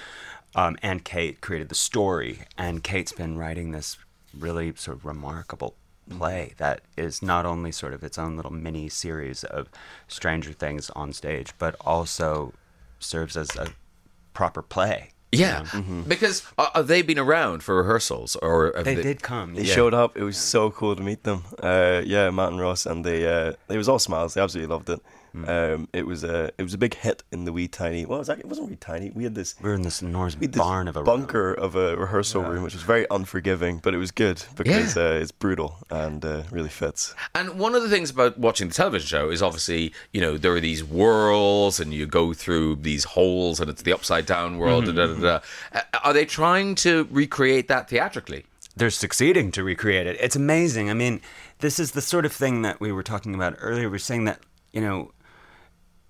um, 0.56 0.78
and 0.82 1.06
Kate 1.06 1.42
created 1.42 1.70
the 1.70 1.76
story, 1.76 2.40
and 2.58 2.84
Kate's 2.84 3.12
been 3.12 3.38
writing 3.38 3.72
this 3.72 3.98
really 4.36 4.74
sort 4.76 4.98
of 4.98 5.06
remarkable 5.06 5.76
play 6.10 6.54
that 6.58 6.82
is 6.98 7.22
not 7.22 7.46
only 7.46 7.72
sort 7.72 7.94
of 7.94 8.04
its 8.04 8.18
own 8.18 8.36
little 8.36 8.54
mini 8.54 8.90
series 8.90 9.44
of 9.44 9.70
Stranger 10.08 10.54
Things 10.54 10.90
on 10.92 11.14
stage, 11.14 11.54
but 11.60 11.76
also 11.82 12.54
serves 13.00 13.38
as 13.38 13.56
a 13.56 13.68
proper 14.34 14.62
play. 14.62 15.14
Yeah, 15.32 15.66
because 16.08 16.46
uh, 16.60 16.68
have 16.76 16.88
they 16.88 17.02
been 17.02 17.18
around 17.18 17.64
for 17.64 17.76
rehearsals 17.78 18.36
or 18.36 18.72
have 18.76 18.86
They 18.86 18.94
did 18.94 19.24
come. 19.24 19.56
They 19.56 19.64
yeah. 19.64 19.74
showed 19.74 19.94
up. 19.94 20.16
It 20.16 20.24
was 20.24 20.38
so 20.38 20.70
cool 20.70 20.96
to 20.96 21.02
meet 21.02 21.24
them. 21.24 21.44
Uh, 21.62 22.04
yeah, 22.06 22.30
Matt 22.30 22.52
and 22.52 22.62
Ross, 22.62 22.86
and 22.86 23.04
they 23.04 23.26
uh, 23.26 23.54
they 23.68 23.78
was 23.78 23.90
all 23.90 23.98
smiles. 23.98 24.36
They 24.36 24.42
absolutely 24.42 24.72
loved 24.72 24.90
it. 24.92 25.02
Um, 25.36 25.88
it 25.94 26.06
was 26.06 26.24
a 26.24 26.52
it 26.60 26.64
was 26.64 26.76
a 26.76 26.78
big 26.78 26.94
hit 26.94 27.24
in 27.32 27.46
the 27.46 27.52
wee 27.52 27.68
tiny. 27.68 28.06
Well, 28.06 28.18
it 28.18 28.20
was 28.20 28.30
actually, 28.30 28.44
it 28.46 28.50
wasn't 28.50 28.70
wee 28.70 28.76
tiny. 28.76 29.10
We 29.10 29.24
had 29.24 29.34
this 29.34 29.56
We 29.62 29.70
were 29.70 29.76
in 29.76 29.82
this 29.82 30.02
enormous 30.02 30.38
we 30.38 30.46
had 30.46 30.54
this 30.54 30.60
barn 30.62 30.88
of 30.88 30.96
a 30.96 31.02
bunker 31.04 31.52
of 31.54 31.76
a 31.76 31.98
rehearsal 31.98 32.44
room, 32.44 32.62
which 32.64 32.74
was 32.76 32.84
very 32.84 33.08
unforgiving, 33.10 33.80
but 33.82 33.96
it 33.96 33.98
was 33.98 34.12
good 34.12 34.44
because 34.56 34.96
Yeah. 34.96 35.04
uh, 35.04 35.14
it's 35.14 35.32
brutal 35.32 35.80
and 35.90 36.24
uh, 36.24 36.44
really 36.52 36.70
fits. 36.70 37.16
And 37.34 37.58
one 37.58 37.74
of 37.74 37.82
the 37.82 37.90
things 37.90 38.12
about 38.12 38.38
watching 38.38 38.68
the 38.68 38.76
television 38.76 39.08
show 39.08 39.30
is 39.32 39.42
obviously, 39.42 39.92
you 40.12 40.22
know, 40.22 40.38
there 40.38 40.54
are 40.54 40.60
these 40.60 40.84
worlds 40.84 41.80
and 41.80 41.94
you 41.94 42.06
go 42.06 42.34
through 42.34 42.76
these 42.78 43.04
holes 43.04 43.60
and 43.60 43.70
it's 43.72 43.82
the 43.82 43.94
upside 43.94 44.26
down 44.28 44.58
world. 44.60 44.86
Da, 44.86 44.92
da, 44.92 45.08
da, 45.08 45.14
da. 45.20 45.40
Uh, 45.74 45.82
Are 46.04 46.14
they 46.14 46.26
trying 46.26 46.76
to 46.76 47.08
recreate 47.12 47.68
that 47.70 47.90
theatrically? 47.90 48.46
they're 48.76 48.90
succeeding 48.90 49.52
to 49.52 49.64
recreate 49.64 50.08
it. 50.08 50.18
It's 50.20 50.36
amazing. 50.36 50.90
I 50.90 50.96
mean, 50.96 51.22
this 51.60 51.80
is 51.80 51.92
the 51.92 52.02
sort 52.02 52.26
of 52.26 52.34
thing 52.34 52.64
that 52.64 52.80
we 52.82 52.92
were 52.92 53.04
talking 53.04 53.36
about 53.36 53.56
earlier. 53.60 53.88
We 53.88 53.98
are 53.98 54.00
saying 54.00 54.24
that, 54.26 54.40
you 54.72 54.82
know, 54.82 55.12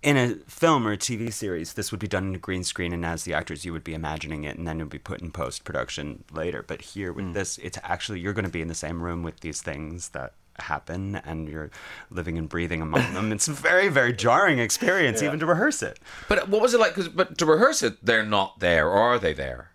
in 0.03 0.17
a 0.17 0.35
film 0.47 0.85
or 0.85 0.91
a 0.91 0.97
TV 0.97 1.31
series, 1.31 1.73
this 1.73 1.91
would 1.91 1.99
be 1.99 2.07
done 2.07 2.27
in 2.27 2.35
a 2.35 2.39
green 2.39 2.63
screen, 2.63 2.93
and 2.93 3.05
as 3.05 3.23
the 3.23 3.33
actors, 3.33 3.63
you 3.65 3.71
would 3.71 3.83
be 3.83 3.93
imagining 3.93 4.43
it, 4.43 4.57
and 4.57 4.67
then 4.67 4.79
it 4.79 4.83
would 4.83 4.91
be 4.91 4.99
put 4.99 5.21
in 5.21 5.31
post 5.31 5.63
production 5.63 6.23
later. 6.31 6.63
But 6.65 6.81
here, 6.81 7.13
with 7.13 7.25
mm. 7.25 7.33
this, 7.33 7.57
it's 7.59 7.77
actually 7.83 8.19
you're 8.19 8.33
going 8.33 8.45
to 8.45 8.51
be 8.51 8.61
in 8.61 8.67
the 8.67 8.75
same 8.75 9.01
room 9.01 9.23
with 9.23 9.39
these 9.39 9.61
things 9.61 10.09
that 10.09 10.33
happen, 10.59 11.15
and 11.15 11.47
you're 11.47 11.71
living 12.11 12.37
and 12.37 12.47
breathing 12.49 12.81
among 12.81 13.13
them. 13.13 13.31
It's 13.31 13.47
a 13.47 13.53
very, 13.53 13.87
very 13.87 14.13
jarring 14.13 14.59
experience, 14.59 15.23
even 15.23 15.39
to 15.39 15.45
rehearse 15.45 15.81
it. 15.81 15.99
But 16.27 16.49
what 16.49 16.61
was 16.61 16.73
it 16.73 16.79
like? 16.79 16.93
'Cause- 16.93 17.07
but 17.07 17.37
to 17.37 17.45
rehearse 17.45 17.81
it, 17.81 18.05
they're 18.05 18.25
not 18.25 18.59
there, 18.59 18.87
or 18.87 18.99
are 18.99 19.19
they 19.19 19.33
there? 19.33 19.69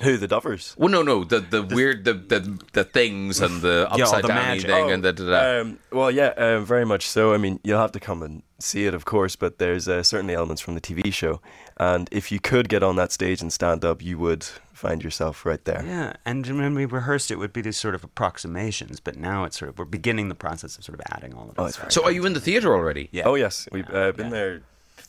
Who 0.00 0.16
the 0.16 0.28
Duffers? 0.28 0.74
Well, 0.78 0.88
no, 0.88 1.02
no, 1.02 1.24
the 1.24 1.40
the 1.40 1.62
weird, 1.62 2.04
the 2.04 2.14
the, 2.14 2.58
the 2.72 2.84
things 2.84 3.40
and 3.40 3.60
the 3.60 3.86
upside 3.90 4.24
the 4.24 4.28
down 4.28 4.36
magic. 4.36 4.66
thing 4.70 4.90
and 4.90 5.04
the. 5.04 5.12
da, 5.12 5.24
da, 5.24 5.30
da. 5.30 5.60
Um, 5.60 5.78
well, 5.92 6.10
yeah, 6.10 6.32
uh, 6.36 6.60
very 6.60 6.86
much 6.86 7.06
so. 7.06 7.34
I 7.34 7.36
mean, 7.36 7.60
you'll 7.64 7.80
have 7.80 7.92
to 7.92 8.00
come 8.00 8.22
and 8.22 8.42
see 8.58 8.86
it, 8.86 8.94
of 8.94 9.04
course, 9.04 9.36
but 9.36 9.58
there's 9.58 9.88
uh, 9.88 10.02
certainly 10.02 10.34
elements 10.34 10.62
from 10.62 10.74
the 10.74 10.80
TV 10.80 11.12
show. 11.12 11.40
And 11.76 12.08
if 12.12 12.32
you 12.32 12.40
could 12.40 12.68
get 12.70 12.82
on 12.82 12.96
that 12.96 13.12
stage 13.12 13.42
and 13.42 13.52
stand 13.52 13.84
up, 13.84 14.02
you 14.02 14.18
would 14.18 14.44
find 14.72 15.02
yourself 15.04 15.44
right 15.44 15.62
there. 15.66 15.82
Yeah, 15.84 16.14
and 16.24 16.46
when 16.46 16.74
we 16.74 16.86
rehearsed, 16.86 17.30
it 17.30 17.36
would 17.36 17.52
be 17.52 17.60
these 17.60 17.76
sort 17.76 17.94
of 17.94 18.02
approximations, 18.02 19.00
but 19.00 19.16
now 19.16 19.44
it's 19.44 19.58
sort 19.58 19.68
of 19.70 19.78
we're 19.78 19.84
beginning 19.84 20.30
the 20.30 20.34
process 20.34 20.78
of 20.78 20.84
sort 20.84 20.98
of 20.98 21.04
adding 21.14 21.34
all 21.34 21.50
of 21.50 21.54
Oh, 21.58 21.66
this. 21.66 21.78
it's 21.78 21.94
so 21.94 22.04
are 22.04 22.12
you 22.12 22.24
in 22.24 22.32
the 22.32 22.40
theater 22.40 22.72
already? 22.74 23.08
Yeah. 23.12 23.24
Oh, 23.26 23.34
yes. 23.34 23.68
We've 23.70 23.88
uh, 23.90 24.12
been 24.12 24.26
yeah. 24.26 24.32
there 24.32 24.62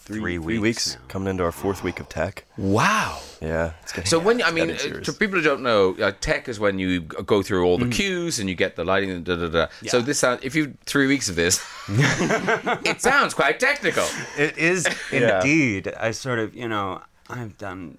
three, 0.04 0.20
Three 0.20 0.38
three 0.38 0.38
weeks 0.60 0.62
weeks, 0.62 0.96
now. 0.96 1.02
coming 1.08 1.28
into 1.30 1.44
our 1.44 1.52
fourth 1.52 1.84
week 1.84 2.00
of 2.00 2.10
tech. 2.10 2.44
Wow. 2.58 3.20
Yeah. 3.42 3.74
It's 3.84 3.92
getting, 3.92 4.08
So 4.10 4.20
when 4.20 4.42
I 4.44 4.52
mean, 4.52 4.68
getting 4.68 4.98
uh, 4.98 5.04
for 5.04 5.14
people 5.14 5.38
who 5.38 5.44
don't 5.44 5.62
know, 5.64 5.96
uh, 6.02 6.12
tech 6.20 6.50
is 6.50 6.60
when 6.60 6.80
you 6.80 7.02
go 7.02 7.42
through 7.42 7.66
all 7.66 7.78
the 7.78 7.88
cues 7.88 8.40
and 8.40 8.50
you 8.50 8.56
get 8.56 8.76
the 8.76 8.84
lighting. 8.84 9.12
and 9.12 9.24
Da, 9.26 9.36
da, 9.36 9.48
da. 9.48 9.68
So 9.88 10.02
this 10.02 10.20
sound, 10.20 10.40
if 10.44 10.56
you 10.56 10.76
three 10.86 11.08
weeks 11.08 11.30
of 11.30 11.36
this, 11.36 11.64
it 11.90 13.02
sounds 13.02 13.34
quite 13.34 13.60
technical. 13.60 14.06
It 14.38 14.58
is 14.58 14.88
Yeah. 15.12 15.38
indeed. 15.40 15.94
I 16.00 16.12
sort 16.12 16.40
of, 16.40 16.56
you 16.56 16.68
know, 16.68 17.02
I've 17.30 17.58
done 17.58 17.98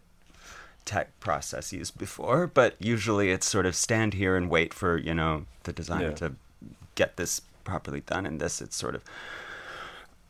tech 0.85 1.19
processes 1.21 1.91
before, 1.91 2.47
but 2.49 2.75
usually 2.81 3.31
it's 3.31 3.47
sort 3.47 3.67
of 3.67 3.75
stand 3.77 4.15
here 4.15 4.37
and 4.37 4.51
wait 4.51 4.75
for, 4.75 4.97
you 4.97 5.15
know, 5.15 5.45
the 5.65 5.73
designer 5.73 6.09
Yeah. 6.09 6.15
to 6.15 6.33
get 6.97 7.17
this 7.17 7.41
properly 7.65 8.01
done. 8.01 8.27
And 8.27 8.41
this, 8.41 8.61
it's 8.61 8.77
sort 8.77 8.95
of, 8.97 9.03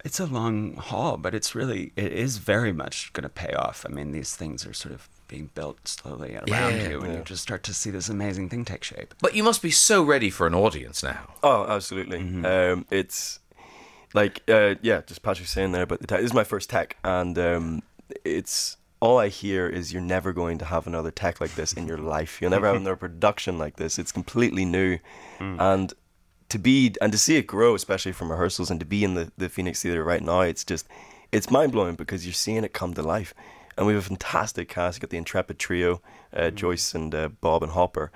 it's 0.04 0.18
a 0.20 0.26
long 0.26 0.74
haul, 0.76 1.16
but 1.16 1.34
it's 1.34 1.54
really, 1.54 1.92
it 1.96 2.12
is 2.12 2.38
very 2.38 2.72
much 2.72 3.12
going 3.12 3.22
to 3.22 3.28
pay 3.28 3.52
off. 3.54 3.84
I 3.88 3.92
mean, 3.92 4.12
these 4.12 4.34
things 4.34 4.66
are 4.66 4.72
sort 4.72 4.94
of 4.94 5.08
being 5.28 5.50
built 5.54 5.86
slowly 5.88 6.34
around 6.34 6.48
Yeah, 6.48 6.88
you, 6.90 7.00
and 7.02 7.12
yeah. 7.12 7.18
you 7.20 7.24
just 7.24 7.42
start 7.42 7.62
to 7.64 7.74
see 7.74 7.90
this 7.90 8.08
amazing 8.08 8.48
thing 8.50 8.64
take 8.64 8.84
shape. 8.84 9.14
But 9.20 9.34
you 9.34 9.42
must 9.42 9.62
be 9.62 9.70
so 9.70 10.02
ready 10.02 10.28
for 10.30 10.46
an 10.46 10.54
audience 10.54 11.02
now. 11.02 11.34
Oh, 11.42 11.64
absolutely. 11.66 12.18
Mm-hmm. 12.18 12.44
Um, 12.44 12.86
it's 12.90 13.38
like, 14.14 14.42
uh, 14.48 14.74
yeah, 14.82 15.00
just 15.06 15.22
Patrick 15.22 15.48
saying 15.48 15.72
there 15.72 15.82
about 15.84 16.00
the 16.00 16.06
tech. 16.06 16.20
This 16.20 16.30
is 16.30 16.34
my 16.34 16.44
first 16.44 16.68
tech, 16.68 16.96
and 17.02 17.38
um, 17.38 17.82
it's 18.24 18.76
all 19.00 19.18
I 19.18 19.28
hear 19.28 19.66
is 19.68 19.92
you're 19.92 20.02
never 20.02 20.32
going 20.32 20.58
to 20.58 20.64
have 20.66 20.86
another 20.86 21.10
tech 21.10 21.40
like 21.40 21.54
this 21.54 21.72
in 21.72 21.86
your 21.88 21.98
life. 21.98 22.40
You'll 22.40 22.50
never 22.50 22.66
have 22.66 22.76
another 22.82 22.94
production 22.96 23.56
like 23.58 23.76
this. 23.76 23.98
It's 23.98 24.12
completely 24.12 24.64
new, 24.64 24.98
Mm. 25.40 25.56
and 25.60 25.94
to 26.52 26.58
be 26.58 26.94
and 27.00 27.10
to 27.12 27.18
see 27.18 27.36
it 27.36 27.46
grow, 27.46 27.74
especially 27.74 28.12
from 28.12 28.30
rehearsals, 28.30 28.70
and 28.70 28.80
to 28.80 28.86
be 28.86 29.02
in 29.04 29.14
the 29.14 29.32
the 29.36 29.48
Phoenix 29.48 29.82
Theatre 29.82 30.04
right 30.04 30.22
now, 30.22 30.40
it's 30.42 30.64
just 30.64 30.86
it's 31.32 31.50
mind 31.50 31.72
blowing 31.72 31.96
because 31.96 32.24
you're 32.26 32.32
seeing 32.44 32.64
it 32.64 32.72
come 32.72 32.94
to 32.94 33.02
life. 33.02 33.34
And 33.76 33.86
we 33.86 33.94
have 33.94 34.04
a 34.04 34.08
fantastic 34.08 34.68
cast. 34.68 34.98
You 34.98 35.00
got 35.00 35.10
the 35.10 35.16
Intrepid 35.16 35.58
trio, 35.58 36.00
uh, 36.36 36.50
Joyce 36.50 36.94
and 36.94 37.14
uh, 37.14 37.28
Bob 37.40 37.62
and 37.62 37.72
Hopper, 37.72 38.10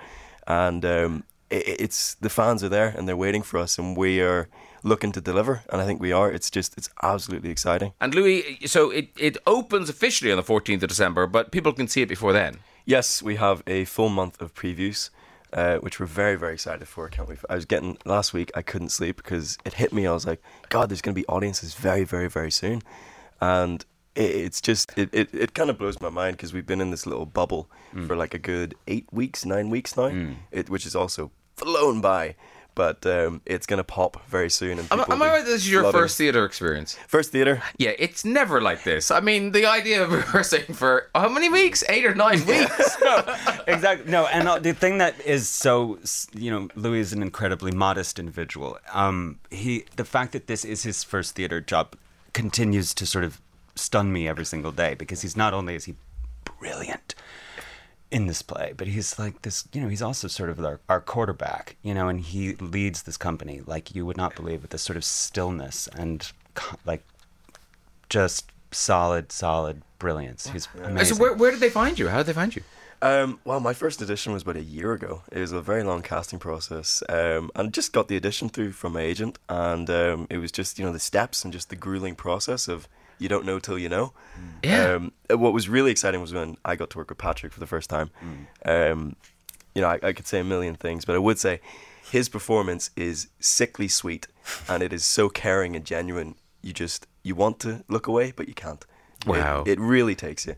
and 0.47 0.85
um, 0.85 1.25
i 1.51 1.57
i- 1.57 1.77
it's 1.85 2.15
the 2.21 2.29
fans 2.29 2.63
are 2.63 2.69
there 2.69 2.89
and 2.97 3.07
they're 3.09 3.17
waiting 3.27 3.43
for 3.43 3.59
us, 3.59 3.79
and 3.79 3.97
we 3.97 4.21
are 4.21 4.49
looking 4.83 5.13
to 5.13 5.21
deliver. 5.21 5.63
And 5.71 5.81
I 5.83 5.87
think 5.87 6.01
we 6.01 6.13
are. 6.13 6.31
It's 6.37 6.51
just 6.51 6.77
it's 6.79 6.91
absolutely 7.03 7.51
exciting. 7.51 7.93
And 8.01 8.15
Louis, 8.15 8.59
so 8.67 8.91
it, 8.91 9.09
it 9.19 9.37
opens 9.47 9.89
officially 9.89 10.31
on 10.33 10.37
the 10.37 10.43
14th 10.53 10.83
of 10.83 10.89
December, 10.89 11.27
but 11.27 11.51
people 11.51 11.73
can 11.73 11.89
see 11.89 12.03
it 12.03 12.09
before 12.09 12.33
then. 12.35 12.59
Yes, 12.85 13.23
we 13.23 13.37
have 13.37 13.63
a 13.67 13.85
full 13.87 14.11
month 14.11 14.41
of 14.43 14.53
previews, 14.55 15.11
uh, 15.57 15.79
which 15.79 15.99
we're 15.99 16.07
very, 16.07 16.37
very 16.37 16.53
excited 16.55 16.87
for. 16.87 17.09
Can't 17.09 17.29
wait. 17.29 17.39
I 17.51 17.55
was 17.57 17.65
getting 17.65 17.97
last 18.05 18.33
week. 18.33 18.51
I 18.55 18.63
couldn't 18.63 18.91
sleep 18.91 19.17
because 19.17 19.57
it 19.65 19.73
hit 19.75 19.93
me. 19.93 20.07
I 20.07 20.13
was 20.13 20.27
like, 20.27 20.41
God, 20.69 20.89
there's 20.91 21.01
going 21.03 21.15
to 21.15 21.21
be 21.21 21.27
audiences 21.27 21.75
very, 21.75 22.05
very, 22.05 22.29
very 22.29 22.51
soon, 22.51 22.83
and 23.41 23.85
it, 24.15 24.31
it's 24.47 24.61
just 24.61 24.93
it, 24.97 25.09
it, 25.13 25.29
it 25.35 25.55
kind 25.55 25.71
of 25.71 25.79
blows 25.79 26.01
my 26.01 26.11
mind 26.11 26.37
because 26.37 26.53
we've 26.53 26.67
been 26.67 26.81
in 26.81 26.91
this 26.91 27.07
little 27.07 27.27
bubble 27.27 27.69
for 28.07 28.15
like 28.17 28.35
a 28.35 28.39
good 28.39 28.75
eight 28.87 29.07
weeks, 29.11 29.45
nine 29.47 29.71
weeks 29.71 29.97
now, 29.97 30.11
it, 30.53 30.69
which 30.69 30.85
is 30.87 30.95
also 30.95 31.31
flown 31.57 32.01
by. 32.01 32.37
But 32.77 33.05
um, 33.05 33.41
it's 33.45 33.67
gonna 33.67 33.83
pop 33.83 34.25
very 34.29 34.49
soon. 34.49 34.79
And 34.79 34.93
Am, 34.93 35.01
am 35.01 35.05
I 35.11 35.15
will 35.15 35.19
be 35.19 35.29
right? 35.31 35.45
This 35.45 35.63
is 35.63 35.71
your 35.71 35.83
flooding. 35.83 36.01
first 36.01 36.17
theatre 36.19 36.45
experience. 36.45 36.97
first 37.09 37.33
theater? 37.33 37.61
Yeah, 37.79 37.95
it's 37.99 38.25
never 38.25 38.61
like 38.61 38.85
this. 38.85 39.11
I 39.11 39.19
mean, 39.19 39.51
the 39.51 39.67
idea 39.67 40.05
of 40.05 40.13
rehearsing 40.21 40.73
for 40.75 41.11
how 41.15 41.29
many 41.29 41.49
weeks? 41.49 41.83
Eight 41.89 42.05
or 42.05 42.15
nine 42.15 42.47
weeks? 42.47 42.97
no, 43.03 43.17
exactly. 43.67 44.09
No, 44.09 44.27
and 44.27 44.47
uh, 44.47 44.61
the 44.61 44.73
thing 44.73 44.99
that 44.99 45.21
is 45.27 45.49
so, 45.49 45.99
you 46.33 46.53
know, 46.53 46.69
Louis 46.77 47.01
is 47.01 47.13
an 47.13 47.23
incredibly 47.23 47.73
modest 47.73 48.21
individual. 48.21 48.79
Um, 48.93 49.41
he, 49.51 49.87
the 49.97 50.05
fact 50.05 50.31
that 50.33 50.47
this 50.47 50.65
is 50.65 50.85
his 50.85 51.03
first 51.03 51.35
theater 51.35 51.61
job, 51.61 51.97
continues 52.37 52.93
to 52.93 53.07
sort 53.07 53.25
of 53.25 53.41
stun 53.75 54.13
me 54.13 54.29
every 54.29 54.45
single 54.45 54.71
day 54.71 54.93
because 54.95 55.23
he's 55.23 55.39
not 55.39 55.55
only 55.55 55.75
is 55.75 55.87
he 55.87 55.95
brilliant 56.45 57.15
in 58.11 58.27
this 58.27 58.43
play, 58.43 58.73
but 58.77 58.87
he's 58.87 59.19
like 59.19 59.43
this, 59.43 59.69
you 59.73 59.81
know, 59.81 59.89
he's 59.89 60.03
also 60.03 60.29
sort 60.29 60.51
of 60.51 60.65
our, 60.65 60.81
our 60.89 61.01
quarterback, 61.01 61.77
you 61.83 61.93
know, 61.93 62.09
and 62.09 62.21
he 62.21 62.55
leads 62.55 63.03
this 63.03 63.17
company 63.17 63.63
like 63.67 63.95
you 63.95 64.07
would 64.07 64.17
not 64.17 64.37
believe 64.37 64.63
with 64.63 64.71
this 64.71 64.83
sort 64.83 64.97
of 64.97 65.05
stillness 65.05 65.89
and 65.89 66.33
like 66.85 67.05
just 68.09 68.51
solid, 68.71 69.33
solid 69.33 69.83
brilliance. 69.99 70.49
He's 70.49 70.69
amazing. 70.83 71.17
so 71.17 71.23
where, 71.23 71.35
where 71.35 71.51
did 71.51 71.61
they 71.61 71.71
find 71.71 71.99
you? 71.99 72.09
How 72.09 72.19
did 72.19 72.27
they 72.27 72.33
find 72.33 72.55
you? 72.55 72.63
Um, 73.03 73.41
well, 73.45 73.61
my 73.61 73.75
first 73.75 74.01
audition 74.01 74.33
was 74.33 74.43
about 74.43 74.57
a 74.57 74.63
year 74.63 74.93
ago. 74.93 75.23
It 75.31 75.39
was 75.39 75.53
a 75.53 75.61
very 75.61 75.83
long 75.83 76.03
casting 76.03 76.39
process, 76.39 77.03
um, 77.09 77.51
and 77.55 77.73
just 77.73 77.93
got 77.93 78.09
the 78.09 78.17
audition 78.17 78.49
through 78.49 78.73
from 78.73 78.95
my 78.95 79.03
agent, 79.03 79.39
and 79.51 79.91
um, 79.91 80.27
it 80.31 80.39
was 80.39 80.51
just 80.51 80.79
you 80.79 80.85
know 80.85 80.93
the 80.93 80.99
steps 80.99 81.45
and 81.45 81.53
just 81.53 81.69
the 81.69 81.77
grueling 81.77 82.15
process 82.15 82.69
of 82.69 82.89
you 83.19 83.29
don't 83.29 83.45
know 83.47 83.59
till 83.59 83.79
you 83.79 83.89
know. 83.89 84.13
Yeah. 84.63 84.95
Um, 84.95 85.13
what 85.31 85.53
was 85.53 85.69
really 85.69 85.91
exciting 85.91 86.21
was 86.21 86.33
when 86.35 86.57
I 86.65 86.77
got 86.77 86.91
to 86.91 86.99
work 86.99 87.09
with 87.11 87.19
Patrick 87.19 87.53
for 87.53 87.61
the 87.61 87.67
first 87.67 87.89
time. 87.91 88.11
Um, 88.65 89.17
you 89.75 89.83
know, 89.83 89.89
I, 89.89 89.99
I 90.03 90.13
could 90.13 90.27
say 90.27 90.41
a 90.41 90.45
million 90.45 90.75
things, 90.75 91.05
but 91.05 91.15
I 91.15 91.19
would 91.19 91.39
say 91.39 91.61
his 92.11 92.29
performance 92.29 92.91
is 92.97 93.29
sickly 93.41 93.89
sweet, 93.89 94.27
and 94.69 94.83
it 94.83 94.93
is 94.93 95.05
so 95.05 95.29
caring 95.29 95.77
and 95.77 95.85
genuine. 95.85 96.35
You 96.63 96.73
just 96.73 97.07
you 97.23 97.35
want 97.35 97.59
to 97.61 97.85
look 97.89 98.07
away, 98.07 98.33
but 98.35 98.49
you 98.49 98.55
can't. 98.55 98.83
It- 98.83 99.29
Wow. 99.29 99.65
it, 99.67 99.81
really 99.81 100.15
takes 100.15 100.47
you. 100.47 100.55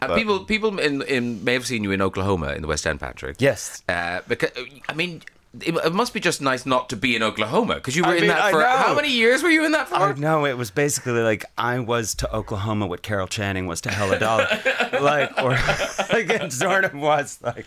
Uh, 0.00 0.08
But- 0.08 0.16
people 0.16 0.44
people 0.44 0.78
in, 0.78 1.02
in 1.02 1.42
may 1.44 1.54
have 1.54 1.66
seen 1.66 1.82
you 1.82 1.90
in 1.92 2.00
Oklahoma 2.02 2.52
in 2.52 2.62
the 2.62 2.68
West 2.68 2.86
End, 2.86 3.00
Patrick. 3.00 3.36
Yes. 3.40 3.82
Uh, 3.88 4.20
because 4.28 4.50
I 4.88 4.92
mean, 4.94 5.22
it, 5.62 5.74
it 5.74 5.92
must 5.92 6.12
be 6.12 6.20
just 6.20 6.40
nice 6.40 6.66
not 6.66 6.88
to 6.90 6.96
be 6.96 7.16
in 7.16 7.22
Oklahoma 7.22 7.76
because 7.76 7.96
you 7.96 8.02
were 8.02 8.10
I 8.10 8.14
in 8.14 8.20
mean, 8.22 8.28
that 8.28 8.50
for 8.50 8.62
how 8.62 8.94
many 8.94 9.10
years 9.10 9.42
were 9.42 9.50
you 9.50 9.64
in 9.64 9.72
that 9.72 9.88
for? 9.88 10.14
Know 10.14 10.44
it 10.44 10.56
was 10.56 10.70
basically 10.70 11.20
like 11.20 11.44
I 11.56 11.78
was 11.78 12.14
to 12.16 12.34
Oklahoma 12.34 12.86
what 12.86 13.02
Carol 13.02 13.26
Channing 13.26 13.66
was 13.66 13.80
to 13.82 13.90
Hello 13.90 14.18
Dolly, 14.18 14.44
like 15.00 15.30
or 15.42 15.50
like 15.50 16.30
it 16.30 16.52
sort 16.52 16.84
of 16.84 16.94
was 16.94 17.38
like 17.42 17.66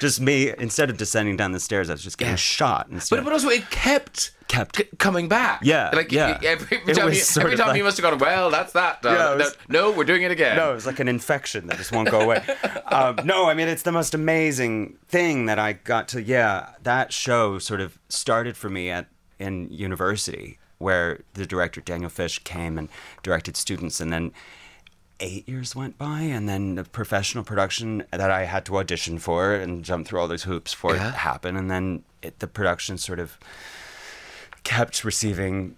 just 0.00 0.20
me 0.20 0.52
instead 0.58 0.90
of 0.90 0.96
descending 0.96 1.36
down 1.36 1.52
the 1.52 1.60
stairs, 1.60 1.90
I 1.90 1.94
was 1.94 2.02
just 2.02 2.18
getting 2.18 2.36
shot 2.36 2.88
instead. 2.90 3.16
But, 3.16 3.24
but 3.24 3.32
also 3.32 3.48
it 3.48 3.70
kept 3.70 4.32
Kept. 4.50 4.76
c- 4.78 4.88
coming 4.98 5.28
back. 5.28 5.60
Yeah, 5.62 5.90
like 5.92 6.10
yeah. 6.10 6.38
Every, 6.42 6.78
every 6.78 6.94
time, 6.94 7.12
you, 7.12 7.20
every 7.38 7.56
time 7.56 7.68
like- 7.68 7.76
you 7.76 7.84
must 7.84 7.96
have 7.98 8.02
gone. 8.10 8.18
Well, 8.18 8.50
that's 8.50 8.72
that. 8.72 9.04
Uh, 9.04 9.08
Yeah, 9.10 9.14
no, 9.16 9.36
was- 9.36 9.56
no, 9.68 9.90
we're 9.92 10.04
doing 10.04 10.22
it 10.22 10.30
again. 10.32 10.56
no, 10.56 10.72
it 10.72 10.74
was 10.74 10.86
like 10.86 10.98
an 10.98 11.06
infection 11.08 11.68
that 11.68 11.76
just 11.78 11.92
won't 11.92 12.10
go 12.10 12.20
away. 12.20 12.42
um, 12.86 13.16
no, 13.24 13.48
I 13.48 13.54
mean 13.54 13.68
it's 13.68 13.82
the 13.82 13.92
most 13.92 14.12
amazing 14.12 14.98
thing 15.08 15.46
that 15.46 15.58
I 15.60 15.74
got 15.74 16.08
to. 16.08 16.22
Yeah, 16.22 16.70
that 16.82 17.12
show 17.12 17.58
sort 17.60 17.80
of 17.80 17.98
started 18.08 18.56
for 18.56 18.68
me 18.68 18.90
at 18.90 19.06
in 19.38 19.70
university, 19.70 20.58
where 20.78 21.20
the 21.34 21.46
director 21.46 21.80
Daniel 21.80 22.10
Fish 22.10 22.40
came 22.40 22.76
and 22.76 22.88
directed 23.22 23.56
students, 23.56 24.00
and 24.00 24.12
then 24.12 24.32
eight 25.20 25.48
years 25.48 25.76
went 25.76 25.96
by, 25.96 26.20
and 26.22 26.48
then 26.48 26.74
the 26.74 26.84
professional 26.84 27.44
production 27.44 28.02
that 28.10 28.30
I 28.30 28.44
had 28.46 28.64
to 28.66 28.78
audition 28.78 29.18
for 29.18 29.54
and 29.54 29.84
jump 29.84 30.06
through 30.08 30.18
all 30.18 30.28
those 30.28 30.42
hoops 30.44 30.72
for 30.72 30.96
Yeah. 30.96 31.10
it 31.10 31.14
happened, 31.14 31.56
and 31.56 31.70
then 31.70 32.02
it, 32.22 32.38
the 32.40 32.46
production 32.46 32.98
sort 32.98 33.20
of 33.20 33.38
kept 34.64 35.04
receiving 35.04 35.76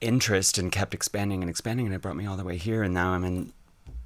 interest 0.00 0.58
and 0.58 0.70
kept 0.70 0.94
expanding 0.94 1.42
and 1.42 1.50
expanding, 1.50 1.86
and 1.86 1.94
it 1.94 2.00
brought 2.02 2.16
me 2.16 2.26
all 2.26 2.36
the 2.36 2.44
way 2.44 2.56
here, 2.56 2.82
and 2.82 2.94
now 2.94 3.10
I'm 3.10 3.24
in 3.24 3.52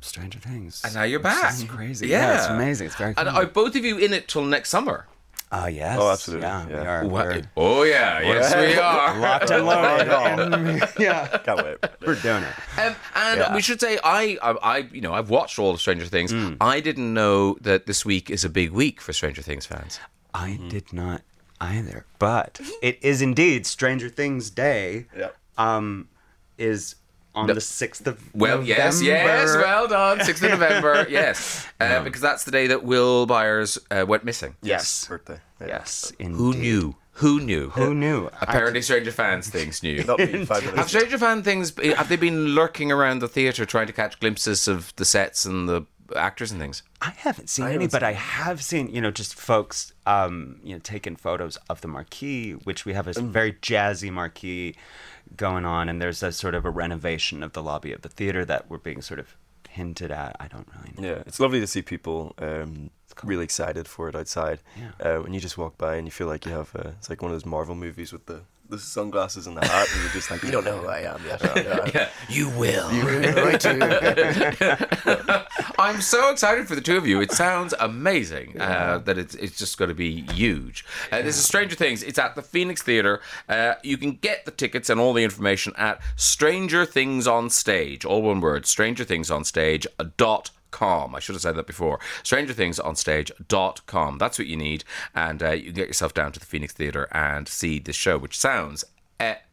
Stranger 0.00 0.38
Things. 0.38 0.82
And 0.84 0.94
now 0.94 1.02
you're 1.02 1.20
back. 1.20 1.52
is 1.52 1.64
crazy. 1.64 2.08
Yeah. 2.08 2.20
Yeah. 2.32 2.36
it's 2.38 2.46
amazing. 2.46 2.86
It's 2.86 2.96
very 2.96 3.14
cool. 3.14 3.26
And 3.28 3.36
are 3.36 3.46
both 3.46 3.76
of 3.76 3.84
you 3.84 3.98
in 3.98 4.12
it 4.12 4.28
till 4.28 4.44
next 4.44 4.70
summer? 4.70 5.06
Oh 5.50 5.66
yes. 5.66 5.96
Oh, 5.98 6.10
absolutely, 6.10 6.46
Yeah, 6.46 6.66
we 6.66 6.72
yeah. 6.74 6.80
are. 6.82 7.06
We're 7.06 7.42
Oh 7.56 7.82
yeah, 7.82 8.20
yes 8.20 8.54
we 8.54 8.78
are. 8.78 9.18
locked 9.18 9.50
and 9.50 9.64
loaded. 9.64 10.88
yeah, 10.98 11.38
Can't 11.38 11.64
wait. 11.64 11.78
we're 12.06 12.16
doing 12.16 12.42
it. 12.42 12.78
Um, 12.78 12.94
and 13.14 13.40
Yeah. 13.40 13.54
we 13.54 13.62
should 13.62 13.80
say, 13.80 13.98
I, 14.04 14.36
I, 14.42 14.50
I, 14.62 14.76
you 14.92 15.00
know, 15.00 15.14
I've 15.14 15.30
watched 15.30 15.58
all 15.58 15.70
of 15.70 15.80
Stranger 15.80 16.04
Things. 16.04 16.34
Mm. 16.34 16.58
I 16.60 16.80
didn't 16.80 17.14
know 17.14 17.54
that 17.62 17.86
this 17.86 18.04
week 18.04 18.28
is 18.28 18.44
a 18.44 18.50
big 18.50 18.72
week 18.72 19.00
for 19.00 19.14
Stranger 19.14 19.40
Things 19.40 19.64
fans. 19.64 19.98
I 20.34 20.60
did 20.68 20.92
not 20.92 21.22
either, 21.60 22.04
but 22.18 22.60
it 22.82 22.98
is 23.02 23.22
indeed 23.22 23.66
Stranger 23.66 24.08
Things 24.08 24.50
Day. 24.50 25.06
Yep. 25.16 25.36
Um, 25.56 26.08
is 26.56 26.94
on 27.34 27.46
No. 27.46 27.54
the 27.54 27.60
sixth 27.60 28.06
of 28.06 28.20
Well, 28.34 28.62
yes, 28.64 29.00
yes, 29.02 29.54
well 29.56 29.86
done, 29.88 30.24
sixth 30.24 30.42
of 30.42 30.50
November, 30.58 31.06
yes, 31.08 31.66
uh, 31.80 32.02
because 32.02 32.20
that's 32.20 32.44
the 32.44 32.50
day 32.50 32.66
that 32.68 32.82
Will 32.84 33.26
Byers 33.26 33.78
uh, 33.90 34.04
went 34.06 34.24
missing. 34.24 34.56
Yes. 34.62 35.06
Birthday. 35.06 35.38
Yeah. 35.60 35.66
Yes, 35.68 36.12
indeed. 36.18 36.36
Who 36.36 36.54
knew? 36.54 36.96
Who 37.12 37.40
knew? 37.40 37.70
Who 37.70 37.94
knew? 37.94 38.30
Apparently, 38.40 38.80
Stranger 38.82 39.10
Fans 39.10 39.48
things 39.50 39.82
knew. 39.82 40.04
Not 40.04 40.20
me, 40.20 40.44
five. 40.44 40.62
Have 40.74 40.88
Stranger 40.88 41.18
Fan 41.18 41.42
things? 41.42 41.72
Have 41.96 42.08
they 42.08 42.14
been 42.16 42.48
lurking 42.54 42.92
around 42.92 43.18
the 43.20 43.26
theatre 43.28 43.66
trying 43.66 43.88
to 43.88 43.92
catch 43.92 44.20
glimpses 44.20 44.68
of 44.68 44.94
the 44.96 45.04
sets 45.04 45.44
and 45.44 45.68
the 45.68 45.82
actors 46.16 46.50
and 46.50 46.60
things? 46.60 46.82
I 47.00 47.10
haven't 47.10 47.48
seen 47.50 47.66
I 47.66 47.74
any, 47.74 47.86
but 47.86 48.00
seen 48.00 48.08
I 48.08 48.12
have 48.12 48.62
seen, 48.62 48.88
you 48.94 49.00
know, 49.00 49.10
just 49.10 49.34
folks, 49.34 49.92
um, 50.06 50.60
you 50.62 50.74
know, 50.74 50.80
taking 50.82 51.16
photos 51.16 51.56
of 51.68 51.80
the 51.80 51.88
marquee, 51.88 52.52
which 52.52 52.84
we 52.84 52.92
have 52.94 53.06
a 53.06 53.12
Mm. 53.12 53.30
very 53.30 53.52
jazzy 53.54 54.10
marquee 54.10 54.74
going 55.36 55.64
on, 55.64 55.88
and 55.88 56.00
there's 56.00 56.22
a 56.22 56.32
sort 56.32 56.54
of 56.54 56.64
a 56.64 56.70
renovation 56.70 57.42
of 57.42 57.52
the 57.52 57.62
lobby 57.62 57.92
of 57.92 58.02
the 58.02 58.08
theater 58.08 58.44
that 58.44 58.68
we're 58.70 58.78
being 58.78 59.02
sort 59.02 59.20
of 59.20 59.36
hinted 59.68 60.10
at. 60.10 60.34
I 60.40 60.48
don't 60.48 60.66
really 60.76 60.94
know. 60.96 61.08
Yeah, 61.16 61.22
it's 61.26 61.38
lovely 61.40 61.60
to 61.60 61.66
see 61.66 61.82
people 61.82 62.34
um, 62.38 62.90
really 63.22 63.44
excited 63.44 63.86
for 63.86 64.08
it 64.08 64.14
outside. 64.16 64.60
Yeah. 64.76 64.90
Uh, 65.18 65.22
when 65.22 65.34
you 65.34 65.40
just 65.40 65.58
walk 65.58 65.76
by 65.78 65.96
and 65.96 66.06
you 66.06 66.10
feel 66.10 66.26
like 66.26 66.46
you 66.46 66.52
have, 66.52 66.74
uh, 66.74 66.90
it's 66.98 67.10
like 67.10 67.20
one 67.22 67.30
of 67.30 67.34
those 67.34 67.44
Marvel 67.46 67.74
movies 67.74 68.12
with 68.12 68.26
the, 68.26 68.42
the 68.68 68.78
sunglasses 68.78 69.46
and 69.46 69.56
the 69.56 69.66
hat, 69.66 69.88
and 69.92 70.02
you're 70.02 70.12
just 70.12 70.30
like, 70.30 70.42
you 70.42 70.50
don't 70.50 70.64
know 70.64 70.78
who 70.78 70.88
I 70.88 71.00
am 71.00 71.20
yet. 71.26 71.40
Yeah. 71.56 71.86
Yeah, 71.94 72.08
you 72.28 72.50
will. 72.50 72.88
right 73.44 73.58
too. 73.60 73.80
I'm 75.78 76.00
so 76.00 76.30
excited 76.30 76.68
for 76.68 76.74
the 76.74 76.80
two 76.80 76.96
of 76.96 77.06
you. 77.06 77.20
It 77.20 77.32
sounds 77.32 77.72
amazing 77.80 78.60
uh, 78.60 78.98
that 79.04 79.16
it's, 79.16 79.34
it's 79.36 79.56
just 79.56 79.78
going 79.78 79.88
to 79.88 79.94
be 79.94 80.22
huge. 80.32 80.84
Uh, 81.10 81.22
This 81.22 81.38
is 81.38 81.44
Stranger 81.44 81.76
Things. 81.76 82.02
It's 82.02 82.18
at 82.18 82.34
the 82.34 82.42
Phoenix 82.42 82.82
Theatre. 82.82 83.20
Uh, 83.48 83.74
you 83.82 83.96
can 83.96 84.12
get 84.16 84.44
the 84.44 84.50
tickets 84.50 84.90
and 84.90 85.00
all 85.00 85.12
the 85.12 85.24
information 85.24 85.72
at 85.76 86.00
Stranger 86.16 86.84
Things 86.84 87.26
on 87.26 87.48
Stage. 87.50 88.04
All 88.04 88.22
one 88.22 88.40
word, 88.40 88.66
Stranger 88.66 89.04
Things 89.04 89.30
on 89.30 89.44
Stage 89.44 89.86
dot 90.16 90.50
I 90.80 91.18
should 91.20 91.34
have 91.34 91.42
said 91.42 91.56
that 91.56 91.66
before. 91.66 91.98
Stranger 92.22 92.52
Things 92.52 92.78
on 92.78 92.96
Stage.com. 92.96 94.18
That's 94.18 94.38
what 94.38 94.48
you 94.48 94.56
need. 94.56 94.84
And 95.14 95.42
uh, 95.42 95.50
you 95.50 95.64
can 95.64 95.74
get 95.74 95.88
yourself 95.88 96.14
down 96.14 96.32
to 96.32 96.40
the 96.40 96.46
Phoenix 96.46 96.72
Theatre 96.72 97.08
and 97.12 97.48
see 97.48 97.78
this 97.78 97.96
show, 97.96 98.18
which 98.18 98.38
sounds 98.38 98.84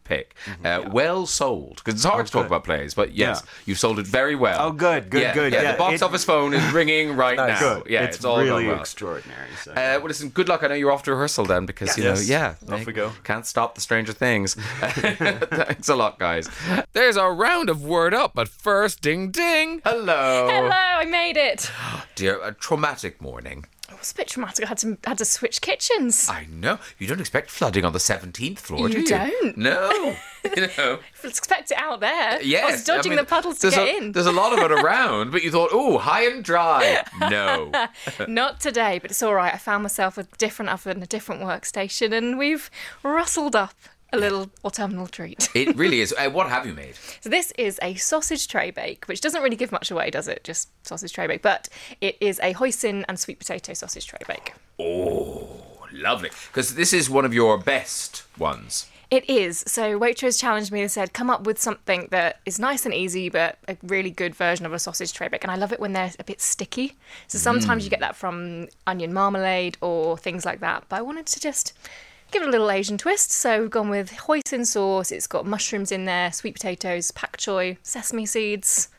epic. 0.06 0.36
Uh, 0.64 0.84
Well 0.92 1.26
sold. 1.26 1.78
Because 1.78 1.96
it's 1.96 2.04
hard 2.04 2.26
to 2.26 2.32
talk 2.32 2.44
good. 2.44 2.48
about 2.48 2.64
plays, 2.64 2.94
but 2.94 3.14
yes, 3.14 3.42
Yeah. 3.44 3.50
you've 3.66 3.80
sold 3.80 4.00
it 4.00 4.06
very 4.06 4.36
well. 4.36 4.68
Oh, 4.68 4.72
good, 4.72 5.10
good, 5.10 5.22
Yeah, 5.22 5.34
good. 5.34 5.54
Yeah, 5.54 5.62
Yeah, 5.64 5.72
the 5.74 5.78
box 5.78 5.96
it- 5.96 6.04
office 6.04 6.24
phone 6.24 6.54
is 6.54 6.64
ringing 6.74 7.16
right 7.16 7.36
Nice. 7.38 7.60
now. 7.62 7.76
Good. 7.80 7.88
Yeah, 7.90 8.04
it's, 8.04 8.18
it's, 8.18 8.26
all 8.26 8.38
really 8.38 8.50
going 8.50 8.68
well. 8.68 8.80
extraordinary. 8.82 9.50
So. 9.64 9.72
Uh, 9.72 9.76
well, 9.76 10.04
listen, 10.06 10.30
good 10.30 10.48
luck. 10.48 10.64
I 10.64 10.68
know 10.68 10.76
you're 10.76 10.92
off 10.92 11.04
to 11.04 11.12
rehearsal 11.12 11.46
then 11.46 11.66
because, 11.66 11.98
you 11.98 12.04
know, 12.04 12.12
Yes. 12.12 12.28
yeah. 12.30 12.54
Off 12.72 12.86
we 12.86 12.94
go. 12.94 13.12
Can't 13.24 13.46
stop 13.46 13.76
the 13.76 13.82
Stranger 13.82 14.14
Things. 14.14 14.56
Thanks 14.80 15.90
a 15.90 15.96
lot, 15.96 16.20
guys. 16.20 16.50
There's 16.94 17.18
a 17.18 17.28
round 17.30 17.70
of 17.70 17.84
word 17.84 18.14
up, 18.14 18.32
but 18.36 18.48
first, 18.48 19.02
ding 19.02 19.32
ding. 19.32 19.82
Hello. 19.86 20.48
Hello, 20.52 20.70
I 20.70 21.06
made 21.06 21.38
it. 21.38 21.72
Dear, 22.16 22.40
a 22.44 22.54
traumatic 22.54 23.22
morning. 23.22 23.66
It 23.90 24.00
was 24.00 24.12
a 24.12 24.16
bit 24.16 24.28
traumatic. 24.28 24.66
I 24.66 24.70
had 24.70 24.78
to 24.80 24.98
had 25.06 25.18
to 25.20 25.26
switch 25.26 25.62
kitchens. 25.62 26.28
I 26.30 26.48
know. 26.52 26.80
You 26.98 27.08
don't 27.08 27.20
expect 27.20 27.52
flooding 27.52 27.86
on 27.86 27.94
the 27.94 28.00
17th 28.00 28.58
floor, 28.58 28.88
do 28.90 28.96
You 28.96 29.00
you? 29.02 29.08
don't. 29.08 29.58
No. 29.58 30.16
you 30.56 30.68
know. 30.78 31.00
Expect 31.24 31.72
it 31.72 31.78
out 31.78 32.00
there. 32.00 32.42
Yes. 32.42 32.64
I 32.64 32.72
was 32.72 32.84
dodging 32.84 33.12
mean, 33.12 33.18
the 33.18 33.26
puddles 33.26 33.60
to 33.60 33.70
there's 33.70 33.76
get 33.76 33.88
a, 33.88 33.98
in. 33.98 34.12
There's 34.12 34.26
a 34.26 34.32
lot 34.32 34.58
of 34.58 34.60
it 34.60 34.72
around, 34.72 35.32
but 35.32 35.44
you 35.44 35.52
thought, 35.52 35.70
oh, 35.72 35.98
high 36.00 36.26
and 36.26 36.44
dry. 36.44 37.04
No. 37.20 37.72
Not 38.28 38.60
today, 38.60 39.00
but 39.00 39.10
it's 39.12 39.24
all 39.24 39.34
right. 39.34 39.54
I 39.54 39.58
found 39.58 39.84
myself 39.84 40.18
a 40.18 40.24
different 40.38 40.70
oven, 40.70 41.02
a 41.02 41.06
different 41.08 41.42
workstation, 41.42 42.12
and 42.12 42.38
we've 42.38 42.70
rustled 43.04 43.56
up 43.56 43.74
a 44.14 44.18
little 44.18 44.50
autumnal 44.64 45.08
treat. 45.08 45.50
It 45.56 45.76
really 45.76 46.02
is. 46.02 46.14
Uh, 46.26 46.30
what 46.30 46.48
have 46.48 46.66
you 46.66 46.74
made? 46.74 46.96
So 47.20 47.30
this 47.30 47.52
is 47.58 47.78
a 47.82 47.96
sausage 47.96 48.48
tray 48.48 48.72
bake, 48.72 49.06
which 49.06 49.20
doesn't 49.20 49.42
really 49.42 49.58
give 49.58 49.72
much 49.72 49.92
away, 49.92 50.10
does 50.10 50.28
it? 50.30 50.44
Just 50.44 50.70
sausage 50.88 51.12
tray 51.12 51.28
bake, 51.28 51.42
but 51.42 51.68
it 52.00 52.16
is 52.22 52.40
a 52.40 52.54
hoisin 52.54 53.04
and 53.10 53.20
sweet 53.20 53.38
potato 53.40 53.74
sausage 53.74 54.08
tray 54.08 54.20
bake. 54.28 54.54
Oh, 54.80 55.62
lovely. 55.92 56.30
Because 56.48 56.76
this 56.76 56.94
is 56.94 57.10
one 57.10 57.26
of 57.26 57.34
your 57.34 57.58
best 57.58 58.24
ones. 58.38 58.88
It 59.12 59.30
is. 59.30 59.64
So 59.68 60.00
Waitrose 60.00 60.40
challenged 60.40 60.72
me 60.72 60.82
and 60.82 60.92
said, 60.92 61.14
come 61.14 61.30
up 61.30 61.46
with 61.46 61.62
something 61.62 62.08
that 62.12 62.40
is 62.46 62.60
nice 62.60 62.86
and 62.86 62.94
easy, 62.94 63.30
but 63.30 63.58
a 63.68 63.78
really 63.84 64.10
good 64.10 64.36
version 64.36 64.66
of 64.66 64.74
a 64.74 64.80
sausage 64.80 65.14
tray 65.14 65.28
bake. 65.28 65.44
And 65.44 65.52
I 65.52 65.56
love 65.56 65.72
it 65.72 65.80
when 65.80 65.94
they're 65.94 66.12
a 66.18 66.24
bit 66.24 66.42
sticky. 66.42 66.96
So 67.28 67.38
sometimes 67.38 67.84
you 67.84 67.90
get 67.90 68.00
that 68.00 68.16
from 68.16 68.68
onion 68.88 69.14
marmalade 69.14 69.78
or 69.82 70.18
things 70.18 70.46
like 70.46 70.60
that. 70.62 70.86
But 70.90 70.98
I 70.98 71.02
wanted 71.02 71.28
to 71.28 71.40
just 71.40 71.74
give 72.32 72.42
it 72.42 72.48
a 72.48 72.52
little 72.52 72.72
Asian 72.72 72.98
twist. 72.98 73.32
So 73.32 73.62
we've 73.62 73.70
gone 73.70 73.90
with 73.90 74.12
hoisin 74.12 74.66
sauce. 74.66 75.12
It's 75.12 75.28
got 75.28 75.46
mushrooms 75.46 75.92
in 75.92 76.06
there, 76.06 76.32
sweet 76.32 76.54
potatoes, 76.54 77.12
pak 77.12 77.38
choi, 77.38 77.78
sesame 77.84 78.26
seeds. 78.26 78.90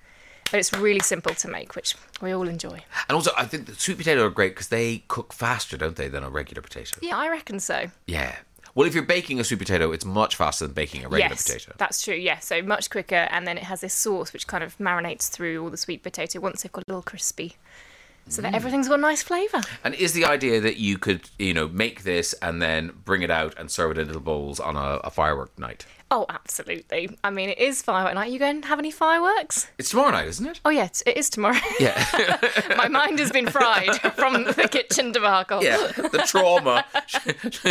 But 0.50 0.60
it's 0.60 0.72
really 0.72 1.00
simple 1.00 1.34
to 1.34 1.48
make, 1.48 1.74
which 1.74 1.96
we 2.22 2.32
all 2.32 2.46
enjoy. 2.46 2.80
And 3.08 3.16
also, 3.16 3.32
I 3.36 3.46
think 3.46 3.66
the 3.66 3.74
sweet 3.74 3.98
potato 3.98 4.24
are 4.24 4.30
great 4.30 4.50
because 4.50 4.68
they 4.68 5.02
cook 5.08 5.32
faster, 5.32 5.76
don't 5.76 5.96
they, 5.96 6.08
than 6.08 6.22
a 6.22 6.30
regular 6.30 6.62
potato? 6.62 7.00
Yeah, 7.02 7.16
I 7.16 7.28
reckon 7.28 7.58
so. 7.58 7.90
Yeah. 8.06 8.36
Well, 8.76 8.86
if 8.86 8.94
you're 8.94 9.04
baking 9.04 9.40
a 9.40 9.44
sweet 9.44 9.58
potato, 9.58 9.90
it's 9.90 10.04
much 10.04 10.36
faster 10.36 10.66
than 10.66 10.74
baking 10.74 11.04
a 11.04 11.08
regular 11.08 11.32
yes, 11.32 11.44
potato. 11.44 11.72
that's 11.78 12.04
true. 12.04 12.14
Yeah, 12.14 12.38
so 12.40 12.62
much 12.62 12.90
quicker, 12.90 13.26
and 13.30 13.46
then 13.46 13.56
it 13.56 13.64
has 13.64 13.80
this 13.80 13.94
sauce 13.94 14.34
which 14.34 14.46
kind 14.46 14.62
of 14.62 14.76
marinates 14.76 15.30
through 15.30 15.62
all 15.62 15.70
the 15.70 15.78
sweet 15.78 16.02
potato 16.02 16.40
once 16.40 16.62
they've 16.62 16.70
got 16.70 16.84
a 16.86 16.90
little 16.90 17.02
crispy, 17.02 17.56
so 18.28 18.42
that 18.42 18.54
everything's 18.54 18.88
got 18.88 18.98
a 18.98 19.02
nice 19.02 19.22
flavour. 19.22 19.60
And 19.84 19.94
is 19.94 20.12
the 20.12 20.24
idea 20.24 20.60
that 20.60 20.76
you 20.76 20.98
could, 20.98 21.30
you 21.38 21.54
know, 21.54 21.68
make 21.68 22.02
this 22.02 22.32
and 22.42 22.60
then 22.60 22.92
bring 23.04 23.22
it 23.22 23.30
out 23.30 23.54
and 23.58 23.70
serve 23.70 23.92
it 23.92 23.98
in 23.98 24.06
little 24.06 24.22
bowls 24.22 24.60
on 24.60 24.76
a, 24.76 25.00
a 25.04 25.10
firework 25.10 25.58
night? 25.58 25.86
Oh, 26.08 26.24
absolutely. 26.28 27.10
I 27.24 27.30
mean, 27.30 27.48
it 27.48 27.58
is 27.58 27.82
firework 27.82 28.14
night. 28.14 28.30
You 28.30 28.38
going 28.38 28.62
to 28.62 28.68
have 28.68 28.78
any 28.78 28.92
fireworks? 28.92 29.66
It's 29.76 29.90
tomorrow 29.90 30.12
night, 30.12 30.28
isn't 30.28 30.46
it? 30.46 30.60
Oh, 30.64 30.70
yes, 30.70 31.02
it 31.04 31.16
is 31.16 31.28
tomorrow. 31.28 31.56
Yeah. 31.80 32.38
My 32.76 32.86
mind 32.88 33.18
has 33.18 33.30
been 33.32 33.48
fried 33.48 33.96
from 34.14 34.44
the 34.44 34.68
kitchen 34.70 35.10
debacle. 35.12 35.62
yeah. 35.64 35.78
The 35.96 36.22
trauma 36.26 36.84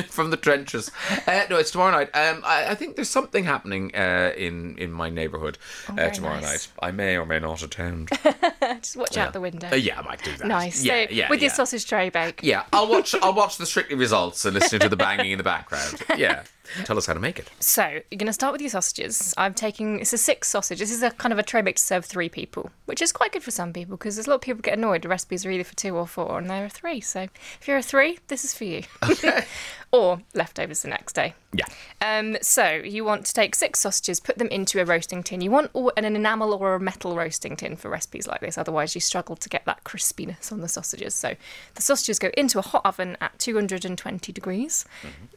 from 0.09 0.31
the 0.31 0.37
trenches. 0.37 0.91
Uh, 1.25 1.45
no, 1.49 1.57
it's 1.57 1.71
tomorrow 1.71 1.91
night. 1.91 2.09
Um, 2.13 2.41
I, 2.45 2.71
I 2.71 2.75
think 2.75 2.95
there's 2.97 3.09
something 3.09 3.43
happening 3.45 3.95
uh, 3.95 4.31
in 4.37 4.77
in 4.77 4.91
my 4.91 5.09
neighbourhood 5.09 5.57
uh, 5.87 5.91
Oh, 5.93 5.95
very 5.95 6.11
tomorrow 6.11 6.35
nice. 6.41 6.67
night. 6.67 6.87
I 6.87 6.91
may 6.91 7.17
or 7.17 7.25
may 7.25 7.39
not 7.39 7.63
attend. 7.63 8.09
Just 8.81 8.97
watch 8.97 9.17
out 9.17 9.33
the 9.33 9.41
window. 9.41 9.69
Uh, 9.71 9.75
yeah, 9.75 9.99
I 9.99 10.01
might 10.03 10.23
do 10.23 10.35
that. 10.37 10.45
Nice. 10.47 10.83
Yeah, 10.83 11.05
so, 11.07 11.13
yeah, 11.13 11.29
with 11.29 11.41
your 11.41 11.49
sausage 11.51 11.85
tray 11.87 12.09
bake. 12.09 12.41
Yeah, 12.43 12.63
I'll 12.73 12.87
watch. 12.89 13.15
I'll 13.21 13.33
watch 13.33 13.57
the 13.57 13.65
Strictly 13.65 13.95
results 13.95 14.43
and 14.45 14.53
listen 14.53 14.79
to 14.81 14.89
the 14.89 14.97
banging 14.97 15.31
in 15.31 15.37
the 15.37 15.43
background. 15.43 16.01
Yeah, 16.17 16.43
tell 16.83 16.97
us 16.97 17.05
how 17.05 17.13
to 17.13 17.19
make 17.19 17.39
it. 17.39 17.49
So 17.59 17.85
you're 17.85 18.17
going 18.17 18.27
to 18.27 18.33
start 18.33 18.51
with 18.51 18.61
your 18.61 18.69
sausages. 18.69 19.33
I'm 19.37 19.53
taking 19.53 19.99
it's 19.99 20.13
a 20.13 20.17
six 20.17 20.47
sausage. 20.47 20.79
This 20.79 20.91
is 20.91 21.03
a 21.03 21.11
kind 21.11 21.31
of 21.33 21.39
a 21.39 21.43
tray 21.43 21.61
bake 21.61 21.75
to 21.75 21.81
serve 21.81 22.05
three 22.05 22.29
people, 22.29 22.71
which 22.85 23.01
is 23.01 23.11
quite 23.11 23.31
good 23.31 23.43
for 23.43 23.51
some 23.51 23.73
people 23.73 23.97
because 23.97 24.15
there's 24.15 24.27
a 24.27 24.29
lot 24.29 24.37
of 24.37 24.41
people 24.41 24.61
get 24.61 24.77
annoyed. 24.77 25.01
The 25.01 25.09
recipes 25.09 25.45
are 25.45 25.51
either 25.51 25.63
for 25.63 25.75
two 25.75 25.95
or 25.95 26.07
four, 26.07 26.37
and 26.39 26.49
there 26.49 26.65
are 26.65 26.69
three. 26.69 27.01
So 27.01 27.27
if 27.59 27.67
you're 27.67 27.77
a 27.77 27.83
three, 27.83 28.19
this 28.27 28.43
is 28.43 28.53
for 28.53 28.65
you. 28.65 28.83
or 29.95 30.21
leftovers 30.33 30.81
the 30.81 30.89
next 30.89 31.13
day. 31.13 31.33
Yeah. 31.53 31.65
Um, 32.01 32.37
so 32.41 32.65
you 32.83 33.05
want 33.05 33.25
to 33.27 33.33
take 33.33 33.55
six 33.55 33.79
sausages, 33.79 34.19
put 34.19 34.37
them 34.37 34.47
into 34.49 34.81
a 34.81 34.85
roasting 34.85 35.23
tin. 35.23 35.39
You 35.41 35.51
want 35.51 35.71
an 35.95 36.03
enamel 36.03 36.53
or 36.53 36.75
a 36.75 36.79
metal 36.79 37.15
roasting 37.15 37.55
tin 37.55 37.77
for 37.77 37.89
recipes 37.89 38.27
like 38.27 38.41
this. 38.41 38.57
Otherwise, 38.57 38.93
you 38.93 38.99
struggle 39.01 39.35
to 39.37 39.47
get 39.47 39.63
that 39.65 39.83
crispiness 39.85 40.51
on 40.51 40.59
the 40.61 40.67
sausages. 40.67 41.15
So 41.15 41.35
the 41.75 41.81
sausages 41.81 42.19
go 42.19 42.29
into 42.37 42.59
a 42.59 42.61
hot 42.61 42.81
oven 42.85 43.15
at 43.21 43.39
220 43.39 44.31
degrees. 44.33 44.85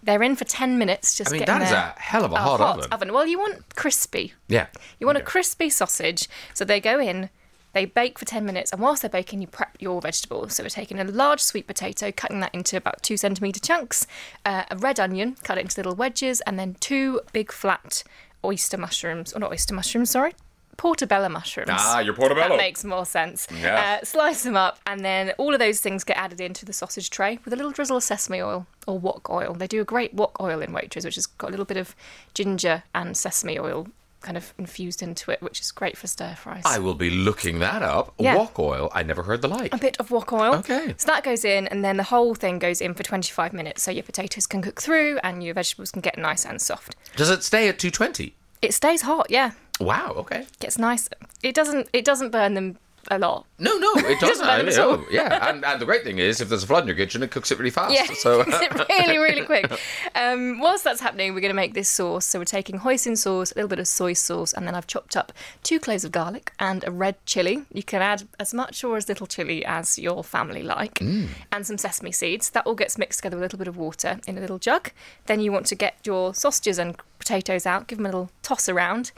They're 0.03 0.23
in 0.23 0.35
for 0.35 0.45
10 0.45 0.77
minutes. 0.79 1.17
Just 1.17 1.29
Mm-hmm. 1.29 1.35
I 1.35 1.39
mean, 1.39 1.47
getting 1.47 1.61
that 1.61 1.95
is 1.95 1.99
a 1.99 2.01
hell 2.01 2.25
of 2.25 2.33
a 2.33 2.37
hot 2.37 2.61
oven. 2.61 2.93
oven. 2.93 3.13
Well, 3.13 3.27
you 3.27 3.39
want 3.39 3.77
crispy. 3.77 4.33
Yeah. 4.49 4.67
You 4.99 5.07
want 5.07 5.19
a 5.19 5.23
crispy 5.23 5.69
sausage. 5.71 6.29
So 6.55 6.65
they 6.65 6.81
go 6.81 6.99
in, 6.99 7.29
they 7.73 7.85
bake 7.85 8.19
for 8.19 8.25
10 8.25 8.45
minutes, 8.45 8.73
and 8.73 8.81
whilst 8.81 9.03
they're 9.03 9.11
baking, 9.11 9.41
you 9.41 9.47
prep 9.47 9.77
your 9.79 10.01
vegetables. 10.01 10.55
So 10.55 10.63
we're 10.63 10.71
taking 10.71 10.99
a 10.99 11.05
large 11.05 11.41
sweet 11.41 11.67
potato, 11.67 12.11
cutting 12.11 12.41
that 12.41 12.55
into 12.55 12.77
about 12.77 13.03
two 13.03 13.17
centimetre 13.17 13.61
chunks, 13.61 14.07
uh, 14.45 14.65
a 14.71 14.77
red 14.77 14.99
onion, 14.99 15.37
cut 15.43 15.59
it 15.59 15.63
into 15.63 15.79
little 15.79 15.95
wedges, 15.95 16.41
and 16.43 16.59
then 16.59 16.77
two 16.81 17.21
big 17.33 17.53
flat 17.53 18.03
oyster 18.45 18.79
mushrooms, 18.79 19.33
or 19.33 19.41
not 19.41 19.53
oyster 19.53 19.75
mushrooms, 19.75 20.11
sorry. 20.11 20.35
Portobello 20.77 21.29
mushrooms. 21.29 21.71
Ah, 21.73 21.99
your 21.99 22.15
portobello. 22.15 22.51
That 22.51 22.57
makes 22.57 22.85
more 22.85 23.05
sense. 23.05 23.49
Yeah. 23.53 23.99
Uh, 24.01 24.05
slice 24.05 24.45
them 24.45 24.57
up, 24.57 24.79
and 24.87 25.05
then 25.05 25.33
all 25.37 25.53
of 25.53 25.59
those 25.59 25.81
things 25.81 26.05
get 26.05 26.17
added 26.17 26.41
into 26.41 26.65
the 26.65 26.73
sausage 26.73 27.11
tray 27.11 27.41
with 27.45 27.53
a 27.53 27.57
little 27.57 27.73
drizzle 27.73 27.97
of 27.97 28.05
sesame 28.05 28.41
oil 28.41 28.67
or 28.87 28.97
wok 28.97 29.29
oil. 29.29 29.55
They 29.55 29.67
do 29.67 29.81
a 29.81 29.85
great 29.85 30.15
wok 30.15 30.41
oil 30.41 30.63
in 30.63 30.71
Waitrose, 30.71 31.05
which 31.05 31.17
has 31.17 31.27
got 31.27 31.49
a 31.49 31.51
little 31.51 31.67
bit 31.67 31.77
of 31.77 31.97
ginger 32.33 32.85
and 32.95 33.17
sesame 33.17 33.59
oil 33.59 33.89
kind 34.21 34.37
of 34.37 34.53
infused 34.59 35.03
into 35.03 35.31
it, 35.31 35.41
which 35.43 35.61
is 35.61 35.71
great 35.71 35.97
for 35.97 36.07
stir 36.07 36.35
fries. 36.35 36.63
I 36.65 36.79
will 36.79 36.95
be 36.95 37.11
looking 37.11 37.61
that 37.61 37.83
up. 37.83 38.15
Yeah. 38.19 38.37
Wok 38.37 38.59
oil. 38.59 38.91
I 38.93 39.03
never 39.03 39.23
heard 39.23 39.43
the 39.43 39.49
like. 39.49 39.75
a 39.75 39.79
bit 39.79 39.97
of 39.99 40.11
wok 40.11 40.33
oil. 40.33 40.55
Okay. 40.57 40.95
So 40.97 41.07
that 41.07 41.25
goes 41.25 41.45
in, 41.45 41.67
and 41.69 41.85
then 41.85 41.97
the 41.97 42.03
whole 42.05 42.35
thing 42.35 42.59
goes 42.59 42.81
in 42.81 42.95
for 42.95 43.03
25 43.03 43.53
minutes. 43.53 43.83
So 43.83 43.91
your 43.91 44.03
potatoes 44.03 44.47
can 44.47 44.63
cook 44.63 44.81
through, 44.81 45.19
and 45.23 45.43
your 45.43 45.55
vegetables 45.55 45.91
can 45.91 46.01
get 46.01 46.19
nice 46.19 46.45
and 46.45 46.61
soft. 46.61 46.97
Does 47.17 47.31
it 47.31 47.43
stay 47.43 47.69
at 47.69 47.79
220? 47.79 48.35
It 48.61 48.75
stays 48.75 49.03
hot, 49.03 49.27
yeah. 49.31 49.53
Wow. 49.81 50.15
Okay. 50.17 50.47
Gets 50.59 50.79
nice. 50.79 51.09
It 51.43 51.55
doesn't. 51.55 51.89
It 51.93 52.05
doesn't 52.05 52.31
burn 52.31 52.55
them 52.55 52.79
a 53.11 53.19
lot. 53.19 53.47
No, 53.59 53.77
no, 53.79 53.93
it 53.97 54.21
doesn't. 54.21 54.47
I 54.47 54.61
all. 54.77 55.05
Yeah, 55.11 55.49
and, 55.49 55.65
and 55.65 55.81
the 55.81 55.85
great 55.85 56.05
thing 56.05 56.19
is, 56.19 56.41
if 56.41 56.49
there's 56.49 56.63
a 56.63 56.67
flood 56.67 56.83
in 56.83 56.89
your 56.89 56.97
kitchen, 56.97 57.23
it 57.23 57.31
cooks 57.31 57.51
it 57.51 57.59
really 57.59 57.71
fast. 57.71 57.95
Yeah, 57.95 58.07
So 58.15 58.45
it's 58.47 58.89
really, 58.89 59.19
really 59.19 59.45
quick. 59.45 59.71
Um, 60.15 60.59
whilst 60.59 60.83
that's 60.83 61.01
happening, 61.01 61.33
we're 61.33 61.41
going 61.41 61.51
to 61.51 61.55
make 61.55 61.75
this 61.75 61.89
sauce. 61.89 62.27
So 62.27 62.41
we're 62.41 62.45
taking 62.45 62.79
hoisin 62.81 63.17
sauce, 63.17 63.53
a 63.53 63.55
little 63.55 63.69
bit 63.69 63.79
of 63.79 63.87
soy 63.87 64.15
sauce, 64.15 64.53
and 64.53 64.67
then 64.67 64.75
I've 64.75 64.87
chopped 64.87 65.17
up 65.17 65.33
two 65.63 65.79
cloves 65.79 66.05
of 66.05 66.11
garlic 66.11 66.53
and 66.59 66.83
a 66.87 66.91
red 66.91 67.25
chili. 67.25 67.65
You 67.73 67.85
can 67.85 68.03
add 68.03 68.27
as 68.41 68.53
much 68.53 68.83
or 68.83 68.97
as 68.97 69.09
little 69.09 69.27
chili 69.29 69.65
as 69.65 69.99
your 69.99 70.25
family 70.25 70.63
like, 70.63 71.01
and 71.01 71.29
some 71.63 71.79
sesame 71.79 72.11
seeds. 72.11 72.51
That 72.51 72.67
all 72.67 72.75
gets 72.75 72.99
mixed 72.99 73.21
together 73.21 73.37
with 73.37 73.43
a 73.43 73.47
little 73.47 73.59
bit 73.59 73.69
of 73.69 73.77
water 73.77 74.19
in 74.27 74.37
a 74.37 74.41
little 74.41 74.59
jug. 74.59 74.91
Then 75.27 75.41
you 75.41 75.53
want 75.53 75.67
to 75.67 75.75
get 75.77 75.99
your 76.05 76.35
sausages 76.35 76.79
and 76.79 76.97
potatoes 77.19 77.65
out, 77.65 77.87
give 77.87 77.99
them 77.99 78.07
a 78.07 78.09
little 78.09 78.31
toss 78.43 78.69
around, 78.69 79.13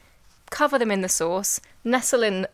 cover 0.51 0.79
them 0.79 0.91
in 0.91 1.01
the 1.01 1.09
sauce, 1.09 1.61
nestle 1.85 2.23
in 2.23 2.47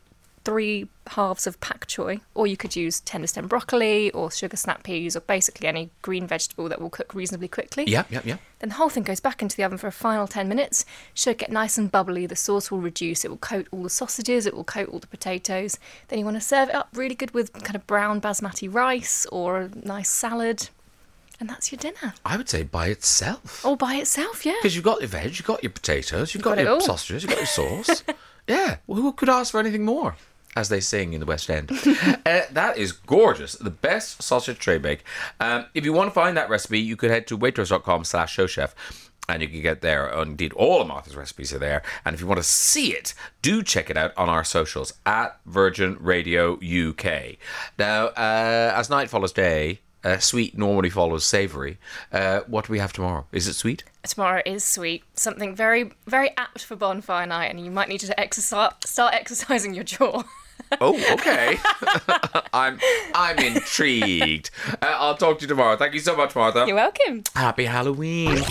three 0.47 0.89
halves 1.09 1.45
of 1.47 1.61
pak 1.61 1.87
choi, 1.89 2.21
or 2.35 2.47
you 2.47 2.57
could 2.57 2.77
use 2.77 3.01
tender 3.01 3.27
stem 3.27 3.49
broccoli 3.49 4.13
or 4.13 4.31
sugar 4.31 4.57
snap 4.57 4.85
peas 4.85 5.17
or 5.17 5.21
basically 5.21 5.67
any 5.67 5.91
green 6.03 6.25
vegetable 6.25 6.69
that 6.69 6.81
will 6.81 6.89
cook 6.89 7.13
reasonably 7.15 7.49
quickly. 7.49 7.85
yeah, 7.89 8.05
yeah, 8.11 8.21
yeah. 8.25 8.37
Then 8.61 8.69
the 8.69 8.77
whole 8.77 8.89
thing 8.89 9.03
goes 9.03 9.19
back 9.19 9.43
into 9.43 9.57
the 9.57 9.65
oven 9.65 9.77
for 9.77 9.89
a 9.89 9.93
final 9.93 10.29
10 10.29 10.49
minutes. 10.49 10.87
Should 11.15 11.39
get 11.39 11.51
nice 11.51 11.77
and 11.77 11.91
bubbly. 11.91 12.27
The 12.27 12.37
sauce 12.37 12.71
will 12.71 12.79
reduce. 12.79 13.25
It 13.25 13.29
will 13.29 13.37
coat 13.39 13.67
all 13.73 13.83
the 13.83 13.91
sausages. 13.91 14.47
It 14.47 14.55
will 14.55 14.65
coat 14.65 14.89
all 14.89 15.01
the 15.01 15.09
potatoes. 15.09 15.79
Then 16.09 16.21
you 16.21 16.25
want 16.25 16.37
to 16.37 16.41
serve 16.41 16.69
it 16.69 16.75
up 16.77 16.89
really 16.95 17.17
good 17.17 17.35
with 17.35 17.53
kind 17.53 17.75
of 17.75 17.87
brown 17.89 18.21
basmati 18.21 18.73
rice 18.73 19.27
or 19.33 19.63
a 19.63 19.71
nice 19.85 20.09
salad. 20.09 20.71
And 21.41 21.51
that's 21.51 21.71
your 21.71 21.79
dinner. 21.79 22.15
I 22.25 22.37
would 22.37 22.49
say 22.49 22.63
by 22.63 22.87
itself. 22.87 23.67
All 23.67 23.77
by 23.77 23.97
itself, 23.97 24.47
yeah. 24.47 24.55
Because 24.63 24.75
you've 24.77 24.85
got 24.85 25.01
your 25.01 25.09
veg, 25.09 25.37
you've 25.37 25.45
got 25.45 25.63
your 25.63 25.73
potatoes, 25.73 26.33
you've 26.33 26.43
got, 26.43 26.57
got 26.57 26.63
your 26.63 26.75
all. 26.75 26.81
sausages, 26.81 27.25
you've 27.25 27.31
got 27.31 27.39
your 27.39 27.47
sauce. 27.47 28.05
yeah, 28.49 28.77
well, 28.87 29.03
who 29.03 29.13
could 29.13 29.29
ask 29.29 29.51
for 29.51 29.61
anything 29.61 29.85
more? 29.85 30.17
As 30.57 30.69
they 30.71 30.81
sing 30.81 31.13
in 31.13 31.21
the 31.21 31.27
West 31.27 31.51
End. 31.51 31.71
uh, 32.27 32.43
that 32.51 32.75
is 32.77 32.93
gorgeous. 32.93 33.53
The 33.53 33.71
best 33.71 34.23
sausage 34.23 34.59
tray 34.59 34.79
bake. 34.79 35.05
Um, 35.39 35.67
if 35.75 35.85
you 35.85 35.93
want 35.93 36.09
to 36.09 36.15
find 36.15 36.37
that 36.37 36.49
recipe, 36.49 36.81
you 36.81 36.97
could 36.97 37.11
head 37.11 37.27
to 37.29 37.39
waitrose.com 37.39 38.05
slash 38.05 38.35
showchef. 38.35 38.73
And 39.29 39.43
you 39.43 39.49
can 39.49 39.61
get 39.61 39.83
there. 39.83 40.09
Indeed, 40.09 40.53
all 40.55 40.81
of 40.81 40.89
Martha's 40.89 41.17
recipes 41.17 41.53
are 41.53 41.59
there. 41.59 41.83
And 42.05 42.15
if 42.15 42.21
you 42.21 42.27
want 42.27 42.39
to 42.39 42.45
see 42.45 42.93
it, 42.93 43.13
do 43.43 43.63
check 43.63 43.91
it 43.91 43.97
out 43.97 44.13
on 44.17 44.29
our 44.29 44.45
socials 44.45 44.95
at 45.05 45.39
Virgin 45.45 45.97
Radio 46.01 46.55
UK. 46.55 47.37
Now, 47.79 48.07
uh, 48.07 48.73
as 48.75 48.89
night 48.89 49.11
follows 49.11 49.33
day, 49.33 49.81
uh, 50.07 50.19
sweet 50.19 50.57
normally 50.57 50.89
follows 50.89 51.27
savoury. 51.27 51.79
Uh, 52.13 52.41
what 52.47 52.67
do 52.67 52.73
we 52.73 52.79
have 52.79 52.93
tomorrow? 52.93 53.27
Is 53.33 53.49
it 53.49 53.55
sweet? 53.55 53.83
Tomorrow 54.05 54.43
is 54.47 54.63
sweet. 54.63 55.03
Something 55.15 55.57
very, 55.57 55.91
very 56.07 56.31
apt 56.37 56.63
for 56.65 56.77
bonfire 56.77 57.27
night, 57.27 57.47
and 57.47 57.59
you 57.59 57.73
might 57.73 57.89
need 57.89 57.99
to 58.01 58.21
exercise, 58.21 58.73
start 58.85 59.15
exercising 59.15 59.75
your 59.75 59.83
jaw. 59.85 60.23
Oh, 60.81 60.95
okay. 61.13 61.59
I'm 62.53 62.79
I'm 63.15 63.39
intrigued. 63.39 64.51
Uh, 64.69 64.77
I'll 64.83 65.17
talk 65.17 65.39
to 65.39 65.43
you 65.43 65.49
tomorrow. 65.49 65.77
Thank 65.77 65.95
you 65.95 66.01
so 66.01 66.17
much, 66.17 66.35
Martha. 66.35 66.65
You're 66.67 66.77
welcome. 66.77 67.23
Happy 67.35 67.65
Halloween. 67.65 68.35
More 68.35 68.43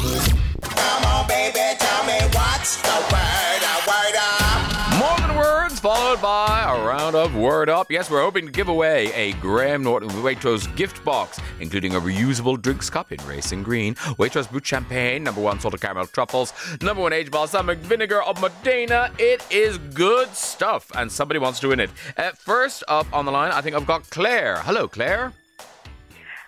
round 7.06 7.16
of 7.16 7.36
word 7.36 7.70
up. 7.70 7.92
Yes, 7.92 8.10
we're 8.10 8.24
hoping 8.24 8.48
to 8.48 8.52
give 8.52 8.68
away 8.68 9.14
a 9.14 9.34
Graham 9.34 9.84
Norton 9.84 10.10
Waitrose 10.10 10.76
gift 10.76 11.06
box, 11.06 11.40
including 11.60 11.94
a 11.94 12.00
reusable 12.00 12.60
drinks 12.60 12.90
cup 12.90 13.12
in 13.12 13.24
racing 13.28 13.62
green, 13.62 13.94
Waitrose 14.18 14.50
brut 14.50 14.66
champagne, 14.66 15.24
number 15.24 15.40
one 15.40 15.60
salted 15.60 15.82
caramel 15.82 16.08
truffles, 16.08 16.52
number 16.82 17.04
one 17.04 17.14
aged 17.14 17.30
balsamic 17.30 17.78
vinegar 17.78 18.24
of 18.24 18.42
Modena. 18.42 19.12
It 19.20 19.46
is 19.52 19.78
good 19.78 20.30
stuff, 20.30 20.92
and 20.96 21.12
somebody 21.12 21.40
wants 21.40 21.60
to 21.60 21.68
win 21.68 21.80
it. 21.80 21.92
Uh, 22.18 22.32
first 22.32 22.84
up 22.88 23.06
on 23.14 23.26
the 23.26 23.32
line, 23.32 23.52
I 23.52 23.62
think 23.62 23.76
I've 23.76 23.86
got 23.86 24.10
Claire. 24.10 24.58
Hello, 24.62 24.88
Claire. 24.88 25.32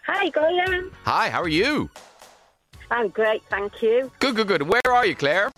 Hi, 0.08 0.30
Graham. 0.30 0.92
Hi, 1.04 1.30
how 1.30 1.44
are 1.44 1.48
you? 1.48 1.88
I'm 2.90 3.10
great, 3.10 3.44
thank 3.52 3.84
you. 3.84 4.12
Good, 4.18 4.36
good, 4.36 4.48
good. 4.48 4.64
Where 4.64 4.82
are 4.88 5.06
you, 5.06 5.14
Claire? 5.14 5.52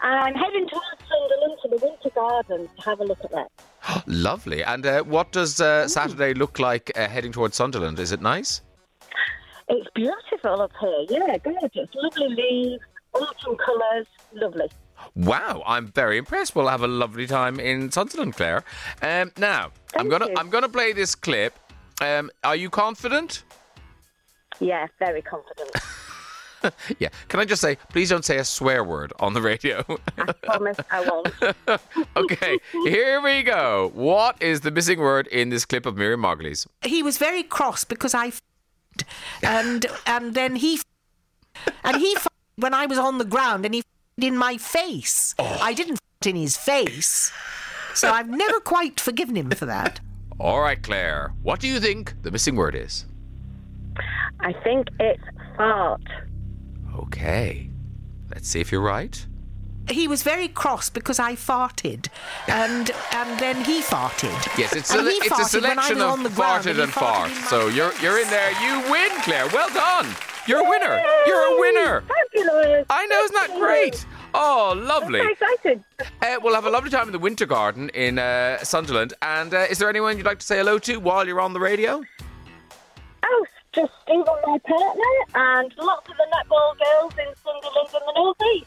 I'm 0.00 0.34
heading 0.34 0.66
towards 0.68 0.84
Sunderland 1.08 1.58
to 1.62 1.68
the 1.68 1.76
Winter 1.76 2.10
Garden 2.12 2.68
to 2.76 2.82
have 2.82 2.98
a 2.98 3.04
look 3.04 3.20
at 3.22 3.30
that. 3.30 3.52
Lovely. 4.06 4.62
And 4.62 4.84
uh, 4.86 5.02
what 5.02 5.32
does 5.32 5.60
uh, 5.60 5.88
Saturday 5.88 6.34
look 6.34 6.58
like 6.58 6.90
uh, 6.96 7.08
heading 7.08 7.32
towards 7.32 7.56
Sunderland? 7.56 7.98
Is 7.98 8.12
it 8.12 8.20
nice? 8.20 8.60
It's 9.68 9.88
beautiful 9.94 10.60
up 10.60 10.72
here, 10.78 11.06
yeah, 11.08 11.38
gorgeous. 11.38 11.88
Lovely 11.94 12.28
leaves, 12.28 12.82
autumn 13.14 13.56
colours, 13.64 14.06
lovely. 14.34 14.66
Wow, 15.14 15.62
I'm 15.66 15.86
very 15.88 16.18
impressed. 16.18 16.54
We'll 16.54 16.68
have 16.68 16.82
a 16.82 16.88
lovely 16.88 17.26
time 17.26 17.58
in 17.58 17.90
Sunderland, 17.90 18.34
Claire. 18.34 18.64
Um, 19.00 19.32
now, 19.38 19.70
I'm 19.96 20.08
gonna 20.08 20.28
you. 20.28 20.34
I'm 20.36 20.50
gonna 20.50 20.68
play 20.68 20.92
this 20.92 21.14
clip. 21.14 21.54
Um, 22.00 22.30
are 22.42 22.56
you 22.56 22.68
confident? 22.68 23.44
Yeah, 24.60 24.86
very 24.98 25.22
confident. 25.22 25.70
yeah. 26.98 27.08
Can 27.28 27.40
I 27.40 27.44
just 27.44 27.60
say, 27.60 27.76
please 27.90 28.08
don't 28.10 28.24
say 28.24 28.38
a 28.38 28.44
swear 28.44 28.84
word 28.84 29.12
on 29.20 29.34
the 29.34 29.42
radio. 29.42 29.84
I 30.18 30.32
promise 30.32 30.78
I 30.90 31.00
won't. 31.08 31.80
okay, 32.16 32.58
here 32.84 33.20
we 33.20 33.42
go. 33.42 33.90
What 33.94 34.40
is 34.42 34.60
the 34.60 34.70
missing 34.70 34.98
word 34.98 35.26
in 35.28 35.50
this 35.50 35.64
clip 35.64 35.86
of 35.86 35.96
Miriam 35.96 36.22
Margolyes? 36.22 36.66
he 36.84 37.02
was 37.02 37.18
very 37.18 37.42
cross 37.42 37.84
because 37.84 38.14
I 38.14 38.28
f***ed, 38.28 39.04
and 39.42 39.86
and 40.06 40.34
then 40.34 40.56
he 40.56 40.74
f***ed, 40.74 41.74
and 41.84 41.96
he 41.96 42.14
f***ed 42.16 42.28
when 42.56 42.74
I 42.74 42.86
was 42.86 42.98
on 42.98 43.18
the 43.18 43.24
ground 43.24 43.64
and 43.64 43.74
he 43.74 43.80
f***ed 43.80 44.26
in 44.26 44.36
my 44.36 44.56
face. 44.56 45.34
Oh. 45.38 45.58
I 45.60 45.72
didn't 45.74 45.94
f***ed 45.94 46.30
in 46.30 46.36
his 46.36 46.56
face, 46.56 47.32
so 47.94 48.10
I've 48.10 48.28
never 48.30 48.60
quite 48.60 49.00
forgiven 49.00 49.36
him 49.36 49.50
for 49.50 49.66
that. 49.66 50.00
All 50.38 50.60
right, 50.60 50.82
Claire. 50.82 51.32
What 51.42 51.60
do 51.60 51.68
you 51.68 51.78
think 51.80 52.14
the 52.22 52.30
missing 52.30 52.56
word 52.56 52.74
is? 52.74 53.06
I 54.40 54.52
think 54.64 54.88
it's 54.98 55.22
fart. 55.56 56.02
Okay. 56.98 57.70
Let's 58.32 58.48
see 58.48 58.60
if 58.60 58.72
you're 58.72 58.80
right. 58.80 59.24
He 59.90 60.08
was 60.08 60.22
very 60.22 60.48
cross 60.48 60.88
because 60.88 61.18
I 61.18 61.34
farted, 61.34 62.08
and 62.48 62.90
and 63.12 63.38
then 63.38 63.62
he 63.64 63.82
farted. 63.82 64.32
Yes, 64.56 64.74
it's, 64.74 64.90
And 64.90 65.06
a, 65.06 65.10
he 65.10 65.16
it's 65.18 65.26
a 65.26 65.30
farted 65.58 65.62
when 65.62 65.78
I 65.78 65.82
selection 65.82 65.96
was 65.96 66.04
of 66.04 66.10
on 66.10 66.22
the 66.22 66.30
ground 66.30 66.64
farted 66.64 66.68
and 66.70 66.76
he 66.76 66.82
and 66.84 66.92
farted 66.92 66.92
fart. 66.92 67.30
in 67.30 67.36
my 67.42 67.46
So 67.48 67.68
you're 67.68 67.92
you're 68.00 68.18
in 68.18 68.28
there. 68.30 68.50
You 68.62 68.90
win, 68.90 69.10
Claire. 69.22 69.46
Well 69.48 69.68
done. 69.74 70.06
You're 70.46 70.60
a 70.60 70.68
winner. 70.68 71.02
You're 71.26 71.56
a 71.56 71.60
winner. 71.60 72.02
Fabulous. 72.32 72.86
I 72.90 73.06
know, 73.06 73.20
isn't 73.24 73.34
that 73.34 73.58
great? 73.58 74.06
Oh, 74.34 74.74
lovely. 74.76 75.20
So 75.20 75.28
excited. 75.30 75.84
Uh, 76.20 76.36
we'll 76.42 76.54
have 76.54 76.66
a 76.66 76.70
lovely 76.70 76.90
time 76.90 77.06
in 77.06 77.12
the 77.12 77.18
Winter 77.18 77.46
Garden 77.46 77.88
in 77.90 78.18
uh, 78.18 78.58
Sunderland. 78.64 79.14
And 79.22 79.54
uh, 79.54 79.66
is 79.70 79.78
there 79.78 79.88
anyone 79.88 80.16
you'd 80.18 80.26
like 80.26 80.40
to 80.40 80.46
say 80.46 80.58
hello 80.58 80.78
to 80.80 80.98
while 80.98 81.26
you're 81.26 81.40
on 81.40 81.52
the 81.54 81.60
radio? 81.60 82.02
Just 83.74 83.92
Stephen, 84.02 84.24
my 84.46 84.58
partner, 84.58 85.02
and 85.34 85.74
lots 85.78 86.08
of 86.08 86.16
the 86.16 86.26
netball 86.32 86.74
girls 86.78 87.12
in 87.18 87.34
Sunderland 87.42 87.88
and 87.92 88.02
the 88.06 88.12
North 88.14 88.36
East. 88.54 88.66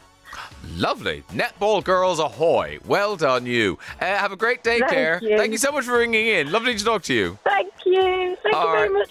Lovely. 0.76 1.22
Netball 1.32 1.82
girls 1.82 2.18
ahoy. 2.18 2.78
Well 2.86 3.16
done, 3.16 3.46
you. 3.46 3.78
Uh, 4.00 4.04
have 4.04 4.32
a 4.32 4.36
great 4.36 4.62
day, 4.62 4.78
Thank 4.80 4.90
Claire. 4.92 5.18
you. 5.22 5.36
Thank 5.38 5.52
you 5.52 5.58
so 5.58 5.72
much 5.72 5.86
for 5.86 5.98
ringing 5.98 6.26
in. 6.26 6.52
Lovely 6.52 6.76
to 6.76 6.84
talk 6.84 7.02
to 7.04 7.14
you. 7.14 7.38
Thank 7.44 7.72
you. 7.86 8.36
Thank 8.42 8.54
All 8.54 8.66
you 8.66 8.72
very 8.72 8.90
much. 8.90 9.08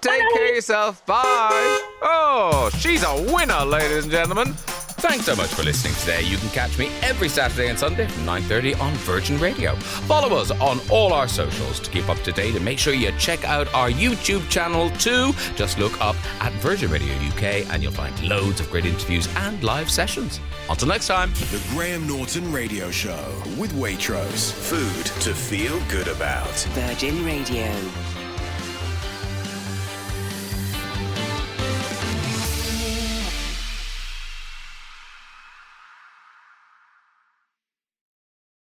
Take 0.00 0.20
Bye. 0.20 0.30
care 0.34 0.48
of 0.48 0.54
yourself. 0.56 1.06
Bye. 1.06 1.80
Oh, 2.02 2.70
she's 2.78 3.02
a 3.04 3.32
winner, 3.32 3.64
ladies 3.64 4.04
and 4.04 4.12
gentlemen. 4.12 4.54
Thanks 5.00 5.24
so 5.24 5.34
much 5.34 5.48
for 5.48 5.62
listening 5.62 5.94
today. 5.94 6.20
You 6.22 6.36
can 6.36 6.50
catch 6.50 6.78
me 6.78 6.90
every 7.00 7.30
Saturday 7.30 7.68
and 7.68 7.78
Sunday 7.78 8.06
from 8.06 8.26
9.30 8.26 8.78
on 8.80 8.92
Virgin 8.96 9.38
Radio. 9.38 9.74
Follow 9.76 10.36
us 10.36 10.50
on 10.50 10.78
all 10.90 11.14
our 11.14 11.26
socials 11.26 11.80
to 11.80 11.90
keep 11.90 12.06
up 12.10 12.18
to 12.18 12.32
date 12.32 12.54
and 12.54 12.62
make 12.62 12.78
sure 12.78 12.92
you 12.92 13.10
check 13.12 13.42
out 13.44 13.72
our 13.72 13.88
YouTube 13.88 14.46
channel 14.50 14.90
too. 14.90 15.32
Just 15.56 15.78
look 15.78 15.98
up 16.02 16.16
at 16.42 16.52
Virgin 16.60 16.90
Radio 16.90 17.14
UK 17.28 17.66
and 17.72 17.82
you'll 17.82 17.92
find 17.92 18.22
loads 18.22 18.60
of 18.60 18.70
great 18.70 18.84
interviews 18.84 19.26
and 19.36 19.64
live 19.64 19.90
sessions. 19.90 20.38
Until 20.68 20.88
next 20.88 21.06
time. 21.06 21.32
The 21.32 21.64
Graham 21.70 22.06
Norton 22.06 22.52
Radio 22.52 22.90
Show 22.90 23.42
with 23.56 23.72
Waitrose. 23.72 24.52
Food 24.52 25.06
to 25.22 25.34
feel 25.34 25.80
good 25.88 26.08
about. 26.08 26.54
Virgin 26.74 27.24
Radio. 27.24 27.72